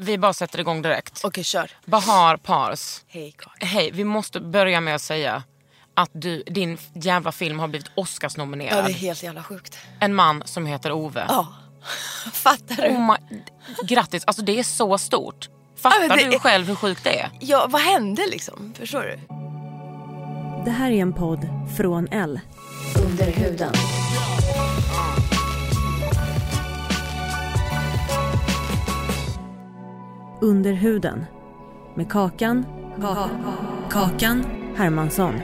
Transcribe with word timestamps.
Vi 0.00 0.18
bara 0.18 0.32
sätter 0.32 0.60
igång 0.60 0.82
direkt. 0.82 1.20
Okej, 1.24 1.44
kör. 1.44 1.70
Bahar 1.84 2.36
Pars. 2.36 3.00
Hej 3.08 3.34
Karin. 3.38 3.68
Hej, 3.68 3.90
vi 3.92 4.04
måste 4.04 4.40
börja 4.40 4.80
med 4.80 4.94
att 4.94 5.02
säga 5.02 5.42
att 5.94 6.10
du, 6.12 6.42
din 6.46 6.78
jävla 6.94 7.32
film 7.32 7.58
har 7.58 7.68
blivit 7.68 7.90
Ja, 7.94 8.02
Oscarsnominerad. 8.02 8.84
det 8.84 8.90
är 8.90 8.94
helt 8.94 9.22
jävla 9.22 9.42
sjukt. 9.42 9.78
En 10.00 10.14
man 10.14 10.42
som 10.46 10.66
heter 10.66 10.92
Ove. 10.92 11.24
Ja. 11.28 11.46
Fattar 12.32 12.76
du? 12.76 12.88
Oh 12.88 13.06
my, 13.12 13.40
grattis, 13.86 14.24
alltså 14.26 14.42
det 14.42 14.58
är 14.58 14.62
så 14.62 14.98
stort. 14.98 15.48
Fattar 15.76 16.00
Ja, 16.08 16.16
det 16.16 16.30
du 16.30 16.38
själv 16.38 16.66
hur 16.66 16.74
sjukt 16.74 17.04
det 17.04 17.20
är? 17.20 17.30
Ja, 17.40 17.66
vad 17.68 17.80
hände 17.82 18.26
liksom? 18.30 18.74
Förstår 18.78 19.02
du? 19.02 19.20
Det 20.64 20.70
här 20.70 20.90
är 20.90 20.96
en 21.02 21.12
podd 21.12 21.48
från 21.76 22.08
L. 22.08 22.40
Under 23.04 23.26
huden. 23.32 23.72
Under 30.40 30.72
huden. 30.72 31.24
Med 31.94 32.10
Kakan. 32.10 32.64
Kakan 33.90 34.44
Hermansson. 34.76 35.34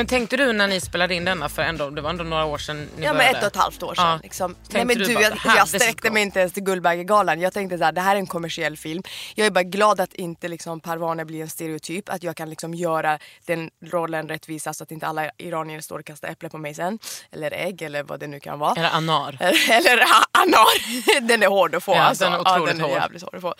Men 0.00 0.06
tänkte 0.06 0.36
du 0.36 0.52
när 0.52 0.66
ni 0.66 0.80
spelade 0.80 1.14
in 1.14 1.24
denna, 1.24 1.48
för 1.48 1.62
ändå, 1.62 1.90
det 1.90 2.00
var 2.00 2.10
ändå 2.10 2.24
några 2.24 2.44
år 2.44 2.58
sedan 2.58 2.88
ni 2.96 3.04
Ja 3.04 3.12
men 3.12 3.34
ett 3.34 3.42
och 3.42 3.46
ett 3.46 3.56
halvt 3.56 3.82
år 3.82 3.94
sedan. 3.94 4.06
Ja. 4.06 4.20
Liksom. 4.22 4.56
Nej, 4.70 4.84
men 4.84 4.98
du 4.98 5.04
du, 5.04 5.14
bara, 5.14 5.22
jag, 5.22 5.30
"Här, 5.30 5.56
jag 5.56 5.68
sträckte 5.68 6.08
go." 6.08 6.14
mig 6.14 6.22
inte 6.22 6.40
ens 6.40 6.52
till 6.52 6.62
Guldbaggegalan. 6.62 7.40
Jag 7.40 7.52
tänkte 7.52 7.78
så 7.78 7.84
här, 7.84 7.92
det 7.92 8.00
här 8.00 8.14
är 8.14 8.18
en 8.18 8.26
kommersiell 8.26 8.76
film. 8.76 9.02
Jag 9.34 9.46
är 9.46 9.50
bara 9.50 9.62
glad 9.62 10.00
att 10.00 10.14
inte 10.14 10.48
liksom 10.48 10.80
Parvane 10.80 11.24
blir 11.24 11.42
en 11.42 11.48
stereotyp. 11.48 12.08
Att 12.08 12.22
jag 12.22 12.36
kan 12.36 12.50
liksom 12.50 12.74
göra 12.74 13.18
den 13.46 13.70
rollen 13.84 14.28
rättvisa 14.28 14.74
så 14.74 14.84
att 14.84 14.90
inte 14.90 15.06
alla 15.06 15.30
iranier 15.38 15.80
står 15.80 15.98
och 15.98 16.04
kastar 16.06 16.28
äpple 16.28 16.48
på 16.48 16.58
mig 16.58 16.74
sen. 16.74 16.98
Eller 17.32 17.50
ägg 17.50 17.82
eller 17.82 18.02
vad 18.02 18.20
det 18.20 18.26
nu 18.26 18.40
kan 18.40 18.58
vara. 18.58 18.74
Eller 18.76 18.90
anar. 18.90 19.36
Eller 19.70 19.98
anar. 20.32 21.20
Den 21.28 21.42
är 21.42 21.48
hård 21.48 21.74
att 21.74 21.84
få. 21.84 21.92
Ja, 21.92 22.00
alltså. 22.00 22.24
den 22.24 22.32
är 22.32 22.40
otroligt 22.40 22.66
ja, 22.66 22.72
den 22.72 22.80
är 22.80 22.84
hård. 22.84 22.96
jävligt 22.96 23.22
hård 23.22 23.34
att 23.34 23.42
få. 23.42 23.54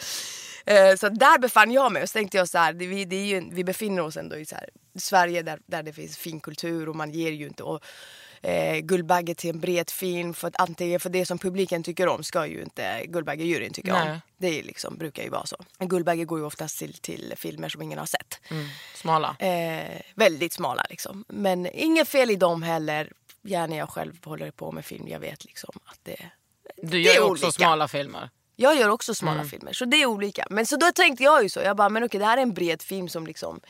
Eh, 0.66 0.94
Så 0.96 1.08
där 1.08 1.38
befann 1.38 1.72
jag 1.72 1.92
mig 1.92 2.02
och 2.02 2.08
så 2.08 2.12
tänkte 2.12 2.36
jag 2.36 2.48
så 2.48 2.58
här, 2.58 2.72
vi, 2.72 3.04
det 3.04 3.16
är 3.16 3.24
ju, 3.26 3.48
vi 3.52 3.64
befinner 3.64 4.02
oss 4.02 4.16
ändå 4.16 4.36
i 4.36 4.44
så 4.44 4.54
här, 4.54 4.68
Sverige 4.98 5.42
där, 5.42 5.58
där 5.66 5.82
det 5.82 5.92
finns 5.92 6.16
fin 6.16 6.40
kultur 6.40 6.88
och 6.88 6.96
man 6.96 7.10
ger 7.10 7.30
ju 7.32 7.46
inte 7.46 7.62
och, 7.62 7.80
eh, 8.42 8.78
Guldbagge 8.78 9.34
till 9.34 9.50
en 9.50 9.60
bred 9.60 9.90
film 9.90 10.34
för 10.34 10.48
att 10.48 10.60
antingen 10.60 11.00
för 11.00 11.10
det 11.10 11.26
som 11.26 11.38
publiken 11.38 11.82
tycker 11.82 12.06
om 12.08 12.22
ska 12.24 12.46
ju 12.46 12.62
inte 12.62 13.06
Guldbaggejuryn 13.06 13.72
tycka 13.72 13.92
Nej. 13.92 14.10
om. 14.12 14.20
Det 14.38 14.58
är 14.58 14.62
liksom, 14.62 14.96
brukar 14.98 15.22
ju 15.22 15.28
vara 15.28 15.46
så. 15.46 15.56
Guldbagge 15.78 16.24
går 16.24 16.38
ju 16.38 16.44
oftast 16.44 16.78
till, 16.78 16.92
till 16.94 17.34
filmer 17.36 17.68
som 17.68 17.82
ingen 17.82 17.98
har 17.98 18.06
sett. 18.06 18.40
Smala. 18.94 19.36
Eh, 19.38 20.00
väldigt 20.14 20.52
smala 20.52 20.86
liksom. 20.90 21.24
Men 21.28 21.66
inget 21.66 22.08
fel 22.08 22.30
i 22.30 22.36
dem 22.36 22.62
heller. 22.62 23.12
Gärna 23.42 23.76
jag 23.76 23.88
själv 23.88 24.24
håller 24.24 24.50
på 24.50 24.72
med 24.72 24.84
film. 24.84 25.08
Jag 25.08 25.20
vet 25.20 25.44
liksom 25.44 25.74
att 25.84 25.98
det 26.02 26.30
Du 26.76 26.88
det 26.88 26.98
gör 26.98 27.10
är 27.10 27.14
ju 27.14 27.20
också 27.20 27.44
olika. 27.46 27.50
smala 27.52 27.88
filmer. 27.88 28.30
Jag 28.60 28.76
gör 28.76 28.88
också 28.88 29.14
smala 29.14 29.44
filmer, 29.44 29.72
så 29.72 29.84
det 29.84 29.96
är 29.96 30.06
olika. 30.06 30.46
Men 30.50 30.66
så 30.66 30.76
då 30.76 30.92
tänkte 30.92 31.24
jag 31.24 31.42
ju 31.42 31.48
så, 31.48 31.60
jag 31.60 31.76
bara 31.76 31.88
men 31.88 32.04
okej 32.04 32.20
det 32.20 32.26
här 32.26 32.38
är 32.38 32.42
en 32.42 32.54
bred 32.54 32.82
film 32.82 33.08
som 33.08 33.26
liksom 33.26 33.60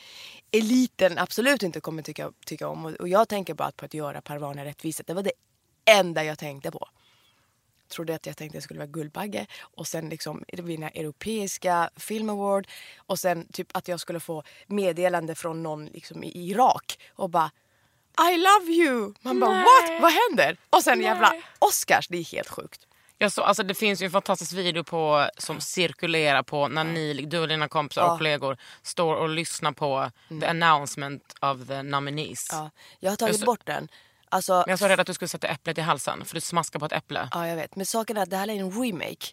eliten 0.51 1.17
absolut 1.17 1.63
inte 1.63 1.81
kommer 1.81 2.01
tycka, 2.03 2.31
tycka 2.45 2.67
om. 2.67 2.85
Och, 2.85 2.91
och 2.91 3.07
jag 3.07 3.29
tänker 3.29 3.53
bara 3.53 3.71
på 3.71 3.85
att 3.85 3.93
göra 3.93 4.21
Parvane 4.21 4.65
rättvisa. 4.65 5.03
Det 5.07 5.13
var 5.13 5.23
det 5.23 5.31
enda 5.85 6.23
jag 6.23 6.39
tänkte 6.39 6.71
på. 6.71 6.87
Trodde 7.87 8.15
att 8.15 8.25
jag 8.25 8.37
tänkte 8.37 8.57
att 8.57 8.61
det 8.61 8.63
skulle 8.63 8.79
vara 8.79 8.87
Guldbagge 8.87 9.47
och 9.61 9.87
sen 9.87 10.09
liksom 10.09 10.43
vinna 10.47 10.89
europeiska 10.89 11.89
film 11.95 12.29
award 12.29 12.67
och 12.97 13.19
sen 13.19 13.47
typ 13.53 13.67
att 13.77 13.87
jag 13.87 13.99
skulle 13.99 14.19
få 14.19 14.43
meddelande 14.67 15.35
från 15.35 15.63
någon 15.63 15.85
liksom 15.85 16.23
i 16.23 16.49
Irak 16.49 16.99
och 17.15 17.29
bara 17.29 17.51
I 18.31 18.37
love 18.37 18.71
you! 18.71 19.13
Man 19.21 19.39
bara 19.39 19.53
what? 19.53 20.01
Vad 20.01 20.11
händer? 20.11 20.57
Och 20.69 20.83
sen 20.83 21.01
jävla 21.01 21.33
Oscars, 21.59 22.07
det 22.07 22.17
är 22.17 22.23
helt 22.23 22.49
sjukt. 22.49 22.87
Jag 23.21 23.31
så, 23.31 23.41
alltså 23.43 23.63
det 23.63 23.73
finns 23.73 24.01
ju 24.01 24.05
en 24.05 24.11
fantastisk 24.11 24.53
video 24.53 24.83
på, 24.83 25.29
som 25.37 25.61
cirkulerar 25.61 26.43
på 26.43 26.67
när 26.67 26.83
ni, 26.83 27.13
du 27.13 27.39
och 27.39 27.47
dina 27.47 27.67
kompisar 27.67 28.11
och 28.11 28.17
kollegor 28.17 28.57
står 28.81 29.15
och 29.15 29.29
lyssnar 29.29 29.71
på 29.71 30.11
the 30.41 30.45
announcement 30.45 31.35
of 31.41 31.67
the 31.67 31.81
nominees. 31.83 32.53
Mm. 32.53 32.63
Ja, 32.63 32.71
jag 32.99 33.11
har 33.11 33.15
tagit 33.15 33.33
Jag 33.33 33.39
så- 33.39 33.45
bort 33.45 33.65
den. 33.65 33.87
Alltså, 34.29 34.53
Men 34.53 34.65
jag 34.67 34.79
så 34.79 34.87
rädd 34.87 34.99
att 34.99 35.07
du 35.07 35.13
skulle 35.13 35.29
sätta 35.29 35.47
äpplet 35.47 35.77
i 35.77 35.81
halsen 35.81 36.25
för 36.25 36.35
du 36.35 36.41
smaskar 36.41 36.79
på 36.79 36.85
ett 36.85 36.91
äpple. 36.91 37.29
ja, 37.31 37.47
jag 37.47 37.55
vet. 37.55 37.75
Men 37.75 37.85
saken 37.85 38.17
är 38.17 38.21
att 38.21 38.29
det 38.29 38.37
här 38.37 38.47
är 38.47 38.53
en 38.53 38.71
remake. 38.83 39.25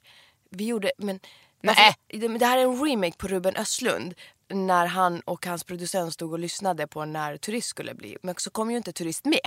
Vi 0.51 0.67
gjorde, 0.67 0.91
men... 0.99 1.21
Nej. 1.63 1.77
Alltså, 2.13 2.29
det 2.29 2.47
här 2.47 2.59
är 2.59 2.63
en 2.63 2.85
remake 2.85 3.17
på 3.19 3.29
Ruben 3.29 3.57
Östlund. 3.57 4.15
När 4.49 4.87
han 4.87 5.21
och 5.21 5.47
hans 5.47 5.65
producent 5.65 6.13
stod 6.15 6.33
och 6.33 6.39
lyssnade 6.39 6.87
på 6.87 7.05
när 7.05 7.37
Turist 7.37 7.69
skulle 7.69 7.95
bli. 7.95 8.17
Men 8.23 8.35
så 8.39 8.51
kom 8.51 8.71
ju 8.71 8.77
inte 8.77 8.93
Turist 8.93 9.25
med. 9.25 9.41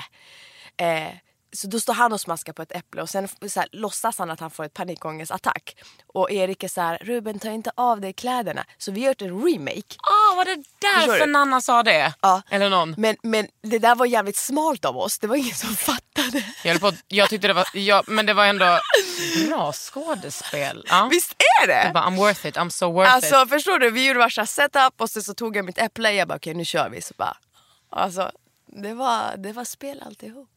Eh, 0.78 1.14
så 1.54 1.68
då 1.68 1.80
står 1.80 1.94
han 1.94 2.14
och 2.14 2.22
smaskar 2.22 2.54
på 2.54 2.62
ett 2.62 2.72
äpple 2.76 3.02
och 3.02 3.10
sen 3.10 3.28
så 3.28 3.60
här, 3.60 3.70
låtsas 3.72 4.18
han 4.18 4.32
att 4.32 4.40
han 4.40 4.52
får 4.52 4.64
ett 4.64 4.74
panikångestattack. 4.74 5.76
Och 6.08 6.32
Erik 6.32 6.64
är 6.64 6.68
så 6.68 6.82
här, 6.82 6.98
Ruben 7.02 7.40
ta 7.40 7.50
inte 7.50 7.72
av 7.76 8.02
dig 8.02 8.14
kläderna. 8.14 8.66
Så 8.78 8.92
vi 8.92 9.02
har 9.02 9.08
gjort 9.08 9.22
en 9.22 9.42
remake. 9.46 9.96
Ah, 9.98 10.36
var 10.36 10.46
det 10.46 10.64
därför? 10.80 11.28
Nanna 11.28 11.62
sa 11.62 11.84
det? 11.84 12.14
Ja. 12.22 12.42
Eller 12.50 12.70
någon? 12.70 12.96
Men, 12.98 13.16
men 13.24 13.48
det 13.64 13.80
där 13.80 13.96
var 13.96 14.06
jävligt 14.06 14.38
smalt 14.38 14.86
av 14.86 14.98
oss. 14.98 15.20
Det 15.20 15.28
var 15.28 15.36
ingen 15.36 15.56
som 15.56 15.76
fattade. 15.76 16.44
Jag, 16.64 16.82
på, 16.82 16.92
jag 17.08 17.30
tyckte 17.30 17.48
det 17.48 17.54
var, 17.54 17.68
ja, 17.74 18.04
men 18.08 18.26
det 18.26 18.34
var 18.34 18.46
ändå 18.46 18.80
bra 19.48 19.74
skådespel. 19.74 20.86
Ja. 20.90 21.08
Visst 21.12 21.36
är 21.64 21.68
det? 21.68 21.84
Jag 21.84 21.94
bara, 21.94 22.06
I'm 22.06 22.18
worth 22.18 22.46
it, 22.46 22.58
I'm 22.58 22.70
so 22.70 22.92
worth 22.92 23.14
Alltså 23.14 23.44
it. 23.44 23.50
förstår 23.50 23.80
du, 23.80 23.90
vi 23.92 24.08
gjorde 24.08 24.20
varsin 24.20 24.48
setup 24.48 25.02
och 25.02 25.10
sen 25.10 25.24
så 25.24 25.34
tog 25.34 25.56
jag 25.56 25.66
mitt 25.66 25.78
äpple 25.78 26.12
jag 26.12 26.28
bara 26.28 26.36
okej 26.36 26.54
nu 26.54 26.66
kör 26.66 26.90
vi. 26.90 27.02
Så 27.02 27.14
bara, 27.18 27.38
alltså, 27.90 28.32
det, 28.68 28.94
var, 28.94 29.38
det 29.38 29.54
var 29.54 29.64
spel 29.66 30.04
alltihop. 30.06 30.50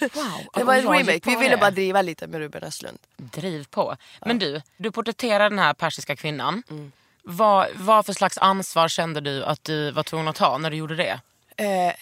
Wow. 0.00 0.46
Det 0.54 0.64
var 0.64 0.74
en 0.74 0.88
remake, 0.88 1.20
vi 1.24 1.36
ville 1.36 1.56
bara 1.56 1.70
driva 1.70 2.02
lite 2.02 2.26
med 2.26 2.40
Ruben 2.40 2.62
Östlund. 2.62 2.98
Driv 3.16 3.66
på. 3.70 3.96
Men 4.26 4.38
du, 4.38 4.62
du 4.76 4.90
porträtterar 4.90 5.50
den 5.50 5.58
här 5.58 5.74
persiska 5.74 6.16
kvinnan. 6.16 6.62
Mm. 6.70 6.92
Vad, 7.22 7.68
vad 7.74 8.06
för 8.06 8.12
slags 8.12 8.38
ansvar 8.38 8.88
kände 8.88 9.20
du 9.20 9.44
att 9.44 9.64
du 9.64 9.90
var 9.90 10.02
tvungen 10.02 10.28
att 10.28 10.36
ta 10.36 10.58
när 10.58 10.70
du 10.70 10.76
gjorde 10.76 10.96
det? 10.96 11.20
Eh, 11.56 11.94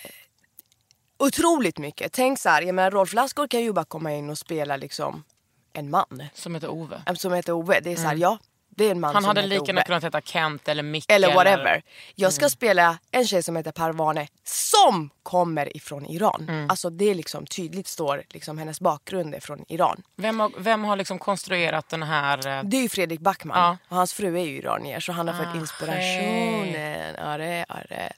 otroligt 1.19 1.79
mycket. 1.79 2.13
Tänk 2.13 2.39
så 2.39 2.49
här, 2.49 2.63
jag 2.63 2.75
menar 2.75 2.91
Rolf 2.91 3.13
Lassgård 3.13 3.51
kan 3.51 3.61
ju 3.63 3.73
bara 3.73 3.85
komma 3.85 4.13
in 4.13 4.31
och 4.31 4.39
spela 4.39 4.77
liksom 4.77 5.25
en 5.73 5.91
man. 5.91 6.23
Som 6.35 6.55
heter 6.55 6.69
Ove. 6.69 7.03
Som 7.17 7.33
heter 7.33 7.53
Ove. 7.53 7.81
Det 7.81 7.93
är 7.93 7.97
så 7.97 8.03
här, 8.03 8.17
ja 8.17 8.39
Det 8.77 8.85
är 8.85 8.91
en 8.91 9.01
man 9.01 9.11
Mm. 9.11 9.15
Han 9.15 9.23
som 9.23 9.29
hade 9.29 9.49
lika 9.49 9.65
gärna 9.67 9.83
kunnat 9.83 10.05
heta 10.05 10.21
Kent 10.21 10.69
eller 10.69 10.83
Micke. 10.83 11.05
Eller 11.09 11.35
whatever. 11.35 11.83
Jag 12.15 12.29
Mm. 12.29 12.33
ska 12.33 12.49
spela 12.49 12.99
en 13.11 13.27
tjej 13.27 13.43
som 13.43 13.57
heter 13.57 13.73
Parvane 13.73 14.29
som 14.45 15.11
kommer 15.23 15.77
ifrån 15.77 16.07
Iran. 16.07 16.47
Mm. 16.49 16.71
Alltså 16.71 16.91
det 16.91 17.11
är 17.11 17.15
liksom 17.15 17.47
tydligt 17.47 17.87
står 17.87 18.23
liksom 18.31 18.59
hennes 18.59 18.81
bakgrund 18.81 19.35
är 19.35 19.41
från 19.41 19.65
Iran. 19.69 20.03
Vem 20.17 20.41
har, 20.41 20.53
vem 20.59 20.85
har 20.85 20.97
liksom 20.97 21.19
konstruerat 21.19 21.89
den 21.89 22.03
här... 22.03 22.47
eh, 22.47 22.63
Det 22.65 22.77
är 22.77 22.83
ju 22.83 22.89
Fredrik 22.89 23.21
Backman 23.21 23.59
Ja. 23.59 23.77
och 23.89 23.97
hans 23.97 24.13
fru 24.13 24.39
är 24.39 24.45
ju 24.45 24.57
iranier 24.59 25.01
så 25.01 25.13
han 25.13 25.29
har 25.29 25.35
fått 25.45 25.55
Ah, 25.55 25.57
inspirationen. 25.57 27.15
Ja, 27.19 27.39
det, 27.39 27.65
ja, 27.69 27.77
det. 27.89 28.13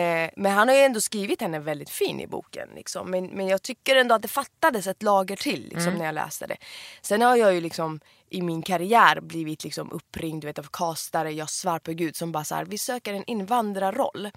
Eh, 0.00 0.30
men 0.36 0.52
han 0.52 0.68
har 0.68 0.74
ju 0.74 0.80
ändå 0.82 1.00
skrivit 1.00 1.40
henne 1.40 1.58
väldigt 1.58 1.90
fin 1.90 2.20
i 2.20 2.26
boken. 2.26 2.68
Liksom. 2.74 3.10
Men, 3.10 3.26
men 3.26 3.48
jag 3.48 3.62
tycker 3.62 3.96
ändå 3.96 4.14
att 4.14 4.22
det 4.22 4.28
fattades 4.28 4.86
ett 4.86 5.02
lager 5.02 5.36
till 5.36 5.62
liksom, 5.62 5.82
Mm. 5.82 5.98
när 5.98 6.04
jag 6.04 6.14
läste 6.14 6.46
det. 6.46 6.56
Sen 7.02 7.22
har 7.22 7.36
jag 7.36 7.54
ju 7.54 7.60
liksom 7.60 8.00
i 8.32 8.42
min 8.42 8.62
karriär 8.62 9.20
blivit 9.20 9.64
liksom 9.64 9.92
uppringd 9.92 10.40
du 10.40 10.46
vet, 10.46 10.58
av 10.58 10.68
castare, 10.72 11.32
jag 11.32 11.50
svär 11.50 11.78
på 11.78 11.92
gud, 11.92 12.16
som 12.16 12.32
bara 12.32 12.44
så 12.44 12.54
här, 12.54 12.64
vi 12.64 12.78
söker 12.78 13.14
en 13.14 13.24
invandrarroll. 13.26 14.30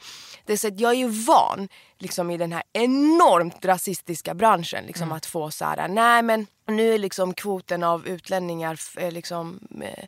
Det 0.46 0.54
är 0.54 0.58
så 0.58 0.68
att 0.68 0.80
jag 0.80 0.92
är 0.92 0.96
ju 0.98 1.08
van 1.08 1.68
liksom, 1.98 2.32
i 2.32 2.38
den 2.38 2.52
här 2.52 2.64
enormt 2.74 3.66
rasistiska 3.66 4.34
branschen 4.34 4.84
liksom, 4.86 5.08
Mm. 5.08 5.18
att 5.18 5.26
få 5.26 5.52
så 5.52 5.66
här, 5.66 5.88
nej 5.88 6.22
men 6.24 6.48
nu 6.68 6.94
är 6.94 6.98
liksom 6.98 7.34
kvoten 7.34 7.84
av 7.84 8.08
utlänningar 8.08 8.80
eh, 8.98 9.12
liksom 9.12 9.60
eh, 9.82 10.06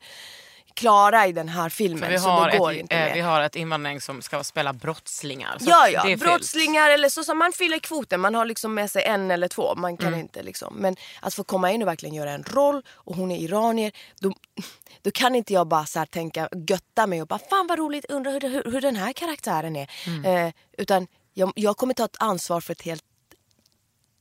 klara 0.77 1.27
i 1.27 1.31
den 1.31 1.49
här 1.49 1.69
filmen 1.69 2.09
Vi 2.09 2.19
så 2.19 2.29
har, 2.29 2.51
det 2.51 2.57
går 2.57 2.71
ett, 2.71 2.77
inte 2.79 2.95
eh, 2.95 3.13
vi 3.13 3.19
har 3.21 3.41
ett 3.41 3.55
invandring 3.55 4.01
som 4.01 4.21
ska 4.21 4.43
spela 4.43 4.73
brottslingar. 4.73 5.57
Så 5.59 5.65
Ja, 5.69 5.89
ja. 5.89 6.03
fyllt. 6.03 6.23
Brottslingar 6.23 6.89
eller 6.89 7.09
så 7.09 7.23
som 7.23 7.37
man 7.37 7.51
fyller 7.53 7.79
kvoten. 7.79 8.19
Man 8.19 8.35
har 8.35 8.45
liksom 8.45 8.73
med 8.73 8.91
sig 8.91 9.03
en 9.03 9.31
eller 9.31 9.47
två. 9.47 9.75
Man 9.75 9.97
kan 9.97 10.07
Mm. 10.07 10.19
inte 10.19 10.43
liksom. 10.43 10.75
Men 10.75 10.95
att 11.21 11.33
få 11.33 11.43
komma 11.43 11.71
in 11.71 11.81
och 11.81 11.87
verkligen 11.87 12.15
göra 12.15 12.31
en 12.31 12.43
roll 12.43 12.81
och 12.89 13.15
hon 13.15 13.31
är 13.31 13.37
iranier. 13.37 13.91
Då, 14.19 14.33
då 15.01 15.11
kan 15.11 15.35
inte 15.35 15.53
jag 15.53 15.67
bara 15.67 15.85
så 15.85 16.05
tänka, 16.05 16.49
götta 16.69 17.07
mig 17.07 17.21
och 17.21 17.27
bara 17.27 17.39
fan 17.49 17.67
vad 17.67 17.79
roligt, 17.79 18.05
undrar 18.09 18.31
hur, 18.31 18.41
hur, 18.41 18.71
hur 18.71 18.81
den 18.81 18.95
här 18.95 19.13
karaktären 19.13 19.75
är. 19.75 19.91
Mm. 20.07 20.25
Eh, 20.47 20.53
utan 20.77 21.07
jag, 21.33 21.51
jag 21.55 21.77
kommer 21.77 21.93
ta 21.93 22.05
ett 22.05 22.17
ansvar 22.19 22.61
för 22.61 22.71
ett 22.71 22.81
helt 22.81 23.03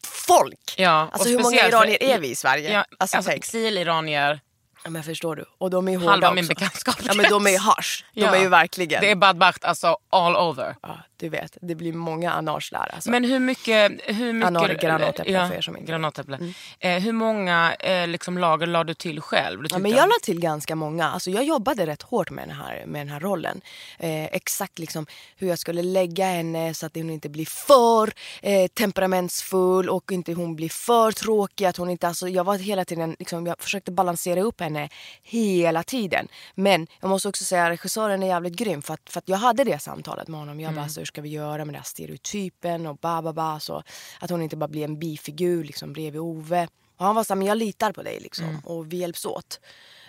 folk. 0.05 0.75
Ja, 0.79 1.09
alltså 1.13 1.29
hur 1.29 1.35
många 1.37 1.45
speciellt 1.45 1.75
för- 1.75 1.87
iranier 1.89 2.03
är 2.03 2.19
vi 2.19 2.29
i 2.31 2.35
Sverige? 2.35 2.73
Ja, 2.73 2.85
alltså, 2.99 3.17
alltså, 3.17 3.33
exiliranier, 3.33 4.41
Ja, 4.87 4.91
men 4.91 5.03
förstår 5.03 5.37
du? 5.37 5.45
Och 5.59 5.71
de 5.71 5.89
är 5.89 5.97
hårda 5.97 6.11
halva 6.11 6.27
också. 6.27 6.35
min 6.35 6.47
bekantskap. 6.47 6.97
Ja 7.05 7.15
men 7.15 7.31
de 7.31 7.47
är 7.47 7.59
harsh. 7.59 8.05
De 8.15 8.21
Ja. 8.21 8.35
är 8.37 8.41
ju 8.41 8.49
verkligen. 8.49 9.01
Det 9.01 9.11
är 9.11 9.15
badbacht 9.17 9.65
alltså 9.65 9.97
all 10.11 10.37
over. 10.37 10.77
Ja, 10.83 10.99
du 11.19 11.29
vet, 11.29 11.57
det 11.61 11.75
blir 11.75 11.93
många 11.93 12.33
anars 12.33 12.71
där. 12.71 12.95
Alltså. 12.95 13.11
Men 13.11 13.25
hur 13.25 13.39
mycket... 13.39 13.93
Hur 14.05 14.33
mycket 14.33 14.81
granatäpple 14.81 15.49
för 15.49 15.55
er 15.55 15.61
som 15.61 15.77
inte 15.77 15.93
Mm. 16.27 16.53
Eh, 16.81 17.03
hur 17.03 17.13
många 17.13 17.75
eh, 17.75 18.09
liksom, 18.09 18.39
lager 18.39 18.67
la 18.67 18.85
du 18.85 18.95
till 18.95 19.21
själv? 19.21 19.63
Du 19.63 19.69
Ja, 19.71 19.79
men 19.79 19.91
jag 19.91 20.09
la 20.09 20.15
till 20.23 20.41
ganska 20.41 20.75
många. 20.75 21.09
Alltså, 21.09 21.31
jag 21.31 21.45
jobbade 21.45 21.87
rätt 21.87 22.03
hårt 22.03 22.31
med 22.31 22.49
den 22.49 22.57
här, 22.57 22.85
med 22.87 23.01
den 23.01 23.09
här 23.09 23.21
rollen. 23.21 23.61
Eh, 23.99 24.25
exakt 24.25 24.79
liksom 24.79 25.07
hur 25.37 25.49
jag 25.49 25.59
skulle 25.59 25.83
lägga 25.83 26.27
henne 26.27 26.75
så 26.75 26.87
att 26.87 26.95
hon 26.95 27.11
inte 27.11 27.29
blir 27.29 27.47
för 27.47 28.13
eh, 28.43 28.67
temperamentsfull 28.67 29.89
och 29.89 30.13
inte 30.13 30.33
hon 30.33 30.57
blir 30.57 30.69
för 30.69 31.13
tråkig. 31.13 31.65
Att 31.65 31.77
hon 31.77 31.91
inte, 31.91 32.09
alltså, 32.09 32.29
jag 32.29 32.45
var 32.45 32.59
hela 32.59 32.85
tiden, 32.85 33.17
liksom, 33.19 33.47
jag 33.47 33.61
försökte 33.61 33.93
balansera 33.93 34.43
upp 34.43 34.61
henne 34.61 34.89
hela 35.23 35.83
tiden. 35.83 36.29
Men 36.55 36.87
jag 37.01 37.09
måste 37.09 37.29
också 37.29 37.45
säga 37.45 37.65
att 37.65 37.71
regissören 37.71 38.23
är 38.23 38.27
jävligt 38.27 38.57
grym 38.57 38.83
för 38.83 38.95
att, 38.95 39.01
för 39.11 39.19
att 39.19 39.29
jag 39.29 39.37
hade 39.37 39.65
det 39.65 39.79
samtalet 39.79 40.29
med 40.29 40.41
honom. 40.41 40.61
Jag 40.61 40.75
bara, 40.75 40.85
alltså, 40.85 41.05
ska 41.07 41.23
vi 41.23 41.29
göra 41.29 41.65
med 41.65 41.67
den 41.67 41.75
här 41.75 41.83
stereotypen 41.83 42.87
och 42.87 42.97
ba, 42.97 43.23
ba, 43.23 43.33
ba. 43.33 43.61
Så 43.61 43.83
att 44.21 44.31
hon 44.31 44.43
inte 44.43 44.57
bara 44.57 44.69
blir 44.69 44.85
en 44.85 44.99
bifigur 44.99 45.65
liksom, 45.65 45.93
bredvid 45.93 46.21
Ove. 46.21 46.69
Och 46.97 47.05
han 47.07 47.15
var 47.15 47.25
såhär, 47.25 47.39
men 47.39 47.47
jag 47.47 47.59
litar 47.59 47.93
på 47.93 48.03
dig 48.03 48.21
liksom 48.21 48.61
och 48.65 48.93
vi 48.93 48.97
hjälps 48.97 49.27
åt. 49.27 49.61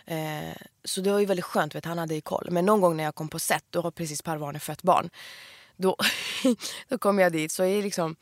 Eh, 0.06 0.56
så 0.84 1.02
det 1.02 1.12
var 1.12 1.20
ju 1.20 1.26
väldigt 1.26 1.46
skönt, 1.46 1.76
vet, 1.76 1.86
han 1.86 1.98
hade 1.98 2.16
ju 2.16 2.22
koll. 2.22 2.48
Men 2.52 2.66
någon 2.66 2.82
gång 2.82 2.98
när 2.98 3.04
jag 3.04 3.16
kom 3.16 3.30
på 3.30 3.40
set, 3.40 3.64
då 3.70 3.82
har 3.82 3.92
precis 3.92 4.22
Parvane 4.22 4.60
fött 4.60 4.84
barn. 4.84 5.10
Då, 5.76 5.96
då 6.88 6.98
kom 6.98 7.20
jag 7.20 7.32
dit 7.32 7.52
så 7.52 7.64
är 7.64 7.84
liksom 7.84 8.16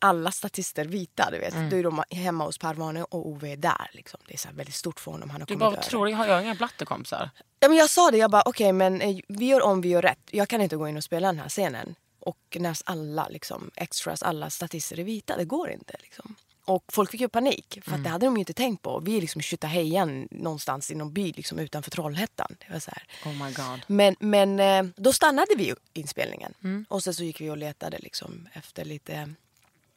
alla 0.00 0.32
statister 0.32 0.84
vita, 0.84 1.28
du 1.30 1.38
vet. 1.38 1.70
Då 1.70 1.76
är 1.76 1.82
de 1.82 2.02
hemma 2.10 2.44
hos 2.44 2.58
Parvane 2.58 3.02
och 3.02 3.28
Ove 3.28 3.52
är 3.52 3.56
där. 3.56 3.90
Liksom. 3.92 4.20
Det 4.26 4.34
är 4.34 4.38
så 4.38 4.48
väldigt 4.52 4.74
stort 4.74 5.00
för 5.00 5.10
honom. 5.10 5.30
Han 5.30 5.40
har 5.40 5.46
Du 5.46 5.56
bara, 5.56 5.72
över. 5.72 5.82
tror 5.82 6.08
jag, 6.10 6.16
har 6.16 6.26
jag 6.26 6.42
inga 6.42 6.54
blattekompisar? 6.54 7.30
Ja, 7.60 7.68
men 7.68 7.76
jag 7.78 7.90
sa 7.90 8.10
det, 8.10 8.16
jag 8.18 8.30
bara 8.30 8.42
okej 8.46 8.72
men 8.72 9.00
eh, 9.00 9.16
vi 9.28 9.46
gör 9.46 9.62
om, 9.62 9.80
vi 9.80 9.88
gör 9.88 10.02
rätt. 10.02 10.18
Jag 10.30 10.48
kan 10.48 10.60
inte 10.60 10.76
gå 10.76 10.88
in 10.88 10.96
och 10.96 11.04
spela 11.04 11.26
den 11.28 11.38
här 11.38 11.48
scenen. 11.48 11.94
Och 12.20 12.56
när 12.60 12.76
alla 12.84 13.28
liksom, 13.28 13.70
extras, 13.76 14.22
alla 14.22 14.50
statister 14.50 15.00
är 15.00 15.04
vita, 15.04 15.36
det 15.36 15.44
går 15.44 15.70
inte. 15.70 15.96
Liksom. 16.02 16.34
Och 16.64 16.84
folk 16.92 17.10
fick 17.10 17.20
ju 17.20 17.28
panik, 17.28 17.78
för 17.84 17.94
att 17.94 18.04
det 18.04 18.10
hade 18.10 18.26
de 18.26 18.36
ju 18.36 18.40
inte 18.40 18.52
tänkt 18.52 18.82
på. 18.82 19.00
Vi 19.00 19.16
är 19.16 19.20
liksom 19.20 19.40
Tjutahejan 19.42 20.28
någonstans 20.30 20.90
i 20.90 20.94
någon 20.94 21.12
by 21.12 21.32
liksom, 21.32 21.58
utanför 21.58 21.90
Trollhättan. 21.90 22.56
Det 22.66 22.72
var 22.72 22.80
så 22.80 22.90
här. 22.90 23.30
Oh 23.32 23.44
my 23.46 23.52
god. 23.52 23.80
Men, 23.86 24.16
men 24.20 24.60
eh, 24.60 24.82
då 24.96 25.12
stannade 25.12 25.54
vi 25.56 25.74
inspelningen. 25.92 26.86
Och 26.88 27.02
sen 27.04 27.14
så 27.14 27.24
gick 27.24 27.40
vi 27.40 27.50
och 27.50 27.56
letade 27.56 27.98
liksom, 27.98 28.48
efter 28.52 28.84
lite 28.84 29.34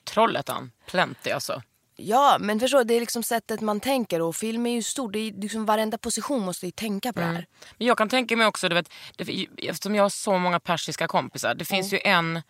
Trollhättan, 0.03 0.71
plenty 0.88 1.31
alltså. 1.31 1.61
Ja, 1.95 2.38
men 2.39 2.59
förstår 2.59 2.83
det 2.83 2.94
är 2.94 3.00
liksom 3.00 3.23
sättet 3.23 3.61
man 3.61 3.79
tänker 3.79 4.21
och 4.21 4.35
film 4.35 4.65
är 4.65 4.71
ju 4.71 4.83
stor. 4.83 5.11
Det 5.11 5.19
är 5.19 5.41
liksom 5.41 5.65
varenda 5.65 5.97
position 5.97 6.41
måste 6.41 6.65
ju 6.65 6.71
tänka 6.71 7.13
på 7.13 7.19
det 7.19 7.25
här. 7.25 7.45
Men 7.77 7.88
jag 7.88 7.97
kan 7.97 8.09
tänka 8.09 8.38
mig 8.38 8.47
också, 8.47 8.69
du 8.69 8.75
vet, 8.75 8.89
det, 9.17 9.47
eftersom 9.57 9.95
jag 9.95 10.03
har 10.03 10.09
så 10.09 10.38
många 10.38 10.59
persiska 10.59 11.07
kompisar. 11.07 11.55
Det 11.55 11.65
finns 11.65 11.94
ju 11.94 12.00
en 12.03 12.41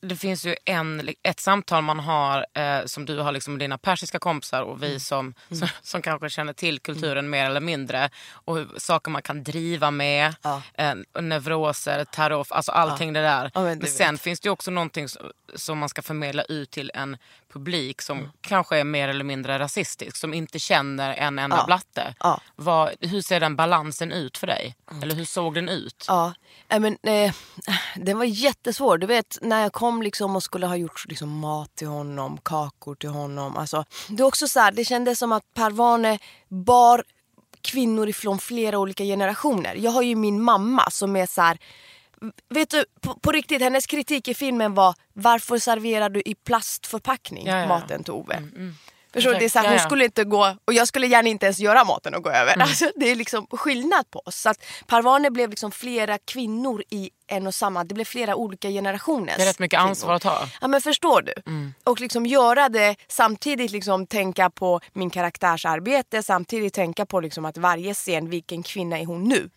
det 0.00 0.16
finns 0.16 0.44
ju 0.46 0.56
en, 0.64 1.08
ett 1.22 1.40
samtal 1.40 1.82
man 1.82 1.98
har 2.00 2.46
eh, 2.54 2.84
som 2.84 3.04
du 3.06 3.18
har 3.18 3.32
liksom 3.32 3.52
med 3.52 3.58
dina 3.60 3.78
persiska 3.78 4.18
kompisar 4.18 4.62
och 4.62 4.82
vi 4.82 5.00
som, 5.00 5.34
som, 5.48 5.68
som 5.82 6.02
kanske 6.02 6.30
känner 6.30 6.52
till 6.52 6.80
kulturen 6.80 7.30
mer 7.30 7.46
eller 7.46 7.60
mindre. 7.60 8.10
Och 8.32 8.56
hur, 8.56 8.68
saker 8.76 9.10
man 9.10 9.22
kan 9.22 9.42
driva 9.44 9.90
med, 9.90 10.34
Ja. 10.42 10.62
eh, 10.74 10.94
neuroser, 11.20 12.04
tarot, 12.04 12.52
alltså 12.52 12.72
allting 12.72 13.12
det 13.12 13.22
där. 13.22 13.50
Ja, 13.54 13.60
men 13.62 13.78
men 13.78 13.86
sen 13.88 14.18
finns 14.18 14.40
det 14.40 14.50
också 14.50 14.70
någonting 14.70 15.08
som, 15.08 15.30
som 15.54 15.78
man 15.78 15.88
ska 15.88 16.02
förmedla 16.02 16.42
ut 16.42 16.70
till 16.70 16.90
en 16.94 17.16
publik 17.56 18.02
som 18.02 18.28
kanske 18.40 18.78
är 18.78 18.84
mer 18.84 19.08
eller 19.08 19.24
mindre 19.24 19.58
rasistisk. 19.58 20.16
Som 20.16 20.34
inte 20.34 20.58
känner 20.58 21.14
en 21.14 21.38
enda 21.38 21.56
Ja. 21.56 21.64
blatte. 21.66 22.14
Ja. 22.20 22.40
Vad, 22.56 22.90
hur 23.00 23.20
ser 23.22 23.40
den 23.40 23.56
balansen 23.56 24.12
ut 24.12 24.38
för 24.38 24.46
dig? 24.46 24.76
Eller 25.02 25.14
hur 25.14 25.24
såg 25.24 25.54
den 25.54 25.68
ut? 25.68 26.04
Ja, 26.08 26.34
nej, 26.68 26.80
men 26.80 26.96
eh, 27.02 27.32
den 27.96 28.18
var 28.18 28.24
jättesvår. 28.24 28.98
Du 28.98 29.06
vet 29.06 29.38
när 29.42 29.62
jag 29.62 29.72
kom 29.72 30.02
liksom 30.02 30.36
och 30.36 30.42
skulle 30.42 30.66
ha 30.66 30.76
gjort 30.76 31.04
liksom, 31.08 31.38
mat 31.38 31.74
till 31.76 31.86
honom, 31.88 32.38
kakor 32.42 32.94
till 32.94 33.08
honom. 33.10 33.56
Alltså, 33.56 33.84
det 34.08 34.22
är 34.22 34.26
också 34.26 34.48
så 34.48 34.60
här, 34.60 34.72
det 34.72 34.84
kändes 34.84 35.18
som 35.18 35.32
att 35.32 35.54
Parvane 35.54 36.18
bar 36.48 37.04
kvinnor 37.60 38.08
ifrån 38.08 38.38
flera 38.38 38.78
olika 38.78 39.04
generationer. 39.04 39.74
Jag 39.74 39.90
har 39.90 40.02
ju 40.02 40.16
min 40.16 40.42
mamma 40.42 40.90
som 40.90 41.16
är 41.16 41.26
så 41.26 41.42
här. 41.42 41.58
Vet 42.48 42.70
du, 42.70 42.84
på, 43.00 43.14
på 43.14 43.32
riktigt, 43.32 43.62
hennes 43.62 43.86
kritik 43.86 44.28
i 44.28 44.34
filmen 44.34 44.74
var 44.74 44.94
varför 45.12 45.58
serverar 45.58 46.08
du 46.08 46.22
i 46.24 46.34
plastförpackning 46.34 47.46
Ja, 47.46 47.54
ja, 47.54 47.60
ja. 47.60 47.68
maten 47.68 48.04
till 48.04 48.12
Ove? 48.12 48.42
Förstår 49.16 49.32
du? 49.32 49.38
Det 49.38 49.44
är 49.44 49.48
så 49.48 49.58
här, 49.58 49.68
hon 49.70 49.78
skulle 49.78 50.04
inte 50.04 50.24
gå, 50.24 50.56
och 50.64 50.72
jag 50.72 50.88
skulle 50.88 51.06
gärna 51.06 51.28
inte 51.28 51.46
ens 51.46 51.58
göra 51.58 51.84
maten 51.84 52.14
och 52.14 52.22
gå 52.22 52.30
över. 52.30 52.60
Alltså, 52.62 52.90
det 52.96 53.10
är 53.10 53.16
liksom 53.16 53.46
skillnad 53.50 54.10
på 54.10 54.22
oss. 54.24 54.36
Så 54.36 54.48
att 54.48 54.64
Parvane 54.86 55.30
blev 55.30 55.50
liksom 55.50 55.70
flera 55.72 56.18
kvinnor 56.18 56.82
i 56.90 57.10
en 57.28 57.46
och 57.46 57.54
samma, 57.54 57.84
det 57.84 57.94
blev 57.94 58.04
flera 58.04 58.36
olika 58.36 58.68
generationer. 58.70 59.34
Det 59.36 59.42
är 59.42 59.46
rätt 59.46 59.58
mycket 59.58 59.80
ansvar 59.80 60.14
att 60.14 60.22
ta. 60.22 60.48
Ja 60.60 60.68
men 60.68 60.80
förstår 60.80 61.22
du? 61.22 61.32
Och 61.84 62.00
liksom 62.00 62.26
göra 62.26 62.68
det 62.68 62.96
samtidigt 63.08 63.70
liksom 63.70 64.06
tänka 64.06 64.50
på 64.50 64.80
min 64.92 65.10
karaktärs 65.10 65.64
arbete 65.66 66.22
samtidigt 66.22 66.74
tänka 66.74 67.06
på 67.06 67.20
liksom 67.20 67.44
att 67.44 67.56
varje 67.58 67.94
scen, 67.94 68.30
vilken 68.30 68.62
kvinna 68.62 68.98
är 68.98 69.04
hon 69.06 69.24
nu? 69.24 69.50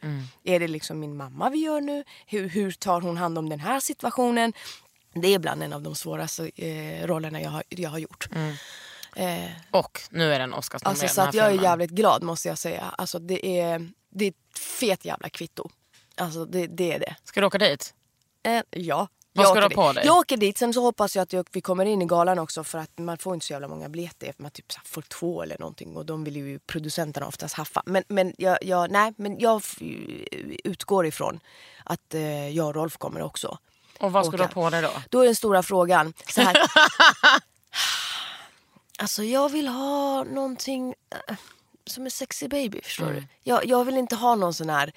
Är 0.44 0.60
det 0.60 0.68
liksom 0.68 1.00
min 1.00 1.18
mamma 1.18 1.50
vi 1.50 1.58
gör 1.60 1.82
nu? 1.82 2.04
Hur, 2.26 2.50
hur 2.50 2.72
tar 2.72 3.02
hon 3.02 3.18
hand 3.18 3.38
om 3.38 3.50
den 3.50 3.60
här 3.60 3.80
situationen? 3.80 4.54
Det 5.14 5.34
är 5.34 5.40
bland 5.40 5.64
en 5.64 5.74
av 5.74 5.82
de 5.82 5.96
svåraste 5.96 6.52
eh, 6.56 7.08
rollerna 7.08 7.42
jag 7.42 7.50
har, 7.50 7.64
jag 7.70 7.90
har 7.90 8.00
gjort. 8.00 8.28
Eh, 9.20 9.52
Och 9.72 10.02
nu 10.10 10.34
är 10.34 10.40
den 10.40 10.54
Oscarsnominerad. 10.54 11.04
Alltså, 11.04 11.16
så 11.16 11.22
att 11.22 11.34
jag 11.34 11.46
är 11.46 11.50
filmen. 11.50 11.64
jävligt 11.64 11.92
glad 11.92 12.24
måste 12.24 12.48
jag 12.48 12.58
säga. 12.58 12.94
Alltså, 12.98 13.20
det, 13.20 13.60
är, 13.60 13.90
det 14.10 14.26
är 14.26 14.30
ett 14.30 14.60
fet 14.60 15.06
jävla 15.06 15.30
kvitto. 15.30 15.70
Alltså 16.16 16.46
det, 16.46 16.68
det 16.68 16.92
är 16.92 17.00
det. 17.00 17.16
Ska 17.24 17.40
du 17.42 17.48
åka 17.48 17.58
dit? 17.58 17.94
Eh, 18.44 18.62
ja. 18.70 19.08
Vad 19.34 19.46
jag 19.46 19.50
ska 19.52 19.60
du 19.68 19.76
ha 19.76 19.88
på 19.88 19.94
dig? 19.94 20.06
Jag 20.06 20.18
åker 20.18 20.38
dit, 20.38 20.58
sen 20.58 20.74
så 20.74 20.82
hoppas 20.82 21.16
jag 21.16 21.24
att 21.24 21.34
jag, 21.34 21.48
vi 21.52 21.62
kommer 21.62 21.86
in 21.86 22.02
i 22.02 22.06
galan 22.06 22.40
också 22.40 22.64
för 22.64 22.78
att 22.80 22.98
man 22.98 23.18
får 23.18 23.34
inte 23.34 23.46
så 23.46 23.54
jävla 23.54 23.68
många 23.68 23.90
biljetter. 23.90 24.34
Man 24.38 24.52
typ 24.52 24.72
så 24.72 24.80
får 24.86 25.02
två 25.02 25.44
eller 25.44 25.60
någonting 25.60 25.98
och 25.98 26.06
de 26.06 26.24
vill 26.24 26.36
ju 26.36 26.60
producenterna 26.60 27.28
oftast 27.28 27.56
haffa. 27.56 27.84
Men, 27.86 28.04
men, 28.08 28.34
jag, 28.38 28.58
jag, 28.62 28.92
nej, 28.92 29.14
men 29.18 29.40
jag 29.40 29.62
utgår 30.64 31.06
ifrån 31.06 31.40
att 31.84 32.14
eh, 32.14 32.50
jag 32.50 32.68
och 32.68 32.76
Rolf 32.76 32.98
kommer 32.98 33.22
också. 33.22 33.58
Och 34.00 34.12
vad 34.12 34.26
ska 34.26 34.38
du 34.38 34.44
ha 34.44 34.48
åka. 34.48 34.54
på 34.54 34.70
dig 34.70 34.82
då? 34.82 34.92
Då 35.10 35.22
är 35.22 35.26
den 35.26 35.36
stora 35.36 35.64
frågan 35.64 36.14
så 36.28 36.42
här. 36.42 36.58
alltså 39.00 39.24
jag 39.24 39.50
vill 39.50 39.68
ha 39.68 40.24
någonting 40.24 40.94
eh, 41.30 41.36
som 41.86 42.06
är 42.06 42.10
sexy 42.10 42.48
baby, 42.48 42.82
förstår 42.84 43.06
Mm. 43.06 43.16
du? 43.16 43.28
Jag, 43.44 43.66
jag 43.66 43.86
vill 43.86 43.98
inte 43.98 44.16
ha 44.16 44.36
någon 44.36 44.54
sån 44.54 44.70
här 44.70 44.92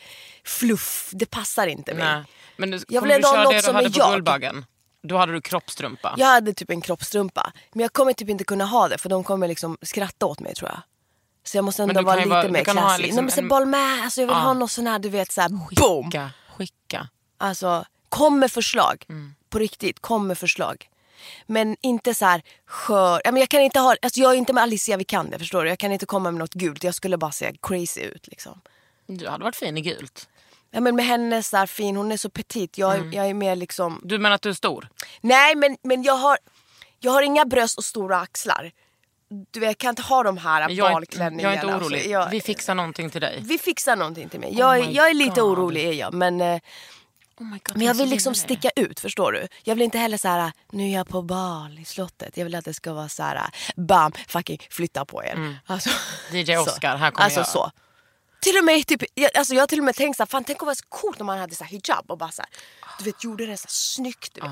fluff, 0.44 1.10
det 1.12 1.26
passar 1.26 1.66
inte 1.66 1.94
mig. 1.94 2.04
Nej. 2.04 2.24
Men 2.56 2.70
du, 2.70 2.84
Jag 2.88 3.00
vill 3.02 3.08
du 3.08 3.14
ändå 3.14 3.28
ha 3.28 3.44
något 3.44 3.64
som 3.64 3.76
är 3.76 3.82
jag. 3.94 4.10
Guldbaggen? 4.12 4.64
Då 5.02 5.16
hade 5.16 5.32
du 5.32 5.40
kroppstrumpa. 5.40 6.14
Jag 6.18 6.26
hade 6.26 6.52
typ 6.54 6.70
en 6.70 6.80
kroppstrumpa, 6.80 7.52
men 7.72 7.80
jag 7.82 7.92
kommer 7.92 8.12
typ 8.12 8.28
inte 8.28 8.44
kunna 8.44 8.64
ha 8.64 8.88
det 8.88 8.98
för 8.98 9.08
de 9.08 9.24
kommer 9.24 9.48
liksom 9.48 9.78
skratta 9.82 10.26
åt 10.26 10.40
mig 10.40 10.54
tror 10.54 10.70
jag. 10.70 10.80
Så 11.44 11.56
jag 11.56 11.64
måste 11.64 11.82
ändå 11.82 12.02
vara 12.02 12.16
lite 12.16 12.28
vara- 12.28 12.48
mer 12.48 12.64
classy. 12.64 13.02
liksom 13.02 13.16
Nej, 13.16 13.22
men 13.24 13.30
så 13.32 13.40
en- 13.40 13.48
boll 13.48 13.66
med, 13.66 14.02
alltså 14.04 14.20
jag 14.20 14.28
vill 14.28 14.36
Ja. 14.36 14.40
ha 14.42 14.52
någon 14.54 14.68
sån 14.68 14.86
här 14.86 14.98
du 14.98 15.08
vet 15.08 15.32
såhär 15.32 15.48
boom! 15.48 16.04
Skicka, 16.04 16.30
skicka. 16.56 17.08
Alltså, 17.38 17.84
kom 18.08 18.38
med 18.38 18.52
förslag. 18.52 19.04
Mm. 19.08 19.34
På 19.50 19.58
riktigt, 19.58 20.00
kom 20.00 20.26
med 20.26 20.38
förslag. 20.38 20.88
Men 21.46 21.76
inte 21.80 22.14
så 22.14 22.24
här 22.24 22.42
skör. 22.66 23.20
Ja, 23.24 23.32
men 23.32 23.40
jag 23.40 23.48
kan 23.48 23.60
inte 23.60 23.78
ha, 23.80 23.96
alltså 24.02 24.20
jag 24.20 24.32
är 24.32 24.36
inte 24.36 24.52
med 24.52 24.62
Alicia 24.62 24.96
Vikander 24.96 25.38
förstår 25.38 25.62
du. 25.64 25.68
Jag 25.68 25.78
kan 25.78 25.92
inte 25.92 26.06
komma 26.06 26.30
med 26.30 26.38
något 26.38 26.54
gult. 26.54 26.84
Jag 26.84 26.94
skulle 26.94 27.16
bara 27.16 27.32
se 27.32 27.52
crazy 27.62 28.00
ut 28.00 28.26
liksom. 28.28 28.60
Du 29.06 29.28
hade 29.28 29.44
varit 29.44 29.56
fin 29.56 29.78
i 29.78 29.80
gult. 29.80 30.28
Ja, 30.70 30.80
men 30.80 30.96
med 30.96 31.04
henne 31.04 31.42
så 31.42 31.56
här 31.56 31.66
fin, 31.66 31.96
hon 31.96 32.12
är 32.12 32.16
så 32.16 32.30
petit. 32.30 32.78
Jag, 32.78 32.94
Mm. 32.94 33.12
jag 33.12 33.26
är 33.26 33.34
mer 33.34 33.56
liksom... 33.56 34.00
Du 34.04 34.18
menar 34.18 34.34
att 34.34 34.42
du 34.42 34.48
är 34.48 34.52
stor? 34.54 34.88
Nej 35.20 35.54
men, 35.54 35.76
men 35.82 36.02
jag, 36.02 36.14
har, 36.14 36.38
jag 37.00 37.12
har 37.12 37.22
inga 37.22 37.44
bröst 37.44 37.78
och 37.78 37.84
stora 37.84 38.20
axlar. 38.20 38.72
du 39.50 39.60
vet, 39.60 39.66
jag 39.68 39.78
kan 39.78 39.88
inte 39.90 40.02
ha 40.02 40.22
de 40.22 40.36
här 40.38 40.66
Men 40.66 40.76
jag, 40.76 40.88
är, 40.88 40.92
balklänningarna. 40.92 41.54
jag 41.54 41.64
är 41.64 41.68
inte 41.68 41.84
orolig. 41.84 41.96
Alltså, 41.98 42.10
jag- 42.10 42.30
Vi 42.30 42.40
fixar 42.40 42.74
någonting 42.74 43.10
till 43.10 43.20
dig. 43.20 43.38
vi 43.42 43.58
fixar 43.58 43.96
någonting 43.96 44.28
till 44.28 44.40
mig. 44.40 44.54
Jag, 44.58 44.80
Oh 44.80 44.92
jag 44.92 45.10
är 45.10 45.14
lite 45.14 45.40
God. 45.40 45.58
orolig 45.58 45.84
är 45.88 45.92
jag. 45.92 46.14
Men, 46.14 46.40
eh, 46.40 46.60
Oh 47.42 47.50
God, 47.64 47.76
men 47.76 47.86
jag 47.86 47.94
vill 47.94 48.08
liksom 48.08 48.34
sticka 48.34 48.70
ut, 48.76 49.00
förstår 49.00 49.32
du? 49.32 49.48
Jag 49.64 49.74
vill 49.74 49.82
inte 49.82 49.98
heller 49.98 50.16
så 50.18 50.28
här, 50.28 50.52
nu 50.70 50.84
är 50.88 50.94
jag 50.94 51.08
på 51.08 51.22
bal 51.22 51.78
i 51.78 51.84
slottet. 51.84 52.36
Jag 52.36 52.44
vill 52.44 52.54
att 52.54 52.64
det 52.64 52.74
ska 52.74 52.92
vara 52.92 53.08
så 53.08 53.22
här, 53.22 53.50
bam, 53.76 54.12
fucking 54.28 54.58
flytta 54.70 55.04
på 55.04 55.24
er. 55.24 55.58
Alltså, 55.66 55.90
DJ. 56.32 56.56
Oscar, 56.56 56.96
här 56.96 57.10
kommer 57.10 57.24
alltså, 57.24 57.40
jag. 57.40 57.48
så. 57.48 57.70
Till 58.40 58.56
och 58.58 58.64
med, 58.64 58.86
typ, 58.86 59.02
jag, 59.14 59.36
alltså 59.36 59.54
jag 59.54 59.62
har 59.62 59.66
till 59.66 59.78
och 59.78 59.84
med 59.84 59.94
tänkt 59.94 60.16
så 60.16 60.22
här, 60.22 60.26
fan 60.26 60.44
tänk 60.44 60.62
om 60.62 60.66
det 60.66 60.70
var 60.70 60.74
så 60.74 60.84
coolt 60.88 61.20
om 61.20 61.26
man 61.26 61.38
hade 61.38 61.54
så 61.54 61.64
här 61.64 61.70
hijab 61.70 62.10
och 62.10 62.18
bara 62.18 62.30
så 62.30 62.42
här, 62.42 62.50
du 62.98 63.04
vet, 63.04 63.24
gjorde 63.24 63.46
det 63.46 63.56
så 63.56 63.64
här 63.66 63.70
snyggt. 63.72 64.34
Du 64.34 64.40
vet. 64.40 64.50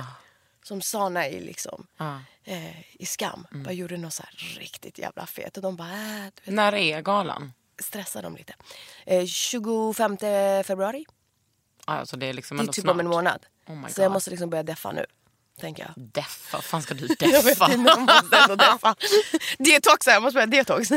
Som 0.64 0.82
Sana 0.82 1.28
i, 1.28 1.40
liksom, 1.40 1.86
Ah. 1.96 2.16
eh, 2.44 2.80
i 3.02 3.06
Skam. 3.06 3.46
Mm. 3.52 3.62
Bara 3.64 3.72
gjorde 3.72 3.96
något 3.96 4.14
så 4.14 4.22
här 4.22 4.58
riktigt 4.60 4.98
jävla 4.98 5.26
fet. 5.26 5.56
Och 5.56 5.62
de 5.62 5.76
bara, 5.76 5.88
äh, 5.92 6.24
du 6.34 6.42
vet, 6.44 6.54
När 6.54 6.74
är 6.74 7.00
galan? 7.00 7.52
stressar 7.82 8.22
dem 8.22 8.36
lite. 8.36 8.54
Eh, 9.06 9.26
25 9.26 10.16
februari. 10.64 11.04
Alltså 11.98 12.16
det 12.16 12.26
är 12.26 12.32
liksom 12.32 12.56
Det 12.56 12.62
är 12.62 12.66
typ 12.66 12.74
snart. 12.82 12.94
om 12.94 13.00
en 13.00 13.08
månad. 13.08 13.46
Oh 13.66 13.88
så 13.88 14.02
jag 14.02 14.12
måste 14.12 14.30
liksom 14.30 14.50
börja 14.50 14.62
deffa 14.62 14.92
nu. 14.92 15.06
Tänker 15.60 15.82
jag. 15.82 16.04
Deffa, 16.06 16.56
vad 16.56 16.64
fan 16.64 16.82
ska 16.82 16.94
du 16.94 17.06
Jag 17.20 17.28
vet 17.42 17.44
deffa? 17.44 17.70
jag 17.70 17.80
måste 18.00 18.36
ändå 18.36 18.56
deffa. 18.56 18.94
Detoxa, 19.58 20.10
jag 20.10 20.22
måste 20.22 20.34
börja 20.34 20.46
detox. 20.46 20.90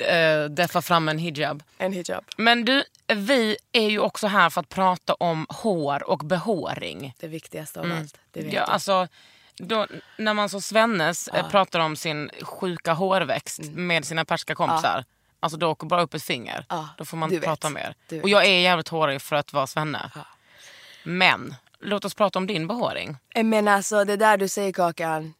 Eh, 0.00 0.44
deffa 0.44 0.82
fram 0.82 1.08
en 1.08 1.18
hijab. 1.18 1.62
En 1.78 1.92
hijab. 1.92 2.24
Men 2.36 2.64
du, 2.64 2.84
vi 3.14 3.56
är 3.72 3.88
ju 3.90 3.98
också 3.98 4.26
här 4.26 4.50
för 4.50 4.60
att 4.60 4.68
prata 4.68 5.14
om 5.14 5.46
hår 5.48 6.02
och 6.10 6.18
behåring. 6.18 7.14
Det 7.20 7.26
viktigaste 7.28 7.80
av 7.80 7.92
allt. 7.98 8.18
Det 8.30 8.40
vet 8.40 8.44
Mm. 8.44 8.54
Ja, 8.54 8.60
jag. 8.60 8.70
alltså, 8.70 9.08
då, 9.56 9.86
när 10.18 10.34
man 10.34 10.48
som 10.48 10.62
Svennes 10.62 11.28
eh, 11.28 11.48
pratar 11.48 11.80
om 11.80 11.96
sin 11.96 12.30
sjuka 12.42 12.92
hårväxt 12.92 13.60
med 13.62 14.04
sina 14.04 14.24
perska 14.24 14.54
kompisar. 14.54 15.04
Alltså 15.40 15.56
då 15.58 15.68
åker 15.70 15.86
bara 15.86 16.02
upp 16.02 16.14
ett 16.14 16.22
finger. 16.22 16.66
Ja, 16.68 16.88
Då 16.98 17.04
får 17.04 17.16
man 17.16 17.32
inte 17.34 17.46
prata 17.46 17.68
vet. 17.70 17.96
mer. 18.10 18.22
Och 18.22 18.28
jag 18.28 18.44
är 18.46 18.60
jävligt 18.60 18.88
hårig 18.88 19.22
för 19.22 19.36
att 19.36 19.52
vara 19.52 19.66
Svenne. 19.66 20.10
Men 21.04 21.54
låt 21.80 22.04
oss 22.04 22.14
prata 22.14 22.38
om 22.38 22.46
din 22.46 22.66
behåring. 22.66 23.16
Men 23.44 23.68
alltså 23.68 24.04
det 24.04 24.16
där 24.16 24.36
du 24.36 24.48
säger 24.48 24.72
Kakan. 24.72 25.34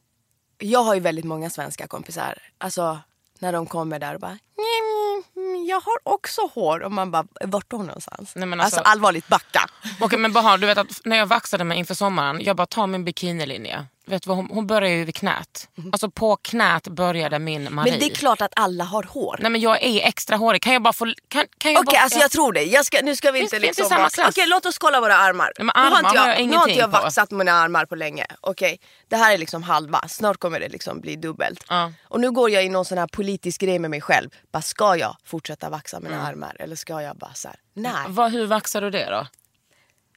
Jag 0.59 0.83
har 0.83 0.95
ju 0.95 1.01
väldigt 1.01 1.25
många 1.25 1.51
svenska 1.51 1.87
kompisar. 1.87 2.39
Alltså 2.59 2.99
när 3.39 3.53
de 3.53 3.67
kommer 3.67 3.99
där 3.99 4.15
och 4.15 4.21
bara 4.21 4.31
"Nej, 4.57 5.25
men 5.35 5.67
jag 5.67 5.81
har 5.81 5.97
också 6.03 6.41
hår. 6.55 6.81
Och 6.83 6.93
man 6.93 7.11
bara, 7.11 7.25
vart 7.45 7.71
då 7.71 7.79
någonstans? 7.79 8.33
Nej, 8.37 8.53
alltså, 8.53 8.65
alltså- 8.65 8.81
allvarligt, 8.81 9.29
backa. 9.29 9.71
Okej 10.01 10.19
men 10.19 10.33
Bahar, 10.33 10.59
du 10.59 10.67
vet 10.67 10.79
att 10.79 11.01
när 11.05 11.17
jag 11.17 11.27
vaxade 11.27 11.65
mig 11.65 11.79
inför 11.79 11.95
sommaren, 11.95 12.41
jag 12.43 12.57
bara 12.57 12.67
tar 12.67 12.87
min 12.87 13.05
bikinilinje. 13.05 13.87
Vet 14.11 14.27
vad, 14.27 14.37
hon, 14.37 14.49
hon 14.51 14.67
börjar 14.67 14.91
ju 14.91 15.05
vid 15.05 15.15
knät. 15.15 15.69
Alltså 15.93 16.11
på 16.11 16.37
knät 16.37 16.89
började 16.89 17.39
min 17.39 17.63
Marie. 17.63 17.71
Mhm. 17.71 17.85
Men 17.85 17.99
det 17.99 18.07
är 18.07 18.15
klart 18.15 18.41
att 18.41 18.53
alla 18.57 18.85
har 18.85 19.03
hår. 19.03 19.37
Nej 19.41 19.51
men 19.51 19.61
jag 19.61 19.83
är 19.83 20.07
extra 20.07 20.37
hårig. 20.37 20.63
Kan 20.63 20.73
jag 20.73 20.83
bara 20.83 20.93
få... 20.93 21.05
Kan, 21.29 21.45
kan 21.59 21.73
jag 21.73 21.81
Okej, 21.81 21.97
bara, 21.99 22.03
alltså 22.03 22.19
jag 22.19 22.31
tror 22.31 22.53
det. 22.53 22.63
Jag 22.63 22.87
ska, 22.87 22.99
nu 23.03 23.17
ska 23.17 23.31
vi 23.31 23.41
inte 23.41 23.57
det 23.59 23.67
liksom... 23.67 23.87
klass? 23.89 24.19
Okej, 24.29 24.45
låt 24.47 24.67
oss 24.67 24.79
kolla 24.79 25.01
våra 25.01 25.17
armar. 25.17 25.53
Ja, 25.57 25.65
men 25.65 25.73
nu 25.77 25.81
har 25.81 25.87
armar 25.87 26.09
inte 26.09 26.21
har 26.21 26.29
jag, 26.29 26.41
jag 26.41 26.47
nu 26.49 26.57
har 26.57 26.69
inte 26.69 26.81
jag 26.81 26.89
vaxat 26.89 27.31
mina 27.31 27.53
armar 27.53 27.87
på 27.87 27.95
länge. 27.95 28.27
Okej, 28.41 28.81
det 29.09 29.17
här 29.17 29.35
är 29.35 29.39
liksom 29.39 29.63
halva. 29.63 30.09
Snart 30.09 30.39
kommer 30.39 30.61
det 30.61 30.69
liksom 30.69 31.01
bli 31.01 31.17
dubbelt. 31.17 31.65
Ja. 31.69 31.93
Och 32.05 32.21
nu 32.21 32.31
går 32.31 32.51
jag 32.51 32.65
i 32.65 32.69
någon 32.69 32.85
sån 32.85 32.99
här 32.99 33.07
politisk 33.07 33.61
grej 33.61 33.79
med 33.79 33.91
mig 33.91 34.01
själv. 34.01 34.31
Bara, 34.53 34.63
ska 34.63 34.97
jag 34.97 35.17
fortsätta 35.25 35.71
vaxa 35.71 36.01
mina 36.01 36.15
Mm. 36.15 36.27
armar 36.27 36.57
eller 36.59 36.77
ska 36.77 37.03
jag 37.03 37.17
bara 37.17 37.35
så 37.35 37.49
här, 37.49 37.57
nej. 37.75 37.93
Vad, 38.09 38.33
hur 38.33 38.47
vaxar 38.47 38.81
du 38.81 38.91
det 38.91 39.05
då? 39.11 39.27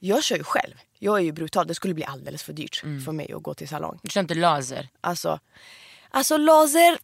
Jag 0.06 0.24
kör 0.24 0.36
ju 0.36 0.44
själv. 0.44 0.74
Jag 0.98 1.16
är 1.18 1.22
ju 1.22 1.32
brutal. 1.32 1.66
Det 1.66 1.74
skulle 1.74 1.94
bli 1.94 2.04
alldeles 2.04 2.42
för 2.42 2.52
dyrt 2.52 2.80
Mm. 2.84 3.04
för 3.04 3.12
mig 3.12 3.32
att 3.32 3.42
gå 3.42 3.54
till 3.54 3.68
salong. 3.68 3.98
Du 4.02 4.08
kör 4.10 4.20
inte 4.20 4.34
laser? 4.34 4.88
Alltså, 5.00 5.38
alltså 6.10 6.36
laser... 6.36 6.98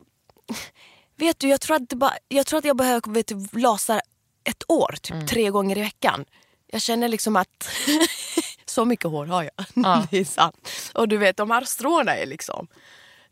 Vet 1.17 1.39
du, 1.39 1.49
jag 1.49 1.61
tror 1.61 1.77
att, 1.77 1.89
bara, 1.89 2.13
jag, 2.29 2.47
tror 2.47 2.59
att 2.59 2.65
jag 2.65 2.77
behöver 2.77 3.11
vet 3.11 3.27
du, 3.27 3.49
laser 3.61 4.01
ett 4.45 4.63
år, 4.69 4.95
typ 5.03 5.15
Mm. 5.15 5.27
tre 5.27 5.51
gånger 5.51 5.79
i 5.79 5.81
veckan. 5.81 6.25
Jag 6.67 6.83
känner 6.83 7.09
liksom 7.09 7.37
att 7.37 7.69
så 8.67 8.85
mycket 8.85 9.11
hår 9.11 9.27
har 9.27 9.43
jag. 9.43 9.53
Ja. 9.75 10.07
det 10.11 10.19
är 10.19 10.25
sant. 10.25 10.69
Och 10.95 11.09
du 11.09 11.17
vet, 11.17 11.37
de 11.37 11.51
här 11.51 11.65
stråna 11.65 12.17
är 12.17 12.27
liksom... 12.27 12.67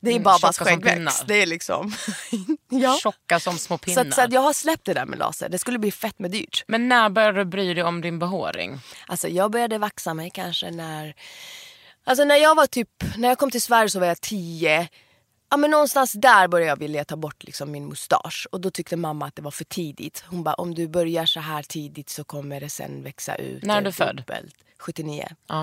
Det 0.01 0.11
är 0.11 0.13
Mm, 0.13 0.23
Babas 0.23 0.59
skäggväxt. 0.59 1.25
Det 1.27 1.43
är 1.43 1.47
liksom... 1.47 1.93
ja. 2.69 2.99
Tjocka 3.03 3.41
som 3.41 3.59
små 3.59 3.75
Så, 3.77 3.79
pinnar. 3.79 4.05
att, 4.05 4.15
så 4.15 4.21
att 4.21 4.33
jag 4.33 4.41
har 4.41 4.53
släppt 4.53 4.85
det 4.85 4.95
där 4.95 5.07
med 5.07 5.19
laser. 5.19 5.49
Det 5.49 5.59
skulle 5.59 5.79
bli 5.79 5.91
fett 5.93 6.19
med 6.19 6.31
dyrt. 6.31 6.65
Men 6.69 6.89
när 6.89 7.09
började 7.11 7.39
du 7.39 7.45
bry 7.45 7.75
dig 7.75 7.85
om 7.85 8.01
din 8.01 8.19
behåring? 8.19 8.81
Alltså 9.07 9.29
jag 9.29 9.51
började 9.51 9.79
vaxa 9.79 10.15
mig 10.15 10.31
kanske 10.35 10.71
när... 10.71 11.15
Alltså 12.05 12.25
när 12.25 12.37
jag 12.37 12.55
var 12.55 12.67
typ... 12.67 12.89
När 13.17 13.29
jag 13.29 13.39
kom 13.39 13.51
till 13.51 13.63
Sverige 13.63 13.91
så 13.91 14.01
var 14.01 14.07
jag 14.07 14.21
tio. 14.21 14.89
Ja 15.51 15.57
men 15.57 15.71
någonstans 15.71 16.13
där 16.13 16.49
började 16.49 16.69
jag 16.69 16.79
vilja 16.79 17.05
ta 17.05 17.17
bort 17.17 17.45
liksom 17.45 17.71
min 17.71 17.89
mustasch. 17.89 18.49
Och 18.53 18.61
då 18.61 18.71
tyckte 18.71 18.97
mamma 18.97 19.27
att 19.27 19.37
det 19.37 19.43
var 19.43 19.51
för 19.51 19.65
tidigt. 19.65 20.25
Hon 20.27 20.43
bara 20.43 20.55
om 20.55 20.75
du 20.75 20.89
börjar 20.89 21.27
så 21.27 21.41
här 21.41 21.63
tidigt 21.63 22.09
så 22.11 22.25
kommer 22.25 22.61
det 22.61 22.71
sen 22.71 23.03
växa 23.03 23.35
ut. 23.35 23.63
När 23.63 23.77
är 23.77 23.83
du 23.83 23.93
född? 23.93 24.17
dubbelt. 24.17 24.55
79. 24.79 25.29
Ja. 25.49 25.63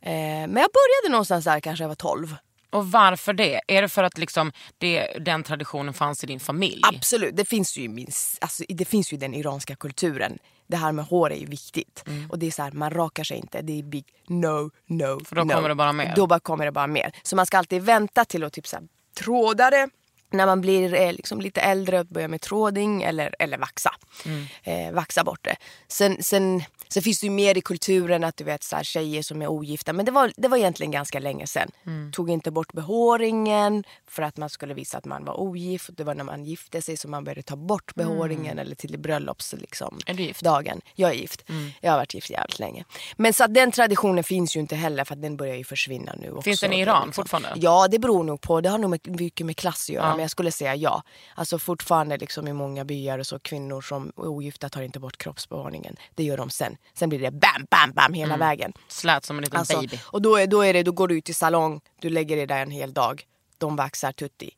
Eh, 0.00 0.10
men 0.10 0.56
jag 0.56 0.70
började 0.72 1.08
någonstans 1.10 1.44
där 1.44 1.60
kanske 1.60 1.84
jag 1.84 1.88
var 1.88 1.94
12. 1.94 2.36
Och 2.70 2.90
varför 2.90 3.32
det? 3.32 3.60
Är 3.68 3.82
det 3.82 3.88
för 3.88 4.02
att 4.02 4.18
liksom 4.18 4.52
det, 4.78 5.18
den 5.20 5.42
traditionen 5.42 5.94
fanns 5.94 6.24
i 6.24 6.26
din 6.26 6.40
familj? 6.40 6.80
Absolut, 6.82 7.36
det 7.36 7.44
finns 7.44 7.78
ju 7.78 7.82
i 7.82 7.88
min, 7.88 8.08
alltså, 8.40 8.64
det 8.68 8.84
finns 8.84 9.12
ju 9.12 9.16
i 9.16 9.20
den 9.20 9.34
iranska 9.34 9.76
kulturen. 9.76 10.38
Det 10.66 10.76
här 10.76 10.92
med 10.92 11.04
hår 11.04 11.32
är 11.32 11.36
ju 11.36 11.46
viktigt. 11.46 12.04
Mm. 12.06 12.30
Och 12.30 12.38
det 12.38 12.46
är 12.46 12.50
så 12.50 12.62
här, 12.62 12.72
man 12.72 12.90
rakar 12.90 13.24
sig 13.24 13.36
inte. 13.36 13.62
Det 13.62 13.78
är 13.78 13.82
big 13.82 14.04
no, 14.28 14.70
no, 14.86 15.24
För 15.24 15.36
då 15.36 15.44
no. 15.44 15.54
kommer 15.54 15.68
det 15.68 15.74
bara 15.74 15.92
mer. 15.92 16.12
Då 16.16 16.26
bara 16.26 16.40
kommer 16.40 16.64
det 16.64 16.72
bara 16.72 16.86
mer. 16.86 17.12
Så 17.22 17.36
man 17.36 17.46
ska 17.46 17.58
alltid 17.58 17.82
vänta 17.82 18.24
till 18.24 18.44
att 18.44 18.52
typ 18.52 18.66
så 18.66 18.76
här, 18.76 18.84
tråda 19.18 19.70
det. 19.70 19.88
När 20.30 20.46
man 20.46 20.60
blir 20.60 20.94
eh, 20.94 21.12
liksom 21.12 21.40
lite 21.40 21.60
äldre 21.60 22.00
och 22.00 22.06
börjar 22.06 22.28
med 22.28 22.40
tråding 22.40 23.02
eller, 23.02 23.34
eller 23.38 23.58
vaxa. 23.58 23.90
Mm. 24.24 24.46
Eh, 24.62 24.94
vaxa 24.94 25.24
bort 25.24 25.44
det. 25.44 25.56
Sen, 25.88 26.22
sen, 26.22 26.62
sen 26.88 27.02
finns 27.02 27.20
det 27.20 27.26
ju 27.26 27.30
mer 27.30 27.58
i 27.58 27.60
kulturen 27.60 28.24
att 28.24 28.36
du 28.36 28.44
vet 28.44 28.62
så 28.62 28.76
här, 28.76 28.82
tjejer 28.84 29.22
som 29.22 29.42
är 29.42 29.46
ogifta. 29.48 29.92
Men 29.92 30.04
det 30.04 30.12
var, 30.12 30.32
det 30.36 30.48
var 30.48 30.56
egentligen 30.58 30.90
ganska 30.90 31.18
länge 31.18 31.46
sedan. 31.46 31.70
Mm. 31.86 32.12
Tog 32.12 32.30
inte 32.30 32.50
bort 32.50 32.72
behåringen 32.72 33.84
för 34.06 34.22
att 34.22 34.36
man 34.36 34.48
skulle 34.50 34.74
visa 34.74 34.98
att 34.98 35.04
man 35.04 35.24
var 35.24 35.40
ogift. 35.40 35.90
Det 35.96 36.04
var 36.04 36.14
när 36.14 36.24
man 36.24 36.44
gifte 36.44 36.82
sig 36.82 36.96
som 36.96 37.10
man 37.10 37.24
började 37.24 37.42
ta 37.42 37.56
bort 37.56 37.94
behåringen 37.94 38.58
eller 38.58 38.74
till 38.76 38.98
bröllops 38.98 39.54
liksom, 39.58 39.88
Mm. 39.88 40.00
Är 40.06 40.14
du 40.14 40.22
gift? 40.22 40.42
dagen. 40.42 40.80
Jag 40.94 41.10
är 41.10 41.14
gift. 41.14 41.44
Mm. 41.48 41.70
Jag 41.80 41.90
har 41.90 41.98
varit 41.98 42.14
gift 42.14 42.30
jävligt 42.30 42.58
länge. 42.58 42.84
Men 43.16 43.32
så 43.32 43.44
att 43.44 43.54
den 43.54 43.72
traditionen 43.72 44.24
finns 44.24 44.56
ju 44.56 44.60
inte 44.60 44.76
heller 44.76 45.04
för 45.04 45.16
den 45.16 45.36
börjar 45.36 45.56
ju 45.56 45.64
försvinna 45.64 46.14
nu 46.20 46.30
också. 46.30 46.42
Finns 46.42 46.60
den 46.60 46.72
i 46.72 46.80
Iran 46.80 47.06
liksom- 47.06 47.22
fortfarande? 47.22 47.48
Ja 47.56 47.88
det 47.90 47.98
beror 47.98 48.24
nog 48.24 48.40
på. 48.40 48.60
Det 48.60 48.68
har 48.68 48.78
nog 48.78 48.98
mycket 49.08 49.46
med 49.46 49.56
klass 49.56 49.84
att 49.90 49.94
göra. 49.94 50.06
Ja. 50.08 50.16
Men 50.18 50.22
jag 50.22 50.30
skulle 50.30 50.52
säga 50.52 50.74
ja. 50.74 51.02
Alltså 51.34 51.58
fortfarande 51.58 52.16
liksom 52.16 52.48
i 52.48 52.52
många 52.52 52.84
byar 52.84 53.18
och 53.18 53.26
så 53.26 53.38
kvinnor 53.38 53.80
som 53.80 54.08
är 54.16 54.26
ogifta 54.28 54.68
tar 54.68 54.82
inte 54.82 54.98
bort 55.00 55.16
kroppsbehåringen. 55.18 55.96
Det 56.14 56.24
gör 56.24 56.36
de 56.36 56.50
sen. 56.50 56.76
Sen 56.94 57.08
blir 57.08 57.18
det 57.18 57.30
bam, 57.30 57.66
bam, 57.70 57.92
bam 57.92 58.12
hela 58.12 58.34
Mm. 58.34 58.48
vägen. 58.48 58.72
Slät 58.88 59.24
som 59.24 59.38
en 59.38 59.44
liten 59.44 59.58
Alltså, 59.58 59.80
baby. 59.80 60.00
och 60.04 60.22
då, 60.22 60.36
är, 60.36 60.46
då, 60.46 60.62
är 60.62 60.72
det, 60.72 60.82
då 60.82 60.92
går 60.92 61.08
du 61.08 61.18
ut 61.18 61.28
i 61.28 61.34
salong, 61.34 61.80
du 62.00 62.10
lägger 62.10 62.36
dig 62.36 62.46
där 62.46 62.58
en 62.62 62.70
hel 62.70 62.92
dag. 62.94 63.26
De 63.58 63.76
vaxar 63.76 64.12
tutti. 64.12 64.50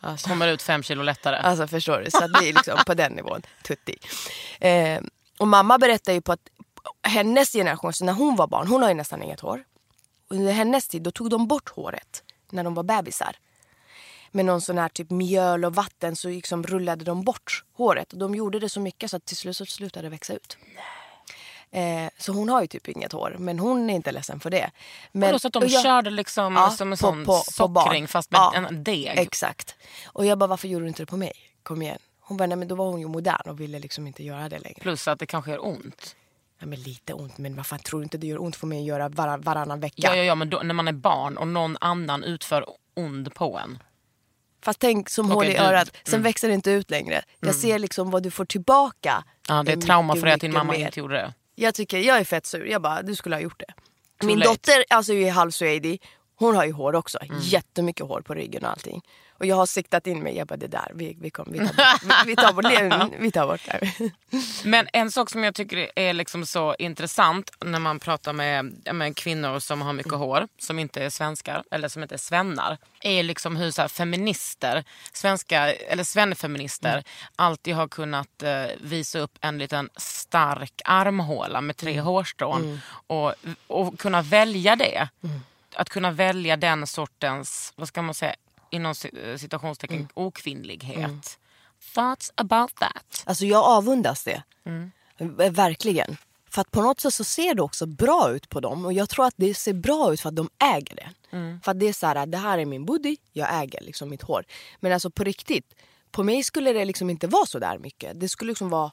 Alltså, 0.00 0.28
Kommer 0.28 0.48
ut 0.48 0.62
fem 0.62 0.82
kilo 0.82 1.02
lättare. 1.02 1.36
Alltså 1.36 1.66
förstår 1.66 1.98
du? 2.00 2.10
Så 2.10 2.26
det 2.26 2.48
är 2.48 2.52
liksom 2.52 2.78
på 2.86 2.94
den 2.94 3.12
nivån. 3.12 3.42
Tutti. 3.64 3.98
Eh, 4.60 5.00
och 5.38 5.48
mamma 5.48 5.78
berättar 5.78 6.12
ju 6.12 6.20
på 6.20 6.32
att 6.32 6.48
hennes 7.08 7.52
generation, 7.52 7.92
så 7.92 8.04
när 8.04 8.12
hon 8.12 8.36
var 8.36 8.46
barn, 8.46 8.66
hon 8.68 8.82
har 8.82 8.88
ju 8.88 8.94
nästan 8.94 9.22
inget 9.22 9.40
hår. 9.40 9.64
Under 10.28 10.52
hennes 10.52 10.88
tid 10.88 11.02
då 11.02 11.10
tog 11.10 11.30
de 11.30 11.46
bort 11.48 11.68
håret 11.68 12.22
när 12.50 12.64
de 12.64 12.74
var 12.74 12.82
bebisar. 12.82 13.36
Med 14.34 14.44
någon 14.44 14.60
sån 14.60 14.78
här 14.78 14.88
typ 14.88 15.10
mjöl 15.10 15.64
och 15.64 15.74
vatten 15.74 16.16
så 16.16 16.28
liksom 16.28 16.62
rullade 16.62 17.04
de 17.04 17.24
bort 17.24 17.64
håret. 17.76 18.12
Och 18.12 18.18
de 18.18 18.34
gjorde 18.34 18.58
det 18.58 18.68
så 18.68 18.80
mycket 18.80 19.10
så 19.10 19.16
att 19.16 19.24
till 19.24 19.36
slut 19.36 19.56
så 19.56 19.66
slutade 19.66 20.06
det 20.06 20.10
växa 20.10 20.32
ut. 20.32 20.56
Eh, 21.70 22.08
så 22.18 22.32
hon 22.32 22.48
har 22.48 22.60
ju 22.60 22.66
typ 22.66 22.88
inget 22.88 23.12
hår, 23.12 23.36
men 23.38 23.58
hon 23.58 23.90
är 23.90 23.94
inte 23.94 24.12
ledsen 24.12 24.40
för 24.40 24.50
det. 24.50 24.70
Men, 25.12 25.40
så 25.40 25.46
att 25.48 25.52
de 25.52 25.66
jag- 25.68 25.82
körde 25.82 26.10
liksom 26.10 26.54
Ja, 26.56 26.70
som 26.70 26.88
en 26.92 26.92
på- 26.92 26.96
sån 26.96 27.24
på- 27.24 27.42
på 27.46 27.52
sockring 27.52 28.08
fast 28.08 28.30
med 28.30 28.38
Ja. 28.38 28.54
en 28.54 28.84
deg? 28.84 29.06
Exakt. 29.18 29.74
Och 30.06 30.26
jag 30.26 30.38
bara, 30.38 30.46
varför 30.46 30.68
gjorde 30.68 30.84
du 30.84 30.88
inte 30.88 31.02
det 31.02 31.06
på 31.06 31.16
mig? 31.16 31.32
Kom 31.62 31.82
igen. 31.82 31.98
Hon 32.20 32.36
bara, 32.36 32.46
nej 32.46 32.56
men 32.58 32.68
då 32.68 32.74
var 32.74 32.86
hon 32.90 33.00
ju 33.00 33.08
modern 33.08 33.48
och 33.50 33.60
ville 33.60 33.78
liksom 33.78 34.06
inte 34.06 34.22
göra 34.24 34.48
det 34.48 34.58
längre. 34.58 34.78
Plus 34.80 35.08
att 35.08 35.18
det 35.18 35.26
kanske 35.26 35.50
gör 35.50 35.64
ont. 35.66 36.16
Ja, 36.58 36.66
men 36.66 36.82
lite 36.82 37.12
ont, 37.14 37.38
men 37.38 37.56
vad 37.56 37.66
fan 37.66 37.78
tror 37.78 38.00
du 38.00 38.04
inte 38.04 38.18
det 38.18 38.26
gör 38.26 38.42
ont 38.42 38.56
för 38.56 38.66
mig 38.66 38.78
att 38.78 38.84
göra 38.84 39.08
varann, 39.08 39.40
varannan 39.40 39.80
vecka? 39.80 39.94
Ja, 39.96 40.16
ja, 40.16 40.22
ja 40.24 40.34
men 40.34 40.50
då, 40.50 40.58
när 40.64 40.74
man 40.74 40.88
är 40.88 40.92
barn 40.92 41.36
och 41.36 41.48
någon 41.48 41.76
annan 41.80 42.24
utför 42.24 42.64
ond 42.94 43.34
på 43.34 43.58
en. 43.58 43.78
Fast 44.62 44.78
tänk 44.78 45.10
som 45.10 45.26
Okej, 45.26 45.34
hål 45.34 45.44
i 45.46 45.54
Mm. 45.56 45.66
örat, 45.66 45.96
sen 46.04 46.22
växer 46.22 46.48
det 46.48 46.54
inte 46.54 46.70
ut 46.70 46.90
längre. 46.90 47.22
Jag 47.40 47.54
ser 47.54 47.78
liksom 47.78 48.10
vad 48.10 48.22
du 48.22 48.30
får 48.30 48.44
tillbaka. 48.44 49.24
Ja, 49.48 49.62
det 49.62 49.72
är 49.72 49.76
trauma 49.76 50.16
för 50.16 50.26
att 50.26 50.40
din 50.40 50.52
mamma 50.52 50.72
mer. 50.72 50.86
inte 50.86 51.00
gjorde 51.00 51.14
det. 51.14 51.34
Jag 51.54 51.74
tycker, 51.74 51.98
jag 51.98 52.18
är 52.18 52.24
fett 52.24 52.46
sur. 52.46 52.66
Jag 52.66 52.82
bara, 52.82 53.02
du 53.02 53.14
skulle 53.14 53.36
ha 53.36 53.40
gjort 53.40 53.62
det. 53.66 53.74
Min 54.26 54.38
dotter 54.40 54.84
alltså 54.90 55.12
är 55.12 55.30
halv 55.30 55.50
suedi. 55.50 55.98
Hon 56.36 56.56
har 56.56 56.64
ju 56.64 56.72
hår 56.72 56.94
också. 56.94 57.18
Mm. 57.22 57.36
Jättemycket 57.40 58.06
hår 58.06 58.20
på 58.20 58.34
ryggen 58.34 58.64
och 58.64 58.70
allting. 58.70 59.02
Och 59.42 59.46
jag 59.46 59.56
har 59.56 59.66
siktat 59.66 60.06
in 60.06 60.22
mig. 60.22 60.36
Jag 60.36 60.46
bara 60.46 60.56
det 60.56 60.66
där, 60.66 60.90
vi, 60.94 61.16
vi, 61.20 61.30
kom, 61.30 61.48
vi, 61.52 61.58
tar, 61.58 61.66
bort, 61.66 62.26
vi, 62.26 62.36
tar 62.36 62.52
bort 62.52 62.64
det. 62.64 63.10
Vi 63.18 63.30
tar 63.30 63.46
bort 63.46 63.60
det. 63.64 64.10
Men 64.64 64.88
en 64.92 65.10
sak 65.10 65.30
som 65.30 65.44
jag 65.44 65.54
tycker 65.54 65.90
är 65.96 66.12
liksom 66.12 66.46
så 66.46 66.74
intressant 66.78 67.50
när 67.64 67.78
man 67.78 67.98
pratar 67.98 68.32
med, 68.32 68.78
med 68.94 69.16
kvinnor 69.16 69.58
som 69.58 69.82
har 69.82 69.92
mycket 69.92 70.12
hår, 70.12 70.48
som 70.58 70.78
inte 70.78 71.04
är 71.04 71.10
svenskar 71.10 71.64
eller 71.70 71.88
som 71.88 72.02
inte 72.02 72.14
är 72.14 72.18
svennar, 72.18 72.78
är 73.00 73.22
liksom 73.22 73.56
hur 73.56 73.70
så 73.70 73.88
feminister, 73.88 74.84
svenska 75.12 75.72
eller 75.72 76.04
svennefeminister 76.04 77.04
alltid 77.36 77.74
har 77.74 77.88
kunnat 77.88 78.42
eh, 78.42 78.64
visa 78.80 79.18
upp 79.18 79.38
en 79.40 79.58
liten 79.58 79.90
stark 79.96 80.80
armhåla 80.84 81.60
med 81.60 81.76
tre 81.76 82.00
hårstrån 82.00 82.80
och, 83.06 83.34
och 83.66 83.98
kunna 83.98 84.22
välja 84.22 84.76
det. 84.76 85.08
Att 85.74 85.88
kunna 85.88 86.10
välja 86.10 86.56
den 86.56 86.86
sortens, 86.86 87.72
vad 87.76 87.88
ska 87.88 88.02
man 88.02 88.14
säga, 88.14 88.34
inom 88.72 88.92
ci- 88.92 89.36
citationstecken 89.38 90.08
okvinnlighet. 90.14 91.38
Thoughts 91.94 92.32
about 92.34 92.74
that? 92.74 93.22
Alltså 93.26 93.44
jag 93.44 93.64
avundas 93.64 94.24
det. 94.24 94.42
V- 95.18 95.50
Verkligen. 95.50 96.16
För 96.50 96.60
att 96.60 96.70
på 96.70 96.82
något 96.82 97.00
sätt 97.00 97.14
så 97.14 97.24
ser 97.24 97.54
det 97.54 97.62
också 97.62 97.86
bra 97.86 98.30
ut 98.30 98.48
på 98.48 98.60
dem. 98.60 98.84
Och 98.84 98.92
jag 98.92 99.08
tror 99.08 99.26
att 99.26 99.34
det 99.36 99.54
ser 99.54 99.72
bra 99.72 100.12
ut 100.12 100.20
för 100.20 100.28
att 100.28 100.36
de 100.36 100.50
äger 100.74 100.96
det. 100.96 101.10
För 101.64 101.70
att 101.72 101.80
det 101.80 101.88
är 101.88 101.92
så 101.92 102.06
här, 102.06 102.26
det 102.26 102.38
här 102.38 102.58
är 102.58 102.64
min 102.64 102.84
booty, 102.84 103.16
jag 103.32 103.62
äger 103.62 103.80
liksom 103.80 104.08
mitt 104.10 104.22
hår. 104.22 104.44
Men 104.80 104.92
alltså 104.92 105.10
på 105.10 105.24
riktigt, 105.24 105.74
på 106.10 106.22
mig 106.22 106.42
skulle 106.44 106.72
det 106.72 106.84
liksom 106.84 107.10
inte 107.10 107.26
vara 107.26 107.46
så 107.46 107.58
där 107.58 107.78
mycket. 107.78 108.20
Det 108.20 108.28
skulle 108.28 108.50
liksom 108.50 108.70
vara 108.70 108.92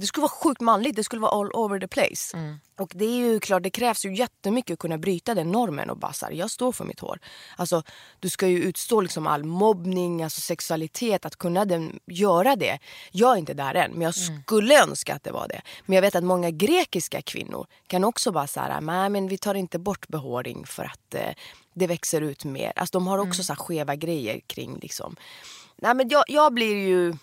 det 0.00 0.06
skulle 0.06 0.22
vara 0.22 0.30
sjukt 0.30 0.60
manligt, 0.60 0.96
det 0.96 1.04
skulle 1.04 1.22
vara 1.22 1.40
all 1.40 1.50
over 1.52 1.80
the 1.80 1.88
place. 1.88 2.36
Och 2.78 2.92
det 2.94 3.04
är 3.04 3.16
ju 3.16 3.40
klart, 3.40 3.62
det 3.62 3.70
krävs 3.70 4.04
ju 4.04 4.14
jättemycket 4.14 4.72
att 4.74 4.78
kunna 4.78 4.98
bryta 4.98 5.34
den 5.34 5.52
normen 5.52 5.90
och 5.90 5.98
bara 5.98 6.12
så 6.12 6.26
här, 6.26 6.32
jag 6.32 6.50
står 6.50 6.72
för 6.72 6.84
mitt 6.84 7.00
hår. 7.00 7.18
Alltså, 7.56 7.82
du 8.20 8.30
ska 8.30 8.46
ju 8.48 8.62
utstå 8.62 9.00
liksom 9.00 9.26
all 9.26 9.44
mobbning, 9.44 10.22
alltså 10.22 10.40
sexualitet, 10.40 11.24
att 11.26 11.36
kunna 11.36 11.64
den, 11.64 11.98
göra 12.06 12.56
det. 12.56 12.78
Jag 13.10 13.32
är 13.32 13.36
inte 13.36 13.54
där 13.54 13.74
än, 13.74 13.92
men 13.92 14.00
jag 14.00 14.14
skulle 14.14 14.82
önska 14.82 15.14
att 15.14 15.24
det 15.24 15.32
var 15.32 15.48
det. 15.48 15.60
Men 15.86 15.94
jag 15.94 16.02
vet 16.02 16.14
att 16.14 16.24
många 16.24 16.50
grekiska 16.50 17.22
kvinnor 17.22 17.66
kan 17.86 18.04
också 18.04 18.32
bara 18.32 18.46
så 18.46 18.60
här, 18.60 18.80
nej 18.80 19.10
men 19.10 19.28
vi 19.28 19.38
tar 19.38 19.54
inte 19.54 19.78
bort 19.78 20.08
behåring 20.08 20.66
för 20.66 20.84
att 20.84 21.14
eh, 21.14 21.34
det 21.74 21.86
växer 21.86 22.20
ut 22.20 22.44
mer. 22.44 22.72
Alltså 22.76 22.98
de 22.98 23.06
har 23.06 23.18
också 23.18 23.42
så 23.42 23.52
här 23.52 23.58
skeva 23.58 23.96
grejer 23.96 24.40
kring 24.46 24.78
liksom. 24.78 25.16
Nej 25.76 25.94
men 25.94 26.08
jag, 26.08 26.24
jag 26.28 26.54
blir 26.54 26.76
ju 26.76 27.16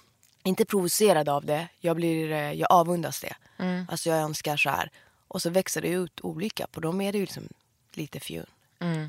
inte 0.46 0.66
provocerad 0.66 1.30
av 1.30 1.46
det. 1.46 1.68
Jag, 1.80 1.96
blir, 1.96 2.32
eh, 2.32 2.52
jag 2.54 2.72
avundas 2.72 3.20
det. 3.22 3.36
Mm. 3.64 3.86
Alltså 3.92 4.10
jag 4.10 4.20
önskar 4.20 4.58
så 4.58 4.70
här. 4.70 4.90
Och 5.28 5.42
så 5.42 5.50
växer 5.50 5.82
det 5.82 5.88
ut 5.88 6.20
olika. 6.22 6.68
På 6.72 6.80
dem 6.80 7.02
är 7.02 7.12
det 7.12 7.18
ju 7.18 7.24
liksom 7.26 7.48
lite 7.94 8.20
fjun. 8.20 8.46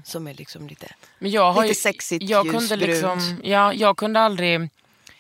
Som 0.05 0.27
är 0.27 0.35
liksom 0.35 0.67
lite, 0.67 0.87
Men 1.19 1.31
jag 1.31 1.53
har 1.53 1.63
lite 1.63 1.69
ju, 1.69 1.75
sexigt, 1.75 2.25
jag 2.25 2.51
kunde 2.51 2.77
liksom, 2.77 3.41
ja, 3.43 3.73
Jag 3.73 3.97
kunde 3.97 4.21
aldrig 4.21 4.69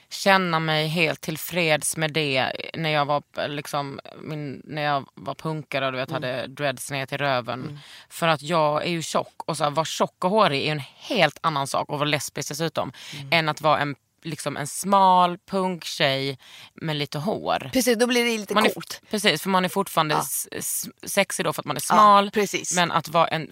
känna 0.09 0.61
mig 0.61 0.89
helt 0.89 1.21
tillfreds 1.21 1.97
med 1.97 2.13
det 2.13 2.53
när 2.75 2.91
jag 2.91 3.05
var, 3.05 3.49
liksom, 3.49 4.01
min, 4.23 4.63
när 4.65 4.83
jag 4.83 5.09
var 5.15 5.35
punkare 5.35 5.87
och 5.87 5.93
du 5.93 5.99
vet, 5.99 6.11
Mm. 6.11 6.23
hade 6.23 6.47
dreads 6.47 6.91
ner 6.91 7.07
till 7.07 7.19
röven. 7.19 7.79
För 8.09 8.29
att 8.29 8.43
jag 8.43 8.85
är 8.85 8.91
ju 8.91 9.03
tjock 9.03 9.43
och 9.47 9.57
så 9.57 9.65
här, 9.65 9.71
vara 9.71 9.85
tjock 9.85 10.25
och 10.25 10.31
hårig 10.31 10.67
är 10.67 10.73
en 10.73 10.83
helt 10.97 11.39
annan 11.41 11.67
sak 11.67 11.89
och 11.89 11.99
vara 11.99 12.09
lesbisk 12.09 12.49
dessutom. 12.49 12.93
Mm. 13.15 13.29
Än 13.33 13.49
att 13.49 13.61
vara 13.61 13.79
en, 13.79 13.95
liksom, 14.23 14.57
en 14.57 14.67
smal 14.67 15.39
punktjej 15.51 16.39
med 16.75 16.97
lite 16.97 17.19
hår. 17.19 17.71
Precis, 17.73 17.99
då 17.99 18.07
blir 18.07 18.25
det 18.25 18.39
lite 18.39 18.55
Man 18.55 18.67
är, 18.67 18.71
coolt. 18.71 19.01
precis, 19.11 19.43
för 19.43 19.51
man 19.51 19.65
är 19.65 19.69
fortfarande 19.69 20.15
Ja. 20.15 20.61
sexig 21.07 21.45
då 21.45 21.53
för 21.53 21.63
att 21.63 21.67
man 21.67 21.77
är 21.77 21.81
smal. 21.81 22.25
Ja, 22.25 22.31
precis. 22.31 22.77
Men 22.77 22.93
att 22.93 23.09
vara 23.09 23.29
en 23.29 23.51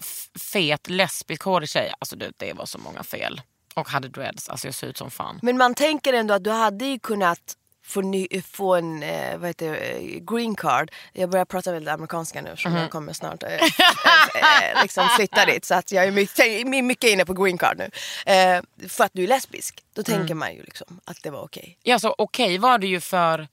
fet 0.53 0.89
lesbisk 0.89 1.43
hårig 1.43 1.69
tjej, 1.69 1.93
alltså 1.99 2.15
det, 2.15 2.31
det 2.37 2.53
var 2.53 2.65
så 2.65 2.77
många 2.77 3.03
fel. 3.03 3.41
Och 3.73 3.89
hade 3.89 4.07
dreads, 4.07 4.49
alltså 4.49 4.67
jag 4.67 4.75
ser 4.75 4.87
ut 4.87 4.97
som 4.97 5.11
fan. 5.11 5.39
Men 5.41 5.57
man 5.57 5.73
tänker 5.75 6.13
ändå 6.13 6.33
att 6.33 6.43
du 6.43 6.51
hade 6.51 6.85
ju 6.85 6.99
kunnat 6.99 7.39
få, 7.87 8.01
ny, 8.01 8.27
få 8.51 8.75
en 8.75 9.03
eh, 9.03 9.37
vad 9.37 9.49
heter, 9.49 9.73
eh, 9.73 10.19
green 10.19 10.55
card. 10.55 10.91
Jag 11.13 11.29
börjar 11.29 11.45
prata 11.45 11.71
väldigt 11.71 11.93
amerikanska 11.93 12.41
nu 12.41 12.49
eftersom 12.49 12.71
Mhm. 12.71 12.81
jag 12.81 12.91
kommer 12.91 13.13
snart 13.13 13.43
eh, 13.43 13.53
eh, 13.53 14.81
liksom 14.81 15.09
flytta 15.09 15.45
dit. 15.51 15.65
Så 15.65 15.75
att 15.75 15.91
jag 15.91 16.05
är 16.05 16.11
mycket, 16.11 16.67
mycket 16.85 17.09
inne 17.09 17.25
på 17.25 17.33
green 17.33 17.57
card 17.57 17.77
nu. 17.77 17.89
Eh, 18.33 18.61
för 18.89 19.03
att 19.03 19.11
du 19.13 19.23
är 19.23 19.27
lesbisk. 19.27 19.83
Då 19.93 20.03
Mm. 20.07 20.19
tänker 20.19 20.35
man 20.35 20.53
ju 20.55 20.63
liksom 20.63 20.99
att 21.05 21.17
det 21.23 21.29
var 21.29 21.41
okej. 21.43 21.77
Ja, 21.83 21.99
så 21.99 22.15
okej 22.17 22.57
var 22.57 22.77
det 22.77 22.87
ju 22.87 22.99
för, 23.01 23.47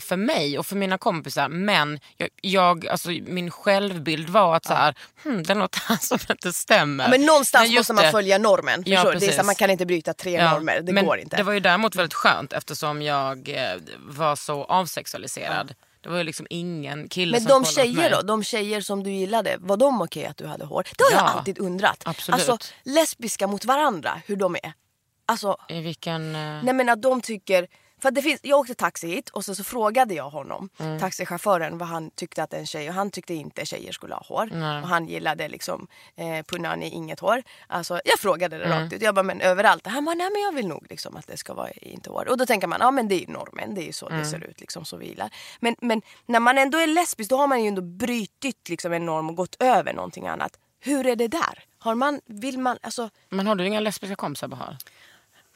för 0.00 0.16
mig 0.16 0.58
och 0.58 0.66
för 0.66 0.76
mina 0.76 0.98
kompisar 0.98 1.48
men 1.48 2.00
jag, 2.16 2.28
jag, 2.42 2.86
alltså, 2.88 3.08
min 3.08 3.50
självbild 3.50 4.28
var 4.30 4.56
att 4.56 4.64
så 4.64 4.74
här, 4.74 4.94
hmm, 5.24 5.42
det 5.42 5.52
är 5.52 5.54
något 5.54 5.74
här 5.76 5.96
som 5.96 6.18
inte 6.30 6.52
stämmer. 6.52 7.08
Men 7.10 7.26
någonstans 7.26 7.70
När 7.70 7.76
måste 7.78 7.92
man 7.92 8.04
Jutte- 8.04 8.10
följa 8.12 8.38
normen. 8.38 8.82
Ja, 8.86 9.12
det 9.12 9.26
är 9.26 9.32
så, 9.32 9.44
man 9.46 9.54
kan 9.54 9.70
inte 9.70 9.86
bryta 9.86 10.14
tre 10.14 10.32
Ja, 10.32 10.52
normer. 10.52 10.80
Det 10.80 10.92
men 10.92 11.06
går 11.06 11.18
inte. 11.18 11.36
Det 11.36 11.42
var 11.42 11.52
ju 11.52 11.60
däremot 11.60 11.96
väldigt 11.96 12.14
skönt 12.14 12.52
eftersom 12.52 13.02
jag 13.02 13.48
eh, 13.48 13.76
var 13.98 14.36
så 14.36 14.64
avsexualiserad. 14.64 15.74
Det 16.00 16.08
var 16.08 16.16
ju 16.18 16.24
liksom 16.24 16.46
ingen 16.50 17.08
kille 17.08 17.32
Men 17.32 17.40
som 17.40 17.62
de 17.62 17.64
tjejer 17.70 18.10
då? 18.10 18.22
De 18.22 18.44
tjejer 18.44 18.80
som 18.80 19.02
du 19.02 19.10
gillade, 19.10 19.56
var 19.60 19.76
de 19.76 20.00
okej 20.02 20.26
att 20.26 20.36
du 20.36 20.46
hade 20.46 20.64
hår? 20.64 20.86
Det 20.98 21.04
har 21.04 21.10
jag 21.10 21.20
Ja, 21.20 21.38
alltid 21.38 21.58
undrat. 21.58 22.02
absolut. 22.04 22.48
Alltså 22.48 22.68
lesbiska 22.84 23.46
mot 23.46 23.64
varandra, 23.64 24.22
hur 24.26 24.36
de 24.36 24.54
är. 24.54 24.72
Alltså, 25.26 25.56
I 25.68 25.80
vilken... 25.80 26.34
eh, 26.34 26.62
nej 26.62 26.74
men 26.74 26.88
att 26.88 27.02
de 27.02 27.20
tycker... 27.20 27.66
För 28.02 28.10
det 28.10 28.22
finns, 28.22 28.40
jag 28.42 28.58
åkte 28.58 28.74
taxi 28.74 29.06
hit 29.08 29.28
och 29.28 29.44
så, 29.44 29.54
så 29.54 29.64
frågade 29.64 30.14
jag 30.14 30.30
honom, 30.30 30.68
Mm. 30.78 30.98
taxichauffören, 31.00 31.78
vad 31.78 31.88
han 31.88 32.10
tyckte 32.10 32.42
att 32.42 32.52
en 32.54 32.66
tjej... 32.66 32.88
Och 32.88 32.94
han 32.94 33.10
tyckte 33.10 33.34
inte 33.34 33.66
tjejer 33.66 33.92
skulle 33.92 34.14
ha 34.14 34.22
hår. 34.28 34.50
Och 34.82 34.88
han 34.88 35.06
gillade 35.06 35.48
liksom 35.48 35.86
eh, 36.16 36.42
punani, 36.46 36.88
inget 36.88 37.20
hår. 37.20 37.42
Alltså, 37.66 38.00
jag 38.04 38.18
frågade 38.18 38.58
det 38.58 38.64
Mm. 38.64 38.78
rakt 38.82 38.92
ut. 38.92 39.02
Jag 39.02 39.14
bara, 39.14 39.22
men 39.22 39.40
överallt? 39.40 39.86
Han 39.86 40.04
bara, 40.04 40.14
nej 40.14 40.30
men 40.32 40.42
jag 40.42 40.52
vill 40.52 40.68
nog 40.68 40.86
liksom 40.90 41.16
att 41.16 41.26
det 41.26 41.36
ska 41.36 41.54
vara 41.54 41.70
inte 41.70 42.10
hår. 42.10 42.28
Och 42.28 42.36
då 42.38 42.46
tänker 42.46 42.66
man, 42.66 42.78
ja 42.80 42.90
men 42.90 43.08
det 43.08 43.14
är 43.14 43.20
ju 43.20 43.32
normen. 43.32 43.74
Det 43.74 43.82
är 43.82 43.86
ju 43.86 43.92
så 43.92 44.06
Mm. 44.06 44.18
det 44.18 44.24
ser 44.26 44.44
ut 44.44 44.60
liksom, 44.60 44.84
så 44.84 44.96
vi 44.96 45.06
gillar. 45.06 45.30
Men, 45.60 45.76
men 45.80 46.02
när 46.26 46.40
man 46.40 46.58
ändå 46.58 46.78
är 46.78 46.86
lesbisk 46.86 47.30
då 47.30 47.36
har 47.36 47.46
man 47.46 47.62
ju 47.62 47.68
ändå 47.68 47.82
brytit 47.82 48.68
liksom, 48.68 48.92
en 48.92 49.06
norm 49.06 49.28
och 49.30 49.36
gått 49.36 49.56
över 49.62 49.92
någonting 49.92 50.26
annat. 50.26 50.58
Hur 50.82 51.06
är 51.06 51.16
det 51.16 51.28
där? 51.28 51.64
Har 51.78 51.94
man, 51.94 52.20
vill 52.26 52.58
man, 52.58 52.78
alltså... 52.82 53.10
Men 53.28 53.46
har 53.46 53.54
du 53.54 53.66
inga 53.66 53.80
lesbiska 53.80 54.16
kompisar 54.16 54.48
Bahar? 54.48 54.76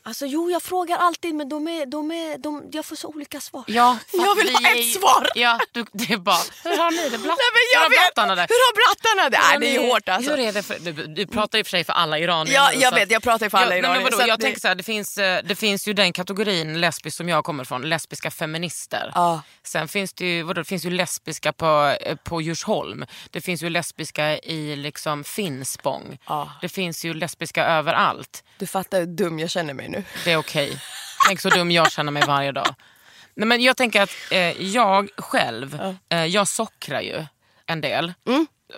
Alltså 0.07 0.27
jo, 0.27 0.51
jag 0.51 0.63
frågar 0.63 0.97
alltid 0.99 1.35
men 1.35 1.49
de 1.49 1.69
är, 1.69 1.87
de 1.87 2.11
är, 2.11 2.39
de, 2.39 2.63
jag 2.73 2.85
får 2.85 2.97
så 2.97 3.09
olika 3.09 3.41
svar. 3.41 3.65
Ja, 3.67 3.99
jag 4.13 4.35
vill 4.35 4.47
vi 4.47 4.53
ha 4.55 4.71
ett 4.71 4.77
ju- 4.87 4.93
svar! 4.93 5.29
Ja, 5.35 5.59
du, 5.73 5.85
det 5.93 6.13
är 6.13 6.17
bara, 6.19 6.37
hur 6.65 6.77
har 6.79 6.91
ni 6.91 7.09
det? 7.09 7.19
Blatt, 7.19 7.39
Nej, 7.39 7.51
men 7.55 7.63
jag 7.75 7.81
hur 7.81 7.85
har 7.85 7.91
blattarna 7.91 8.35
det? 8.35 8.41
Hur 8.49 8.67
har 8.67 8.75
brattarna 8.75 9.31
det? 9.31 9.39
Nej, 9.59 9.59
det 9.73 9.77
är 9.79 9.83
ju 9.83 9.91
hårt 9.93 10.09
alltså. 10.09 10.31
Hur 10.31 10.39
är 10.41 10.53
det 10.53 10.63
för, 10.63 10.79
du, 10.79 10.93
du 10.93 11.27
pratar 11.27 11.61
och 11.61 11.67
för 11.67 11.71
sig 11.71 11.85
för 11.85 11.93
alla 11.93 12.19
iranier 12.19 12.55
Ja, 12.55 12.71
nu, 12.75 12.81
jag 12.81 12.93
vet, 12.93 13.03
att- 13.03 13.11
jag 13.11 13.23
pratar 13.23 13.47
ju 13.47 13.51
för 13.51 13.59
alla 13.59 13.69
nej, 13.71 13.83
men 13.83 13.91
iranier, 13.91 14.05
vadå, 14.11 14.23
att 14.23 14.29
jag 14.29 14.39
det- 14.39 14.43
tänker 14.43 14.61
så 14.61 14.69
här, 14.69 14.75
det 14.75 14.83
finns, 14.83 15.19
eh, 15.19 15.43
det 15.45 15.55
finns 15.55 15.89
ju 15.89 15.93
den 15.93 16.13
kategorin 16.13 16.81
lesbisk 16.81 17.17
som 17.17 17.29
jag 17.29 17.45
kommer 17.45 17.65
från, 17.65 17.83
lesbiska 17.83 18.31
feminister. 18.31 19.13
Ja. 19.15 19.43
Sen 19.63 19.89
finns 19.89 20.13
det 20.13 20.25
ju, 20.27 20.43
vadå, 20.43 20.61
det 20.61 20.65
finns 20.69 20.85
ju 20.85 20.91
lesbiska 20.91 21.53
på, 21.53 21.97
eh, 22.01 22.17
på 22.17 22.41
Djursholm. 22.41 23.05
Det 23.31 23.41
finns 23.41 23.63
ju 23.63 23.71
lesbiska 23.71 24.39
i 24.39 24.77
liksom 24.77 25.25
Finspång. 25.25 26.19
Ja. 26.27 26.53
Det 26.61 26.69
finns 26.69 27.05
ju 27.05 27.15
lesbiska 27.15 27.65
överallt. 27.67 28.45
Du 28.59 28.67
fattar 28.67 28.99
hur 29.01 29.07
dum 29.07 29.39
jag 29.39 29.51
känner 29.51 29.75
mig 29.75 29.89
nu. 29.97 30.05
Det 30.25 30.33
är 30.33 30.37
okej. 30.37 30.79
Tänk 31.29 31.41
så 31.41 31.49
dum 31.49 31.71
jag 31.71 31.93
känner 31.93 32.13
mig 32.13 32.23
varje 32.27 32.53
dag. 32.53 32.75
Nej, 33.35 33.47
men 33.49 33.63
jag 33.63 33.77
tänker 33.77 34.03
att 34.03 34.11
eh, 34.31 34.63
jag 34.63 35.09
själv, 35.19 35.79
eh, 36.09 36.25
jag 36.25 36.49
sockrar 36.49 37.01
ju 37.01 37.25
en 37.67 37.81
del. 37.81 38.13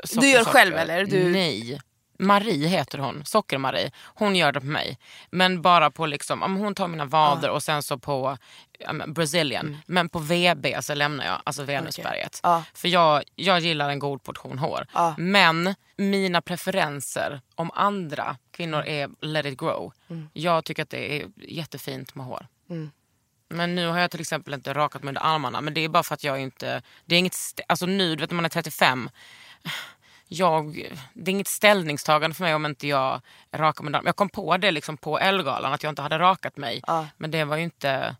Socker, 0.04 0.20
Du 0.20 0.28
gör 0.28 0.38
socker. 0.38 0.52
själv, 0.52 0.76
eller? 0.76 1.04
Du- 1.04 1.24
Nej. 1.32 1.80
Marie 2.18 2.68
heter 2.68 2.98
hon, 2.98 3.24
Socker-Marie. 3.24 3.90
Hon 4.04 4.36
gör 4.36 4.52
det 4.52 4.60
på 4.60 4.66
mig. 4.66 4.98
Men 5.30 5.62
bara 5.62 5.90
på 5.90 6.06
liksom, 6.06 6.40
ja, 6.40 6.46
hon 6.46 6.74
tar 6.74 6.88
mina 6.88 7.04
vader 7.04 7.50
och 7.50 7.62
sen 7.62 7.82
så 7.82 7.98
på 7.98 8.38
ja, 8.78 8.92
men 8.92 9.12
Brazilian. 9.12 9.76
Men 9.86 10.08
på 10.08 10.18
VB 10.18 10.76
så 10.80 10.94
lämnar 10.94 11.24
jag 11.24 11.42
alltså 11.44 11.62
Venusberget. 11.62 12.40
Ja. 12.42 12.64
För 12.74 12.88
jag, 12.88 13.22
jag 13.34 13.60
gillar 13.60 13.90
en 13.90 13.98
god 13.98 14.22
portion 14.22 14.58
hår. 14.58 14.86
Ja. 14.94 15.14
Men 15.18 15.74
mina 15.96 16.42
preferenser 16.42 17.40
om 17.54 17.70
andra 17.74 18.36
kvinnor 18.50 18.82
är 18.82 19.10
let 19.20 19.46
it 19.46 19.58
grow. 19.58 19.92
Jag 20.32 20.64
tycker 20.64 20.82
att 20.82 20.90
det 20.90 21.20
är 21.20 21.28
jättefint 21.36 22.14
med 22.14 22.26
hår. 22.26 22.46
Men 23.48 23.74
nu 23.74 23.86
har 23.86 23.98
jag 23.98 24.10
till 24.10 24.20
exempel 24.20 24.54
inte 24.54 24.74
rakat 24.74 25.02
mig 25.02 25.08
under 25.08 25.22
armarna. 25.24 25.60
Men 25.60 25.74
det 25.74 25.80
är 25.80 25.88
bara 25.88 26.02
för 26.02 26.14
att 26.14 26.24
jag 26.24 26.40
inte... 26.40 26.82
Det 27.04 27.14
är 27.14 27.18
inget 27.18 27.36
alltså 27.68 27.86
nu, 27.86 28.16
du 28.16 28.20
vet 28.20 28.30
när 28.30 28.36
man 28.36 28.44
är 28.44 28.48
35. 28.48 29.10
Jag, 30.28 30.92
det 31.14 31.30
är 31.30 31.32
inget 31.32 31.48
ställningstagande 31.48 32.34
för 32.34 32.44
mig 32.44 32.54
om 32.54 32.66
inte 32.66 32.86
jag 32.86 33.20
rakar 33.52 33.84
mig. 33.84 34.00
Jag 34.04 34.16
kom 34.16 34.28
på 34.28 34.56
det 34.56 34.70
liksom 34.70 34.96
på 34.96 35.18
Ellegalan 35.18 35.72
att 35.72 35.82
jag 35.82 35.90
inte 35.90 36.02
hade 36.02 36.18
rakat 36.18 36.56
mig. 36.56 36.80
Ja. 36.86 37.06
Men 37.16 37.30
det 37.30 37.44
var 37.44 37.56
ju 37.56 37.62
inte... 37.62 38.16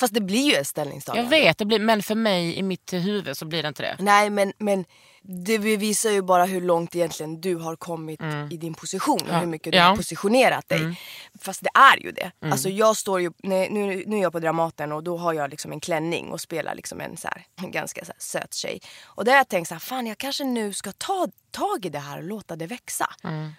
Fast 0.00 0.14
det 0.14 0.20
blir 0.20 0.42
ju 0.44 0.50
ett 0.52 0.56
Jag 0.56 0.66
ställningstagande. 0.66 1.30
vet, 1.30 1.58
det 1.58 1.64
blir, 1.64 1.78
men 1.78 2.02
för 2.02 2.14
mig 2.14 2.58
i 2.58 2.62
mitt 2.62 2.92
huvud 2.92 3.36
så 3.36 3.44
blir 3.44 3.62
det 3.62 3.68
inte 3.68 3.82
det. 3.82 3.96
Nej 3.98 4.30
men, 4.30 4.52
men 4.58 4.84
det 5.22 5.58
bevisar 5.58 6.10
ju 6.10 6.22
bara 6.22 6.44
hur 6.44 6.60
långt 6.60 6.96
egentligen 6.96 7.40
du 7.40 7.54
har 7.56 7.76
kommit 7.76 8.20
i 8.50 8.56
din 8.56 8.74
position 8.74 9.18
och 9.30 9.34
hur 9.38 9.46
mycket 9.46 9.72
du 9.72 9.78
Mm. 9.78 9.82
Ja. 9.82 9.84
Mm. 9.86 9.90
har 9.90 9.96
positionerat 9.96 10.68
dig. 10.68 11.00
Fast 11.40 11.62
det 11.62 11.70
är 11.74 11.96
ju 11.96 12.12
det. 12.12 12.32
Alltså 12.40 12.68
jag 12.68 12.96
står 12.96 13.20
ju, 13.20 13.30
nu, 13.42 13.68
nu 13.70 14.04
nu 14.06 14.16
är 14.16 14.22
jag 14.22 14.32
på 14.32 14.38
Dramaten 14.40 14.92
och 14.92 15.04
då 15.04 15.16
har 15.18 15.32
jag 15.32 15.50
liksom 15.50 15.72
en 15.72 15.80
klänning 15.80 16.28
och 16.32 16.40
spelar 16.40 16.74
liksom 16.74 17.00
en, 17.00 17.16
så 17.16 17.28
här, 17.28 17.46
en 17.56 17.70
ganska 17.78 18.04
så 18.04 18.12
här, 18.12 18.20
söt 18.20 18.54
tjej. 18.54 18.80
Och 19.04 19.24
där 19.24 19.32
har 19.32 19.38
jag 19.38 19.48
tänkt 19.48 19.68
så 19.68 19.74
här, 19.74 19.80
fan 19.80 20.06
jag 20.06 20.18
kanske 20.18 20.44
nu 20.44 20.72
ska 20.72 20.92
ta 20.92 21.28
tag 21.50 21.86
i 21.86 21.88
det 21.88 21.98
här 21.98 22.16
och 22.18 22.24
låta 22.24 22.56
det 22.56 22.66
växa. 22.66 23.14
Mm. 23.24 23.52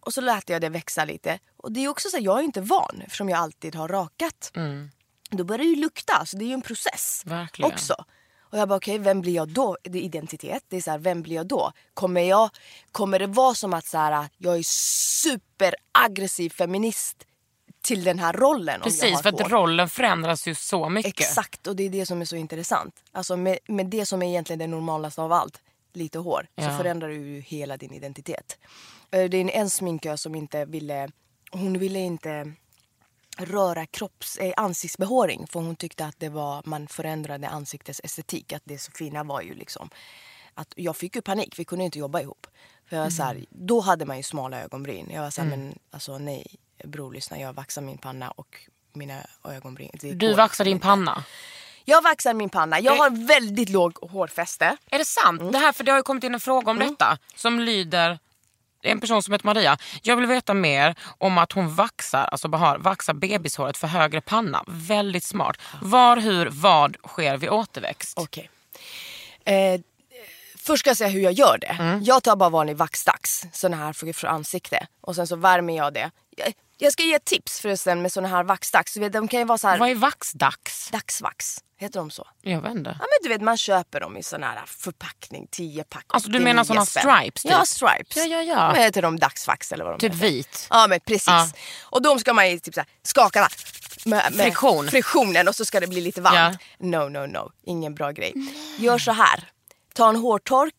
Och 0.00 0.14
så 0.14 0.20
lät 0.20 0.48
jag 0.48 0.60
det 0.60 0.68
växa 0.68 1.04
lite. 1.04 1.38
Och 1.56 1.72
det 1.72 1.84
är 1.84 1.88
också 1.88 2.08
så 2.08 2.16
här, 2.16 2.24
jag 2.24 2.38
är 2.38 2.42
inte 2.42 2.60
van 2.60 3.02
eftersom 3.04 3.28
jag 3.28 3.38
alltid 3.38 3.74
har 3.74 3.88
rakat. 3.88 4.52
Då 5.30 5.44
börjar 5.44 5.58
det 5.58 5.64
ju 5.70 5.76
lukta, 5.76 6.26
så 6.26 6.36
det 6.36 6.44
är 6.44 6.46
ju 6.46 6.52
en 6.54 6.62
process 6.62 7.22
Verkligen. 7.26 7.72
också. 7.72 7.94
Och 8.52 8.58
jag 8.58 8.68
bara 8.68 8.76
okej, 8.76 8.98
vem 8.98 9.20
blir 9.20 9.34
jag 9.34 9.48
då? 9.48 9.76
Det 9.82 9.98
är 9.98 10.02
identitet. 10.02 10.64
Det 10.68 10.76
är 10.76 10.80
så 10.80 10.90
här, 10.90 10.98
vem 10.98 11.22
blir 11.22 11.36
jag 11.36 11.46
då? 11.46 11.72
Kommer, 11.94 12.20
jag, 12.20 12.50
kommer 12.92 13.18
det 13.18 13.26
vara 13.26 13.54
som 13.54 13.74
att 13.74 13.86
så 13.86 13.98
här, 13.98 14.28
jag 14.38 14.58
är 14.58 14.62
superaggressiv 15.22 16.50
feminist 16.50 17.24
till 17.82 18.04
den 18.04 18.18
här 18.18 18.32
rollen? 18.32 18.80
Precis, 18.80 19.22
för 19.22 19.28
att 19.28 19.40
hår? 19.40 19.48
rollen 19.48 19.88
förändras 19.88 20.48
ju 20.48 20.54
så 20.54 20.88
mycket. 20.88 21.20
Exakt, 21.20 21.66
och 21.66 21.76
det 21.76 21.82
är 21.82 21.90
det 21.90 22.06
som 22.06 22.20
är 22.20 22.24
så 22.24 22.36
intressant. 22.36 22.94
Alltså 23.12 23.36
med, 23.36 23.58
med 23.68 23.86
det 23.86 24.06
som 24.06 24.22
är 24.22 24.26
egentligen 24.28 24.58
det 24.58 24.66
normalaste 24.66 25.22
av 25.22 25.32
allt, 25.32 25.60
lite 25.92 26.18
hår, 26.18 26.46
så 26.58 26.62
Ja. 26.64 26.76
förändrar 26.78 27.08
du 27.08 27.14
ju 27.14 27.40
hela 27.40 27.76
din 27.76 27.92
identitet. 27.92 28.58
Eh, 29.10 29.24
Det 29.30 29.36
är 29.36 29.50
en 29.50 29.70
sminkös 29.70 30.22
som 30.22 30.34
inte 30.34 30.64
ville, 30.64 31.08
hon 31.50 31.78
ville 31.78 31.98
inte 31.98 32.52
röra 33.38 33.86
kropps, 33.86 34.36
eh, 34.36 34.52
ansiktsbehåring 34.56 35.46
för 35.46 35.60
hon 35.60 35.76
tyckte 35.76 36.04
att 36.04 36.18
det 36.18 36.28
var, 36.28 36.62
man 36.64 36.88
förändrade 36.88 37.48
ansiktets 37.48 38.00
estetik. 38.04 38.52
Att 38.52 38.62
det 38.64 38.78
så 38.78 38.92
fina 38.92 39.24
var 39.24 39.40
ju 39.40 39.54
liksom 39.54 39.90
att 40.54 40.72
jag 40.76 40.96
fick 40.96 41.16
ju 41.16 41.22
panik, 41.22 41.58
vi 41.58 41.64
kunde 41.64 41.84
inte 41.84 41.98
jobba 41.98 42.20
ihop. 42.20 42.46
För 42.88 42.96
jag 42.96 43.02
var 43.02 43.10
så 43.10 43.22
här, 43.22 43.44
då 43.50 43.80
hade 43.80 44.04
man 44.04 44.16
ju 44.16 44.22
smala 44.22 44.62
ögonbryn. 44.62 45.10
Jag 45.10 45.22
var 45.22 45.30
så 45.30 45.42
här, 45.42 45.48
men 45.48 45.78
alltså 45.90 46.18
nej 46.18 46.46
bror 46.84 47.12
lyssna 47.12 47.40
jag 47.40 47.52
vaxar 47.52 47.82
min 47.82 47.98
panna 47.98 48.30
och 48.30 48.56
mina 48.92 49.26
ögonbryn. 49.44 49.90
Du 50.14 50.34
vaxar 50.34 50.64
din 50.64 50.80
panna. 50.80 51.24
Jag 51.84 52.02
vaxar 52.02 52.34
min 52.34 52.48
panna. 52.48 52.80
Jag 52.80 52.96
har 52.96 53.26
väldigt 53.26 53.68
låg 53.68 53.98
hårfäste. 54.02 54.76
Är 54.90 54.98
det 54.98 55.04
sant? 55.04 55.40
Mm. 55.40 55.52
Det 55.52 55.58
här, 55.58 55.72
för 55.72 55.84
det 55.84 55.90
har 55.90 55.98
ju 55.98 56.02
kommit 56.02 56.24
in 56.24 56.34
en 56.34 56.40
fråga 56.40 56.70
om 56.70 56.78
detta 56.78 57.18
som 57.34 57.60
lyder 57.60 58.18
en 58.82 59.00
person 59.00 59.22
som 59.22 59.32
heter 59.32 59.46
Maria. 59.46 59.78
Jag 60.02 60.16
vill 60.16 60.26
veta 60.26 60.54
mer 60.54 60.94
om 61.18 61.38
att 61.38 61.52
hon 61.52 61.74
vaxar, 61.74 62.24
alltså 62.24 62.48
Bahar, 62.48 62.78
vaxar 62.78 63.14
bebishåret 63.14 63.76
för 63.76 63.86
högre 63.86 64.20
panna. 64.20 64.64
Väldigt 64.66 65.24
smart. 65.24 65.56
Var, 65.82 66.16
hur, 66.16 66.48
vad 66.50 66.96
sker 67.06 67.36
vid 67.36 67.50
återväxt? 67.50 68.18
Okej. 68.18 68.50
Eh, 69.44 69.80
först 70.58 70.80
ska 70.80 70.90
jag 70.90 70.96
säga 70.96 71.10
hur 71.10 71.20
jag 71.20 71.32
gör 71.32 71.58
det. 71.60 71.76
Mm. 71.80 72.02
Jag 72.02 72.22
tar 72.22 72.36
bara 72.36 72.48
vanlig 72.48 72.76
vaxdags, 72.76 73.46
sån 73.52 73.74
här 73.74 73.92
för, 73.92 74.12
för 74.12 74.28
ansikte. 74.28 74.86
Och 75.00 75.14
sen 75.16 75.26
så 75.26 75.36
värmer 75.36 75.76
jag 75.76 75.94
det. 75.94 76.10
Jag, 76.82 76.92
ska 76.92 77.02
ge 77.02 77.14
ett 77.14 77.24
tips 77.24 77.60
förresten 77.60 78.02
med 78.02 78.12
såna 78.12 78.28
här 78.28 78.44
vaxdags. 78.44 78.94
De 79.12 79.28
kan 79.28 79.40
ju 79.40 79.44
vara 79.46 79.58
så 79.58 79.68
här 79.68 79.78
Vad 79.78 79.90
är 79.90 79.94
vaxdags? 79.94 80.88
dagsvax. 80.92 81.58
Heter 81.76 81.98
de 81.98 82.10
så? 82.10 82.28
Jag 82.42 82.60
vet 82.60 82.70
inte. 82.74 82.90
Ja 83.00 83.06
men 83.06 83.18
du 83.22 83.28
vet 83.28 83.40
man 83.42 83.56
köper 83.56 84.00
dem 84.00 84.16
i 84.16 84.22
sån 84.22 84.42
här 84.42 84.62
förpackning, 84.66 85.46
10 85.50 85.84
pack. 85.84 86.04
Alltså, 86.08 86.28
du 86.30 86.36
89 86.38 86.44
menar 86.44 86.64
såna 86.64 86.86
spänn. 86.86 87.02
stripes, 87.02 87.42
typ? 87.42 87.52
Ja 87.52 87.64
stripes. 87.66 88.16
Ja, 88.16 88.24
ja, 88.24 88.42
ja. 88.42 88.68
Vad 88.68 88.76
heter 88.78 89.02
de? 89.02 89.18
Dagsvax 89.18 89.72
eller 89.72 89.84
vad 89.84 89.94
de 89.94 89.98
Typ 90.00 90.14
heter. 90.14 90.26
vit. 90.26 90.66
Ja 90.70 90.86
men 90.88 91.00
precis. 91.00 91.26
Ja. 91.28 91.48
Och 91.82 92.02
de 92.02 92.18
ska 92.18 92.32
man 92.32 92.50
ju 92.50 92.58
typ 92.58 92.74
så 92.74 92.80
här, 92.80 92.88
skaka 93.02 93.40
va? 93.40 93.48
med, 94.04 94.32
med 94.32 94.44
Friktion. 94.44 94.88
friktionen 94.88 95.48
och 95.48 95.54
så 95.56 95.64
ska 95.64 95.80
det 95.80 95.86
bli 95.86 96.00
lite 96.00 96.20
varmt. 96.20 96.58
No 96.78 97.08
no 97.08 97.26
no, 97.26 97.52
ingen 97.64 97.94
bra 97.94 98.10
grej. 98.10 98.34
Gör 98.78 98.98
så 98.98 99.12
här. 99.12 99.48
Ta 99.94 100.08
en 100.08 100.16
hårtork. 100.16 100.74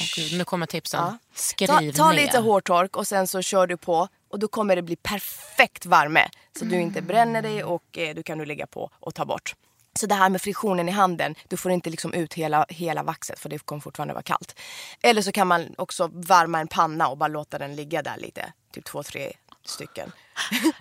Åh, 0.00 0.06
Gud, 0.16 0.38
nu 0.38 0.44
kommer 0.44 0.66
tipsen. 0.66 1.00
Ja. 1.00 1.18
Skriv 1.34 1.66
Ta, 1.66 1.74
ta 1.96 2.12
ner. 2.12 2.16
lite 2.22 2.38
hårtork 2.38 2.96
och 2.96 3.06
sen 3.06 3.26
så 3.26 3.42
kör 3.42 3.66
du 3.66 3.76
på 3.76 4.08
och 4.30 4.38
då 4.38 4.48
kommer 4.48 4.76
det 4.76 4.82
bli 4.82 4.96
perfekt 4.96 5.86
värme. 5.86 6.28
Så 6.58 6.64
du 6.64 6.80
inte 6.80 7.02
bränner 7.02 7.42
dig 7.42 7.64
och 7.64 7.98
eh, 7.98 8.14
du 8.14 8.22
kan 8.22 8.38
nu 8.38 8.44
lägga 8.44 8.66
på 8.66 8.90
och 9.00 9.14
ta 9.14 9.24
bort. 9.24 9.54
Så 9.98 10.06
det 10.06 10.14
här 10.14 10.30
med 10.30 10.42
friktionen 10.42 10.88
i 10.88 10.92
handen, 10.92 11.34
du 11.48 11.56
får 11.56 11.72
inte 11.72 11.90
liksom 11.90 12.14
ut 12.14 12.34
hela, 12.34 12.66
hela 12.68 13.02
vaxet 13.02 13.38
för 13.38 13.48
det 13.48 13.58
kommer 13.58 13.80
fortfarande 13.80 14.14
vara 14.14 14.22
kallt. 14.22 14.60
Eller 15.02 15.22
så 15.22 15.32
kan 15.32 15.46
man 15.46 15.74
också 15.78 16.10
värma 16.12 16.60
en 16.60 16.68
panna 16.68 17.08
och 17.08 17.18
bara 17.18 17.28
låta 17.28 17.58
den 17.58 17.76
ligga 17.76 18.02
där 18.02 18.16
lite. 18.16 18.52
Typ 18.72 18.84
två, 18.84 19.02
tre 19.02 19.32
stycken. 19.64 20.12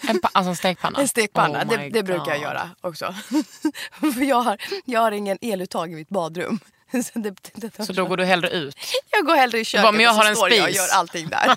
En, 0.10 0.20
alltså 0.32 0.50
en 0.50 0.56
stekpanna? 0.56 1.00
En 1.00 1.08
stekpanna, 1.08 1.64
Oh 1.64 1.68
det, 1.68 1.90
det 1.90 2.04
brukar 2.04 2.32
jag 2.32 2.42
göra 2.42 2.70
också. 2.82 3.16
för 3.92 4.24
jag 4.24 4.42
har, 4.42 4.58
jag 4.86 5.02
har 5.02 5.12
ingen 5.12 5.38
eluttag 5.42 5.92
i 5.92 5.96
mitt 5.96 6.10
badrum. 6.10 6.60
Så, 7.14 7.20
det, 7.20 7.36
det, 7.54 7.86
Så 7.86 7.94
då 7.94 8.06
går 8.06 8.18
du 8.18 8.26
hellre 8.26 8.50
ut? 8.50 8.76
jag 9.12 9.26
går 9.26 9.36
hellre 9.36 9.60
i 9.60 9.66
köket 9.66 9.84
bara, 9.84 9.92
men 9.92 10.02
jag 10.02 10.12
och 10.12 10.16
så 10.16 10.22
har 10.22 10.30
en 10.30 10.36
står 10.36 10.50
jag 10.52 10.60
och 10.60 10.66
spis. 10.66 10.78
gör 10.78 10.98
allting 10.98 11.30
där. 11.30 11.56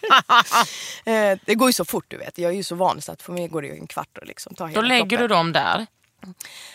Eh, 1.33 1.39
det 1.45 1.55
går 1.55 1.69
ju 1.69 1.73
så 1.73 1.85
fort 1.85 2.05
du 2.09 2.17
vet. 2.17 2.39
Jag 2.39 2.51
är 2.53 2.57
ju 2.57 2.63
så 2.65 2.75
van 2.75 3.03
så 3.03 3.13
att 3.13 3.23
för 3.23 3.33
mig 3.33 3.49
går 3.49 3.63
det 3.63 3.69
ju 3.69 3.75
en 3.75 3.87
kvart 3.87 4.19
att 4.23 4.29
liksom 4.29 4.55
ta 4.55 4.67
hela 4.67 4.81
Då 4.81 4.87
lägger 4.89 5.01
kroppen. 5.09 5.21
du 5.21 5.29
dem 5.29 5.53
där. 5.53 5.87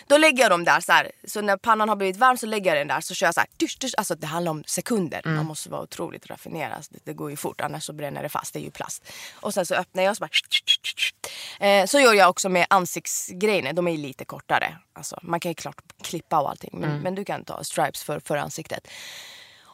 Då 0.08 0.18
lägger 0.18 0.44
jag 0.44 0.52
dem 0.52 0.64
där 0.64 0.80
så 0.80 0.92
här. 0.92 1.12
Så 1.28 1.42
när 1.42 1.58
pannan 1.58 1.90
har 1.90 1.96
blivit 1.96 2.18
varm 2.18 2.38
så 2.38 2.46
lägger 2.46 2.72
jag 2.72 2.78
den 2.82 2.88
där. 2.88 3.02
Så 3.02 3.14
kör 3.16 3.28
jag 3.28 3.34
så 3.34 3.40
här. 3.40 3.50
Tysch, 3.58 3.80
tysch. 3.80 3.94
Alltså 3.98 4.16
det 4.16 4.28
handlar 4.28 4.52
om 4.52 4.64
sekunder. 4.68 5.22
Mm. 5.26 5.36
Man 5.38 5.46
måste 5.46 5.70
vara 5.70 5.82
otroligt 5.82 6.28
raffinerad. 6.30 6.86
Det, 6.90 7.00
det 7.04 7.14
går 7.14 7.30
ju 7.30 7.36
fort 7.38 7.62
annars 7.62 7.84
så 7.84 7.94
bränner 7.94 8.24
det 8.24 8.30
fast. 8.30 8.54
Det 8.54 8.60
är 8.60 8.64
ju 8.64 8.72
plast. 8.72 9.04
Och 9.34 9.54
sen 9.54 9.66
så 9.66 9.76
öppnar 9.76 10.04
jag 10.04 10.12
och 10.12 10.18
så 10.18 10.22
bara. 10.22 10.28
tsch, 10.28 10.50
tsch, 10.50 10.80
tsch. 10.96 11.14
Eh, 11.60 11.86
så 11.86 12.00
gör 12.00 12.14
jag 12.14 12.30
också 12.30 12.50
med 12.50 12.66
ansiktsgrejerna. 12.70 13.74
De 13.74 13.88
är 13.88 13.98
lite 13.98 14.26
kortare. 14.26 14.78
Alltså, 14.94 15.20
man 15.22 15.40
kan 15.40 15.52
ju 15.52 15.56
klart 15.56 15.76
klippa 16.04 16.40
och 16.40 16.50
allting. 16.50 16.70
Mm. 16.74 16.90
Men, 16.90 17.00
men 17.00 17.16
du 17.16 17.26
kan 17.26 17.44
ta 17.44 17.64
stripes 17.64 18.04
för, 18.04 18.20
för 18.20 18.38
ansiktet. 18.38 18.88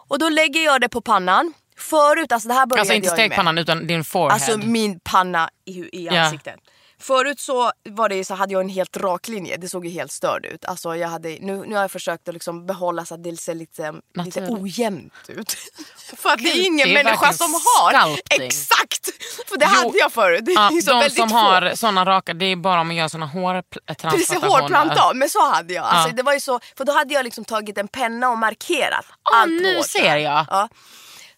Och 0.07 0.19
då 0.19 0.29
lägger 0.29 0.65
jag 0.65 0.81
det 0.81 0.89
på 0.89 1.01
pannan. 1.01 1.53
Förut, 1.77 2.31
alltså 2.31 2.47
det 2.47 2.53
här 2.53 2.65
började 2.65 2.81
Alltså 2.81 2.93
inte 2.93 3.07
jag 3.07 3.17
ju 3.17 3.21
med. 3.21 3.27
stekpannan 3.29 3.57
utan 3.57 3.87
din 3.87 4.03
forehead. 4.03 4.33
Alltså 4.33 4.57
min 4.57 4.99
panna 4.99 5.49
i, 5.65 6.01
i 6.03 6.09
ansiktet. 6.09 6.55
Förut 7.03 7.39
så, 7.39 7.71
var 7.89 8.09
det, 8.09 8.25
så 8.25 8.33
hade 8.33 8.53
jag 8.53 8.61
en 8.61 8.69
helt 8.69 8.97
rak 8.97 9.27
linje. 9.27 9.57
Det 9.57 9.69
såg 9.69 9.85
ju 9.85 9.91
helt 9.91 10.11
störd 10.11 10.45
ut. 10.45 10.65
Alltså 10.65 10.95
jag 10.95 11.07
hade, 11.09 11.29
nu, 11.29 11.63
nu 11.67 11.75
har 11.75 11.81
jag 11.81 11.91
försökt 11.91 12.27
att 12.27 12.33
liksom 12.33 12.65
behålla 12.65 13.05
så 13.05 13.13
att 13.15 13.23
det 13.23 13.37
ser 13.37 13.55
lite, 13.55 13.93
lite 14.25 14.47
ojämnt 14.49 15.13
ut. 15.27 15.55
För 16.17 16.29
att 16.29 16.37
det 16.43 16.49
är 16.49 16.65
ingen 16.65 16.87
det 16.89 16.99
är 16.99 17.03
människa 17.03 17.33
som 17.33 17.53
har. 17.53 17.91
sculpting. 18.01 18.45
Exakt! 18.47 19.09
För 19.49 19.57
det 19.57 19.67
Jo, 19.69 19.77
hade 19.87 19.97
jag 19.97 20.11
förut. 20.11 20.45
Det 20.45 20.51
är 20.51 20.55
Ja, 20.55 20.69
liksom 20.69 20.99
de 20.99 21.09
som 21.09 21.29
få. 21.29 21.35
har 21.35 21.71
såna 21.75 22.05
raka, 22.05 22.33
det 22.33 22.45
är 22.45 22.55
bara 22.55 22.81
om 22.81 22.87
man 22.87 22.95
gör 22.95 23.07
såna 23.07 23.25
Precis, 23.27 23.39
hårtransplantationer. 23.87 24.59
hårplantat. 24.61 25.15
Men 25.15 25.29
så 25.29 25.49
hade 25.51 25.73
jag. 25.73 25.85
Alltså, 25.85 26.09
Ja. 26.09 26.15
det 26.15 26.23
var 26.23 26.33
ju 26.33 26.39
så, 26.39 26.59
för 26.77 26.85
då 26.85 26.93
hade 26.93 27.13
jag 27.13 27.23
liksom 27.23 27.45
tagit 27.45 27.77
en 27.77 27.87
penna 27.87 28.29
och 28.29 28.37
markerat 28.37 29.05
Ah, 29.23 29.35
allt 29.35 29.51
nu 29.61 29.75
hår. 29.75 29.83
ser 29.83 30.17
jag. 30.17 30.45
Ja. 30.49 30.69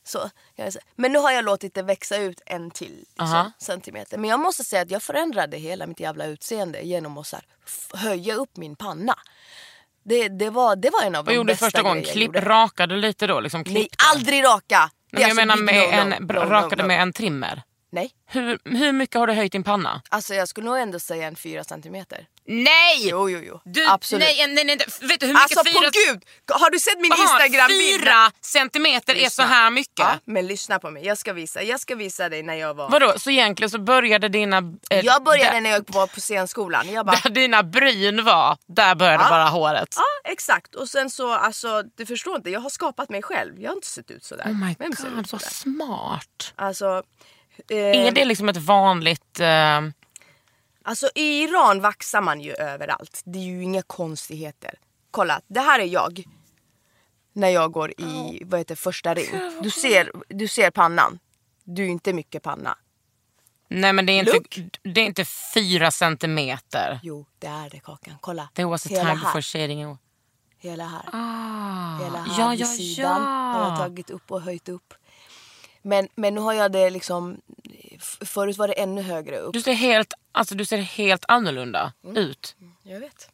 Så, 0.08 0.30
men 0.96 1.12
nu 1.12 1.20
har 1.20 1.32
jag 1.32 1.46
låtit 1.46 1.74
det 1.74 1.82
växa 1.82 2.18
ut 2.18 2.42
en 2.46 2.72
till 2.72 3.06
liksom, 3.10 3.26
Aha. 3.28 3.52
centimeter. 3.60 4.18
Men 4.18 4.30
jag 4.30 4.40
måste 4.40 4.64
säga 4.64 4.82
att 4.82 4.92
jag 4.92 5.04
förändrade 5.04 5.58
hela 5.58 5.88
mitt 5.88 6.00
jävla 6.00 6.26
utseende 6.26 6.82
genom 6.82 7.18
att 7.18 7.28
så 7.28 7.36
här, 7.36 7.46
höja 7.94 8.36
upp 8.36 8.58
min 8.58 8.76
panna. 8.76 9.16
Det, 10.04 10.28
det, 10.30 10.50
var, 10.50 10.76
det 10.76 10.90
var 10.90 11.04
en 11.04 11.16
av 11.16 11.26
Vad 11.26 11.34
de 11.34 11.36
gjorde 11.36 11.48
du 11.48 11.54
bästa 11.54 11.66
första 11.66 11.82
gången? 11.82 12.04
Klipp, 12.04 12.36
rakade 12.36 12.96
lite 12.96 13.28
då? 13.28 13.40
Liksom 13.40 13.64
Nej, 13.68 13.88
aldrig 14.14 14.44
raka! 14.44 14.90
Men 15.12 15.22
är 15.24 15.28
jag 15.28 15.30
alltså 15.30 15.46
menar 15.46 15.58
med 15.58 16.00
en, 16.00 16.10
No, 16.10 16.34
no, 16.34 16.40
rakade 16.40 16.84
no. 16.84 16.88
med 16.88 17.02
en 17.02 17.14
trimmer. 17.14 17.64
Nej, 17.96 18.12
Hur, 18.28 18.60
hur 18.78 18.92
mycket 18.92 19.16
har 19.20 19.28
du 19.28 19.34
höjt 19.34 19.52
din 19.52 19.64
panna? 19.64 20.02
alltså 20.10 20.34
jag 20.34 20.48
skulle 20.48 20.66
nog 20.66 20.78
ändå 20.80 21.00
säga 21.00 21.28
en 21.28 21.36
fyra 21.36 21.64
centimeter. 21.64 22.28
Nej! 22.48 22.98
Jo, 23.10 23.30
jo, 23.30 23.40
jo. 23.44 23.62
Du, 23.66 23.86
Absolut. 23.88 24.24
Nej, 24.38 24.48
nej, 24.48 24.66
nej, 24.66 24.78
vet 25.02 25.20
du 25.20 25.26
hur 25.26 25.34
mycket 25.34 25.58
Alltså 25.58 25.64
fyra... 25.66 25.74
på 25.92 25.92
gud! 26.14 26.24
Har 26.52 26.70
du 26.70 26.80
sett 26.80 27.00
min 27.00 27.12
instagram-bild? 27.12 28.02
Fyra 28.02 28.32
centimeter 28.42 29.16
är 29.16 29.30
så 29.30 29.42
här 29.42 29.70
mycket. 29.72 29.92
Ja, 30.00 30.14
men 30.26 30.48
lyssna 30.48 30.80
på 30.80 30.92
mig. 30.92 31.06
Jag 31.06 31.18
ska 31.18 31.34
visa, 31.34 31.64
jag 31.64 31.80
ska 31.80 31.96
visa 31.96 32.30
dig 32.30 32.44
när 32.44 32.54
jag 32.56 32.74
var... 32.74 32.90
Vadå, 32.90 33.14
så 33.18 33.30
egentligen 33.32 33.70
så 33.70 33.80
började 33.80 34.30
dina... 34.30 34.58
eh, 34.90 35.06
Jag 35.06 35.24
började 35.24 35.52
där, 35.56 35.62
när 35.62 35.70
jag 35.70 35.86
var 35.88 36.08
på 36.08 36.20
scenskolan. 36.20 36.90
Jag 36.92 37.06
bara, 37.06 37.20
där 37.24 37.30
dina 37.30 37.64
bryn 37.64 38.24
var, 38.24 38.58
där 38.68 38.96
började 38.96 39.24
Ja. 39.24 39.30
bara 39.30 39.46
håret. 39.46 39.94
Ja, 39.96 40.32
exakt. 40.32 40.76
Och 40.76 40.90
sen 40.90 41.10
så, 41.10 41.34
alltså, 41.34 41.84
du 41.96 42.06
förstår 42.06 42.36
inte, 42.36 42.50
jag 42.50 42.60
har 42.60 42.70
skapat 42.70 43.10
mig 43.10 43.22
själv. 43.22 43.62
Jag 43.62 43.70
har 43.70 43.76
inte 43.76 43.88
sett 43.88 44.12
ut 44.12 44.24
sådär. 44.24 44.46
Oh 44.46 44.66
my 44.66 44.76
Vem 44.80 44.92
god, 44.92 45.28
vad 45.32 45.42
smart. 45.42 46.54
Alltså, 46.56 47.04
Är 47.68 48.12
det 48.12 48.26
liksom 48.26 48.50
ett 48.50 48.58
vanligt... 48.58 49.40
Eh, 49.40 49.82
alltså 50.84 51.10
i 51.16 51.44
Iran 51.44 51.82
vaxar 51.82 52.22
man 52.22 52.42
ju 52.42 52.54
överallt. 52.54 53.22
Det 53.26 53.40
är 53.40 53.44
ju 53.44 53.64
inga 53.64 53.82
konstigheter. 53.82 54.74
Kolla, 55.12 55.42
det 55.48 55.60
här 55.60 55.80
är 55.80 55.86
jag. 55.86 56.24
När 57.34 57.50
jag 57.50 57.72
går 57.72 57.92
i, 57.92 58.42
vad 58.46 58.60
heter 58.60 58.76
första 58.76 59.14
ring. 59.14 59.30
Du 59.62 59.70
ser, 59.70 60.12
du 60.30 60.48
ser 60.48 60.72
pannan. 60.72 61.20
Du 61.64 61.84
är 61.84 61.88
inte 61.88 62.14
mycket 62.14 62.44
panna. 62.44 62.78
nej 63.68 63.94
men 63.94 64.06
det 64.06 64.12
är, 64.14 64.36
inte, 64.36 64.80
det 64.84 65.02
är 65.02 65.06
inte 65.06 65.26
fyra 65.54 65.92
centimeter. 65.92 67.00
Jo, 67.04 67.26
det 67.40 67.48
är 67.48 67.70
det 67.70 67.80
Kakan. 67.80 68.14
Kolla. 68.22 68.50
There 68.54 68.68
was 68.68 68.86
a 68.86 68.90
Hela 68.90 69.02
time 69.02 69.16
här. 69.16 69.26
before 69.26 69.42
shading. 69.42 69.98
Hela 70.58 70.88
här. 70.88 71.04
Ah, 71.14 72.04
Hela 72.04 72.20
här 72.20 72.40
ja, 72.40 72.50
vid 72.50 72.60
ja, 72.60 72.66
sidan 72.66 73.22
har 73.22 73.62
jag 73.62 73.72
ja. 73.72 73.78
tagit 73.78 74.10
upp 74.10 74.32
och 74.32 74.42
höjt 74.42 74.70
upp. 74.70 74.94
Men, 75.88 76.08
men 76.16 76.36
nu 76.36 76.42
har 76.42 76.54
jag 76.54 76.72
det 76.72 76.90
liksom... 76.90 77.42
Förut 78.22 78.58
var 78.58 78.68
det 78.68 78.74
ännu 78.74 79.02
högre 79.02 79.38
upp. 79.40 79.54
Du 79.54 79.62
ser 79.62 79.74
helt, 79.74 80.14
alltså, 80.32 80.56
du 80.56 80.66
ser 80.66 80.78
helt 80.78 81.26
annorlunda 81.28 81.94
Mm. 82.04 82.18
ut. 82.18 82.56
Jag 82.84 83.00
vet. 83.00 83.30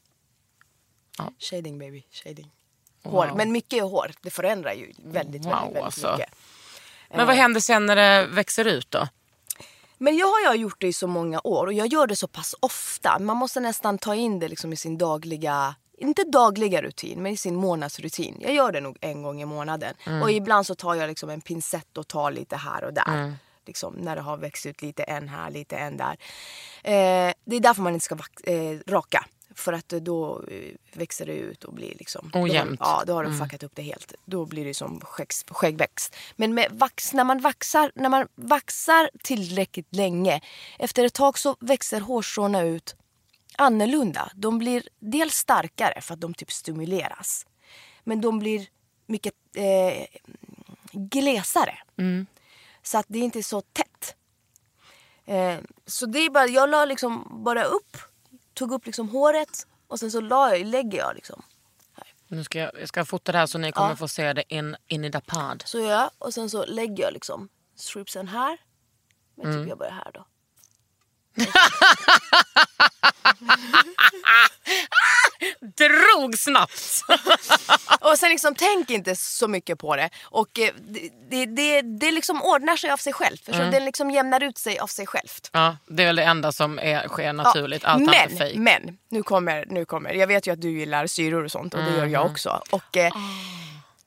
Ja. 1.17 1.31
Shading 1.39 1.79
baby, 1.79 2.03
shading. 2.11 2.51
Hår. 3.03 3.27
Wow. 3.27 3.37
Men 3.37 3.51
mycket 3.51 3.73
är 3.79 3.81
hår. 3.83 4.11
Det 4.21 4.29
förändrar 4.29 4.73
ju 4.73 4.85
väldigt, 4.85 5.05
Wow, 5.05 5.51
väldigt, 5.51 5.65
väldigt 5.67 5.83
alltså. 5.83 6.11
mycket. 6.11 6.33
Men 7.09 7.27
vad 7.27 7.35
händer 7.35 7.59
sen 7.61 7.85
när 7.85 7.95
det 7.95 8.25
växer 8.27 8.65
ut 8.65 8.91
då? 8.91 9.07
Men 9.97 10.17
jag 10.17 10.27
har 10.27 10.39
jag 10.41 10.55
gjort 10.55 10.81
det 10.81 10.87
i 10.87 10.93
så 10.93 11.07
många 11.07 11.41
år 11.43 11.67
och 11.67 11.73
jag 11.73 11.87
gör 11.87 12.07
det 12.07 12.15
så 12.15 12.27
pass 12.27 12.55
ofta. 12.59 13.19
Man 13.19 13.37
måste 13.37 13.59
nästan 13.59 13.97
ta 13.97 14.15
in 14.15 14.39
det 14.39 14.47
liksom 14.47 14.73
i 14.73 14.77
sin 14.77 14.97
dagliga, 14.97 15.75
inte 16.01 16.23
dagliga 16.23 16.81
rutin, 16.81 17.21
men 17.21 17.31
i 17.31 17.37
sin 17.37 17.55
månadsrutin. 17.55 18.37
Jag 18.39 18.53
gör 18.53 18.71
det 18.71 18.81
nog 18.81 18.97
en 19.01 19.21
gång 19.21 19.41
i 19.41 19.45
månaden. 19.45 19.93
Mm. 20.05 20.21
Och 20.21 20.31
ibland 20.31 20.65
så 20.65 20.75
tar 20.75 20.95
jag 20.95 21.07
liksom 21.07 21.29
en 21.29 21.41
pincett 21.41 21.97
och 21.97 22.07
tar 22.07 22.31
lite 22.31 22.55
här 22.55 22.83
och 22.83 22.93
där. 22.93 23.33
Liksom, 23.65 23.93
när 23.93 24.15
det 24.15 24.21
har 24.21 24.37
växt 24.37 24.65
ut 24.65 24.81
lite 24.81 25.03
en 25.03 25.29
här, 25.29 25.51
lite 25.51 25.77
en 25.77 25.97
där. 25.97 26.17
Eh, 26.83 27.33
det 27.45 27.55
är 27.55 27.59
därför 27.59 27.81
man 27.81 27.93
inte 27.93 28.05
ska 28.05 28.17
eh, 28.43 28.77
raka. 28.87 29.25
För 29.55 29.73
att 29.73 29.89
då 29.89 30.43
eh, 30.51 30.75
växer 30.93 31.25
det 31.25 31.33
ut 31.33 31.63
och 31.63 31.73
blir 31.73 31.95
liksom... 31.95 32.29
då 32.33 32.39
Ojämnt. 32.39 32.79
Ja, 32.83 33.03
då 33.07 33.13
har 33.13 33.23
du 33.23 33.37
fuckat 33.37 33.63
upp 33.63 33.71
det 33.75 33.81
helt. 33.81 34.13
Då 34.25 34.45
blir 34.45 34.65
det 34.65 34.73
som 34.73 35.01
skäggs, 35.03 35.45
skäggväxt. 35.47 36.15
Men 36.35 36.53
med 36.53 36.67
vax, 36.71 37.13
när, 37.13 37.23
man 37.23 37.39
vaxar, 37.39 37.91
när 37.95 38.09
man 38.09 38.27
vaxar 38.35 39.09
tillräckligt 39.23 39.95
länge, 39.95 40.41
efter 40.79 41.05
ett 41.05 41.13
tag 41.13 41.37
så 41.37 41.55
växer 41.59 42.01
hårstråna 42.01 42.61
ut 42.61 42.95
annorlunda. 43.57 44.31
De 44.35 44.57
blir 44.57 44.87
dels 44.99 45.33
starkare 45.35 46.01
för 46.01 46.13
att 46.13 46.21
de 46.21 46.33
typ 46.33 46.51
stimuleras. 46.51 47.45
Men 48.03 48.21
de 48.21 48.39
blir 48.39 48.67
mycket 49.05 49.33
eh, 49.55 50.05
glesare. 50.91 51.77
Så 52.83 52.97
att 52.97 53.05
det 53.09 53.19
inte 53.19 53.39
är 53.39 53.43
så 53.43 53.61
tätt. 53.61 54.15
Eh, 55.25 55.57
så 55.85 56.05
det 56.05 56.19
är 56.19 56.29
bara, 56.29 56.47
jag 56.47 56.69
la 56.69 56.85
liksom 56.85 57.43
bara 57.43 57.63
upp, 57.63 57.97
tog 58.53 58.71
upp 58.71 58.85
liksom 58.85 59.09
håret 59.09 59.67
och 59.87 59.99
sen 59.99 60.11
så 60.11 60.21
la 60.21 60.55
jag, 60.57 60.67
lägger 60.67 60.97
jag 60.97 61.15
liksom. 61.15 61.41
Nu 62.27 62.43
ska 62.43 62.59
jag, 62.59 62.71
jag 62.79 62.87
ska 62.87 63.05
fota 63.05 63.31
det 63.31 63.37
här 63.37 63.45
så 63.45 63.57
ni 63.57 63.71
kommer 63.71 63.89
Ja. 63.89 63.95
få 63.95 64.07
se 64.07 64.33
det 64.33 64.53
in, 64.53 64.75
in 64.87 65.05
i 65.05 65.11
the 65.11 65.21
pod. 65.21 65.63
Så 65.65 65.79
gör 65.79 65.91
jag 65.91 66.09
och 66.17 66.33
sen 66.33 66.49
så 66.49 66.65
lägger 66.65 67.03
jag 67.03 67.13
liksom 67.13 67.49
stripsen 67.75 68.27
här. 68.27 68.57
Men 69.35 69.53
typ 69.59 69.69
jag 69.69 69.77
börjar 69.77 69.91
här 69.93 70.11
då. 70.13 70.25
Drog 75.77 76.37
snabbt! 76.37 77.01
Och 78.01 78.17
sen 78.17 78.29
liksom 78.29 78.55
tänk 78.55 78.89
inte 78.89 79.15
så 79.15 79.47
mycket 79.47 79.79
på 79.79 79.95
det. 79.95 80.09
Och 80.23 80.59
eh, 80.59 80.73
det, 80.79 81.09
det, 81.29 81.45
det, 81.45 81.81
det 81.81 82.11
liksom 82.11 82.41
ordnar 82.41 82.75
sig 82.75 82.91
av 82.91 82.97
sig 82.97 83.13
självt. 83.13 83.45
Förstår? 83.45 83.63
du? 83.63 83.71
Den 83.71 83.85
liksom 83.85 84.11
jämnar 84.11 84.43
ut 84.43 84.57
sig 84.57 84.79
av 84.79 84.87
sig 84.87 85.07
självt. 85.07 85.49
Ja, 85.53 85.77
det 85.87 86.03
är 86.03 86.07
väl 86.07 86.15
det 86.15 86.23
enda 86.23 86.51
som 86.51 86.79
är, 86.79 87.07
sker 87.07 87.23
Ja, 87.23 87.31
naturligt. 87.31 87.83
Allt 87.83 88.01
annat 88.01 88.15
är 88.15 88.27
men, 88.29 88.37
fejk. 88.37 88.57
men, 88.57 88.97
nu 89.09 89.23
kommer, 89.23 89.65
nu 89.69 89.85
kommer. 89.85 90.13
Jag 90.13 90.27
vet 90.27 90.47
ju 90.47 90.53
att 90.53 90.61
du 90.61 90.79
gillar 90.79 91.07
syror 91.07 91.43
och 91.43 91.51
sånt 91.51 91.73
och 91.73 91.83
det 91.83 91.97
gör 91.97 92.05
jag 92.05 92.25
också. 92.25 92.61
Och 92.69 92.97
eh, 92.97 93.13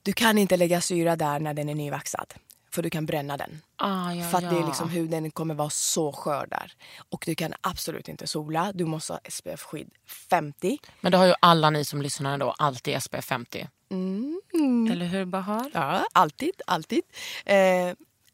du 0.03 0.13
kan 0.13 0.37
inte 0.37 0.57
lägga 0.57 0.81
syra 0.81 1.15
där 1.15 1.39
när 1.39 1.53
den 1.53 1.69
är 1.69 1.75
nyvaxad. 1.75 2.33
För 2.75 2.81
du 2.81 2.89
kan 2.89 3.05
bränna 3.05 3.37
den. 3.37 3.61
Ah, 3.75 4.13
ja, 4.13 4.29
För 4.29 4.37
att 4.37 4.49
det 4.49 4.55
är 4.55 4.59
ja. 4.59 4.67
liksom, 4.67 4.89
huden 4.89 5.31
kommer 5.31 5.55
vara 5.55 5.69
så 5.69 6.11
skör 6.11 6.47
där. 6.47 6.73
Och 7.09 7.23
du 7.25 7.35
kan 7.35 7.53
absolut 7.61 8.07
inte 8.07 8.27
sola. 8.27 8.71
Du 8.73 8.85
måste 8.85 9.13
ha 9.13 9.19
SPF-skydd 9.29 9.89
50. 10.29 10.77
Men 11.01 11.11
det 11.11 11.17
har 11.17 11.25
ju 11.25 11.33
alla 11.39 11.69
ni 11.69 11.85
som 11.85 12.01
lyssnar 12.01 12.37
då 12.37 12.51
alltid 12.51 13.03
SPF 13.03 13.25
50. 13.25 13.67
Mm. 13.91 14.91
Eller 14.91 15.05
hur 15.05 15.25
Bahar? 15.25 15.71
Ja, 15.73 16.05
alltid, 16.13 16.61
alltid. 16.67 17.01
Eh, 17.45 17.55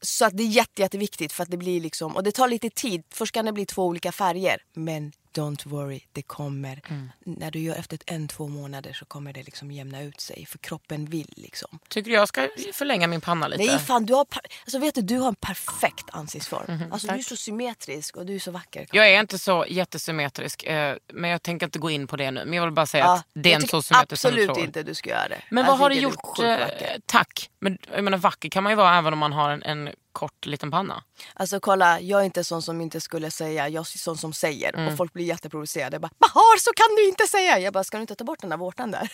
så 0.01 0.25
att 0.25 0.37
det 0.37 0.43
är 0.43 0.47
jätte, 0.47 0.81
jätteviktigt 0.81 1.33
för 1.33 1.43
att 1.43 1.51
det 1.51 1.57
blir 1.57 1.81
liksom, 1.81 2.15
och 2.15 2.23
det 2.23 2.31
tar 2.31 2.47
lite 2.47 2.69
tid. 2.69 3.03
Först 3.13 3.31
kan 3.31 3.45
det 3.45 3.53
bli 3.53 3.65
två 3.65 3.85
olika 3.85 4.11
färger. 4.11 4.57
Men 4.73 5.11
don't 5.33 5.67
worry, 5.67 6.01
det 6.11 6.21
kommer. 6.21 6.81
Mm. 6.89 7.09
När 7.25 7.51
du 7.51 7.59
gör 7.59 7.75
efter 7.75 7.95
ett, 7.95 8.03
en, 8.05 8.27
två 8.27 8.47
månader 8.47 8.93
så 8.93 9.05
kommer 9.05 9.33
det 9.33 9.43
liksom 9.43 9.71
jämna 9.71 10.01
ut 10.01 10.21
sig. 10.21 10.45
För 10.45 10.57
kroppen 10.57 11.05
vill 11.05 11.33
liksom. 11.37 11.79
Tycker 11.89 12.11
du 12.11 12.15
jag 12.15 12.27
ska 12.27 12.49
förlänga 12.73 13.07
min 13.07 13.21
panna 13.21 13.47
lite? 13.47 13.63
Nej 13.63 13.79
fan, 13.79 14.05
du 14.05 14.13
har, 14.13 14.25
alltså, 14.63 14.79
vet 14.79 14.95
du, 14.95 15.01
du 15.01 15.17
har 15.17 15.27
en 15.27 15.35
perfekt 15.35 16.09
ansiktsform. 16.11 16.91
alltså, 16.91 17.07
du 17.07 17.13
är 17.13 17.19
så 17.19 17.35
symmetrisk 17.35 18.17
och 18.17 18.25
du 18.25 18.35
är 18.35 18.39
så 18.39 18.51
vacker. 18.51 18.87
Jag 18.91 19.09
är 19.09 19.19
inte 19.19 19.39
så 19.39 19.65
jättesymmetrisk, 19.69 20.63
eh, 20.63 20.95
men 21.13 21.29
jag 21.29 21.41
tänker 21.41 21.65
inte 21.65 21.79
gå 21.79 21.89
in 21.89 22.07
på 22.07 22.17
det 22.17 22.31
nu. 22.31 22.45
Men 22.45 22.53
jag 22.53 22.63
vill 22.63 22.73
bara 22.73 22.85
säga 22.85 23.03
Ja, 23.03 23.13
att 23.15 23.25
det 23.33 23.51
är 23.51 23.55
inte 23.55 23.81
så 23.81 23.93
du 23.93 23.99
absolut 23.99 24.57
inte 24.57 24.83
du 24.83 24.95
ska 24.95 25.09
göra 25.09 25.27
det. 25.27 25.41
Men 25.49 25.63
Jag 25.63 25.71
vad 25.71 25.79
har 25.79 25.89
du 25.89 25.95
gjort? 25.95 26.15
sjukt 26.23 26.41
Eh, 26.81 26.97
tack. 27.05 27.49
Men 27.59 27.77
jag 27.93 28.03
menar 28.03 28.17
vacker 28.17 28.49
kan 28.49 28.63
man 28.63 28.71
ju 28.71 28.75
vara 28.75 28.97
även 28.97 29.13
om 29.13 29.19
man 29.19 29.33
har 29.33 29.49
en, 29.49 29.63
en 29.63 29.89
kort 30.13 30.45
liten 30.45 30.71
panna. 30.71 31.03
Alltså 31.33 31.59
kolla, 31.59 31.99
jag 31.99 32.21
är 32.21 32.25
inte 32.25 32.43
sån 32.43 32.61
som 32.61 32.81
inte 32.81 33.01
skulle 33.01 33.31
säga, 33.31 33.69
jag 33.69 33.81
är 33.81 33.97
sån 33.97 34.17
som 34.17 34.33
säger. 34.33 34.75
Mm. 34.75 34.87
Och 34.87 34.97
folk 34.97 35.13
blir 35.13 35.25
jätteprovocerade. 35.25 35.99
Bara, 35.99 36.11
Bahar 36.19 36.59
så 36.59 36.71
kan 36.75 36.95
du 36.95 37.07
inte 37.07 37.27
säga! 37.27 37.59
Jag 37.59 37.73
bara, 37.73 37.83
ska 37.83 37.97
du 37.97 38.01
inte 38.01 38.15
ta 38.15 38.23
bort 38.23 38.41
den 38.41 38.49
där 38.49 38.57
vårtan 38.57 38.91
där? 38.91 39.11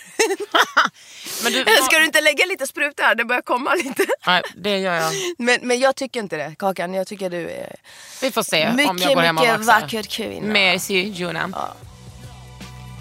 Men 1.44 1.52
du, 1.52 1.62
Eller 1.62 1.82
ska 1.90 2.00
du 2.00 2.06
inte 2.06 2.22
lägga 2.22 2.46
lite 2.46 2.68
sprut 2.68 2.98
där? 2.98 3.16
Det 3.16 3.26
börjar 3.26 3.42
komma 3.42 3.74
lite. 3.76 4.06
Nej, 4.28 4.42
det 4.56 4.78
gör 4.78 4.94
jag. 4.94 5.12
Men, 5.38 5.60
men 5.68 5.80
jag 5.80 5.96
tycker 5.96 6.20
inte 6.20 6.38
det, 6.38 6.56
Kakan. 6.60 6.94
Jag 6.94 7.08
tycker 7.08 7.30
du 7.30 7.50
är 7.50 7.76
Vi 8.22 8.32
får 8.32 8.44
se 8.44 8.70
om 8.70 8.80
jag 8.80 8.96
mycket, 8.96 9.16
går 9.16 9.22
hem 9.22 9.38
och 9.38 9.44
mycket 9.44 9.58
vaxar. 9.58 9.82
vacker 9.82 10.04
kvinna. 10.04 10.54
Merci 10.54 10.94
Juna. 10.94 11.50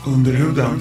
Under 0.07 0.33
huden. 0.33 0.81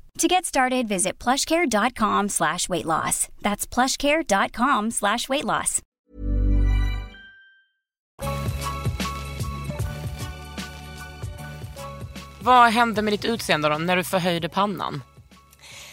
To 0.21 0.27
get 0.27 0.45
started, 0.45 0.87
visit 0.87 1.23
plushcare.com 1.23 2.29
slash 2.29 2.69
weight 2.69 2.85
loss. 2.85 3.27
That's 3.41 3.73
plushcare.com 3.73 4.91
slash 4.91 5.29
weight 5.29 5.43
loss. 5.43 5.81
Vad 12.39 12.71
hände 12.71 13.01
med 13.01 13.13
ditt 13.13 13.25
utseende 13.25 13.69
då 13.69 13.77
när 13.77 13.97
du 13.97 14.03
förhöjde 14.03 14.49
pannan? 14.49 15.03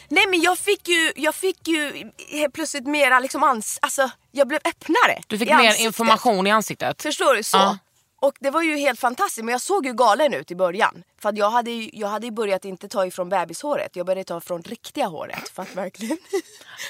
Nej 0.09 0.27
men 0.31 0.41
jag 0.41 0.59
fick 0.59 0.89
ju, 0.89 1.13
jag 1.17 1.35
fick 1.35 1.69
ju 1.69 2.11
helt 2.31 2.55
plötsligt 2.55 2.87
mera 2.87 3.21
liksom 3.21 3.43
ans... 3.43 3.79
Alltså 3.83 4.11
jag 4.33 4.49
blev 4.49 4.61
öppnare. 4.65 5.23
Du 5.27 5.39
fick 5.39 5.49
i 5.49 5.55
mer 5.55 5.59
ansiktet. 5.59 5.87
information 5.87 6.47
i 6.47 6.51
ansiktet. 6.51 7.03
Förstår 7.03 7.35
du? 7.35 7.43
Så. 7.43 7.57
Ja. 7.57 7.79
Och 8.21 8.33
det 8.41 8.51
var 8.51 8.63
ju 8.63 8.77
helt 8.77 9.01
fantastiskt 9.01 9.45
men 9.45 9.53
jag 9.53 9.61
såg 9.61 9.87
ju 9.87 9.93
galen 9.93 10.35
ut 10.35 10.51
i 10.51 10.55
början. 10.55 11.03
För 11.23 11.33
jag 11.39 11.51
hade 11.51 11.71
ju, 11.71 11.91
jag 11.93 12.09
hade 12.09 12.31
börjat 12.31 12.65
inte 12.65 12.89
ta 12.89 13.07
ifrån 13.07 13.29
bebishåret, 13.29 13.97
jag 13.97 14.07
började 14.07 14.25
ta 14.25 14.41
från 14.41 14.63
riktiga 14.63 15.07
håret. 15.07 15.49
För 15.49 15.67
verkligen... 15.75 16.19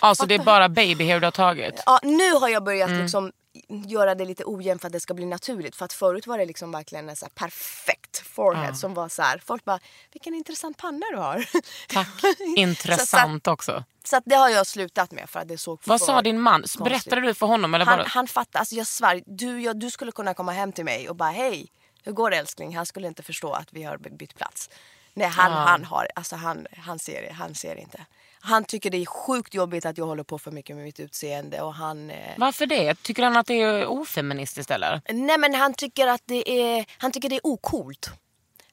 Alltså 0.01 0.27
det 0.27 0.35
är 0.35 0.39
bara 0.39 0.69
babyhair 0.69 1.21
du 1.21 1.27
har 1.27 1.31
tagit. 1.31 1.83
ja, 1.87 2.01
nu 2.03 2.33
har 2.33 2.49
jag 2.49 2.65
börjat 2.65 2.89
Mm. 2.89 3.03
liksom 3.03 3.33
göra 3.69 4.15
det 4.15 4.25
lite 4.25 4.43
ojämnt 4.47 4.81
för 4.81 4.87
att 4.89 4.93
det 4.93 5.01
ska 5.01 5.15
bli 5.15 5.27
naturligt. 5.27 5.77
För 5.77 5.85
att 5.85 5.93
förut 5.93 6.27
var 6.27 6.39
det 6.39 6.47
liksom 6.47 6.71
verkligen 6.73 7.09
en 7.09 7.17
så 7.17 7.27
perfekt 7.35 8.19
forehead 8.19 8.75
som 8.77 8.95
var 8.95 9.09
så 9.09 9.23
här. 9.23 9.43
Folk 9.47 9.65
bara, 9.65 9.79
vilken 10.13 10.35
intressant 10.35 10.77
panna 10.77 11.07
du 11.11 11.17
har. 11.17 11.49
Tack. 11.89 12.21
så, 12.21 12.45
Intressant 12.57 13.47
också. 13.47 13.85
så 14.05 14.17
att 14.17 14.23
det 14.27 14.35
har 14.35 14.49
jag 14.49 14.67
slutat 14.67 15.11
med 15.13 15.31
för 15.31 15.41
att 15.41 15.49
det 15.49 15.59
såg 15.59 15.81
Vad 15.85 16.01
sa 16.01 16.23
din 16.23 16.41
man? 16.41 16.61
konstigt. 16.61 16.85
Berättade 16.85 17.21
du 17.21 17.35
för 17.35 17.47
honom? 17.47 17.75
Eller 17.75 17.85
Han, 17.85 17.99
bara... 17.99 18.07
han 18.09 18.27
fattar, 18.29 18.59
alltså 18.59 18.75
jag 18.75 18.87
svär, 18.87 19.23
du, 19.27 19.61
jag, 19.63 19.81
du 19.81 19.91
skulle 19.91 20.13
kunna 20.13 20.35
komma 20.35 20.53
hem 20.53 20.73
till 20.73 20.85
mig 20.85 21.09
och 21.09 21.17
bara 21.17 21.31
hej, 21.31 21.67
hur 22.05 22.13
går 22.13 22.31
det 22.31 22.37
älskling? 22.37 22.77
Han 22.77 22.87
skulle 22.87 23.07
inte 23.09 23.23
förstå 23.23 23.53
att 23.53 23.73
vi 23.73 23.83
har 23.83 23.99
bytt 23.99 24.35
plats. 24.35 24.71
Nej 25.15 25.29
han, 25.29 25.53
han 25.53 25.85
har, 25.85 26.09
alltså 26.15 26.37
han, 26.37 26.67
han 26.77 26.99
ser 26.99 27.23
det, 27.23 27.33
han 27.33 27.55
ser 27.55 27.77
inte. 27.77 28.07
Han 28.41 28.65
tycker 28.65 28.91
det 28.91 28.97
är 29.03 29.07
sjukt 29.07 29.55
jobbigt 29.55 29.87
att 29.87 29.99
jag 29.99 30.07
håller 30.07 30.23
på 30.23 30.39
för 30.39 30.51
mycket 30.51 30.77
med 30.77 30.85
mitt 30.85 31.01
utseende 31.01 31.61
och 31.61 31.75
han 31.75 32.11
eh, 32.11 32.17
Varför 32.37 32.67
det? 32.67 33.03
Tycker 33.03 33.23
han 33.23 33.37
att 33.37 33.47
det 33.47 33.63
är 33.63 33.87
ofeministiskt 33.87 34.71
eller? 34.71 35.01
Nej 35.13 35.39
men 35.39 35.55
han 35.55 35.75
tycker 35.75 36.07
att 36.07 36.23
det 36.25 36.51
är, 36.51 36.87
han 36.99 37.13
tycker 37.13 37.29
det 37.29 37.37
är 37.37 37.47
ocoolt. 37.47 38.11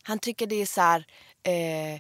Han 0.03 0.19
tycker 0.19 0.47
det 0.47 0.61
är 0.61 0.65
så 0.65 0.81
här, 0.81 1.05
eh, 1.43 1.99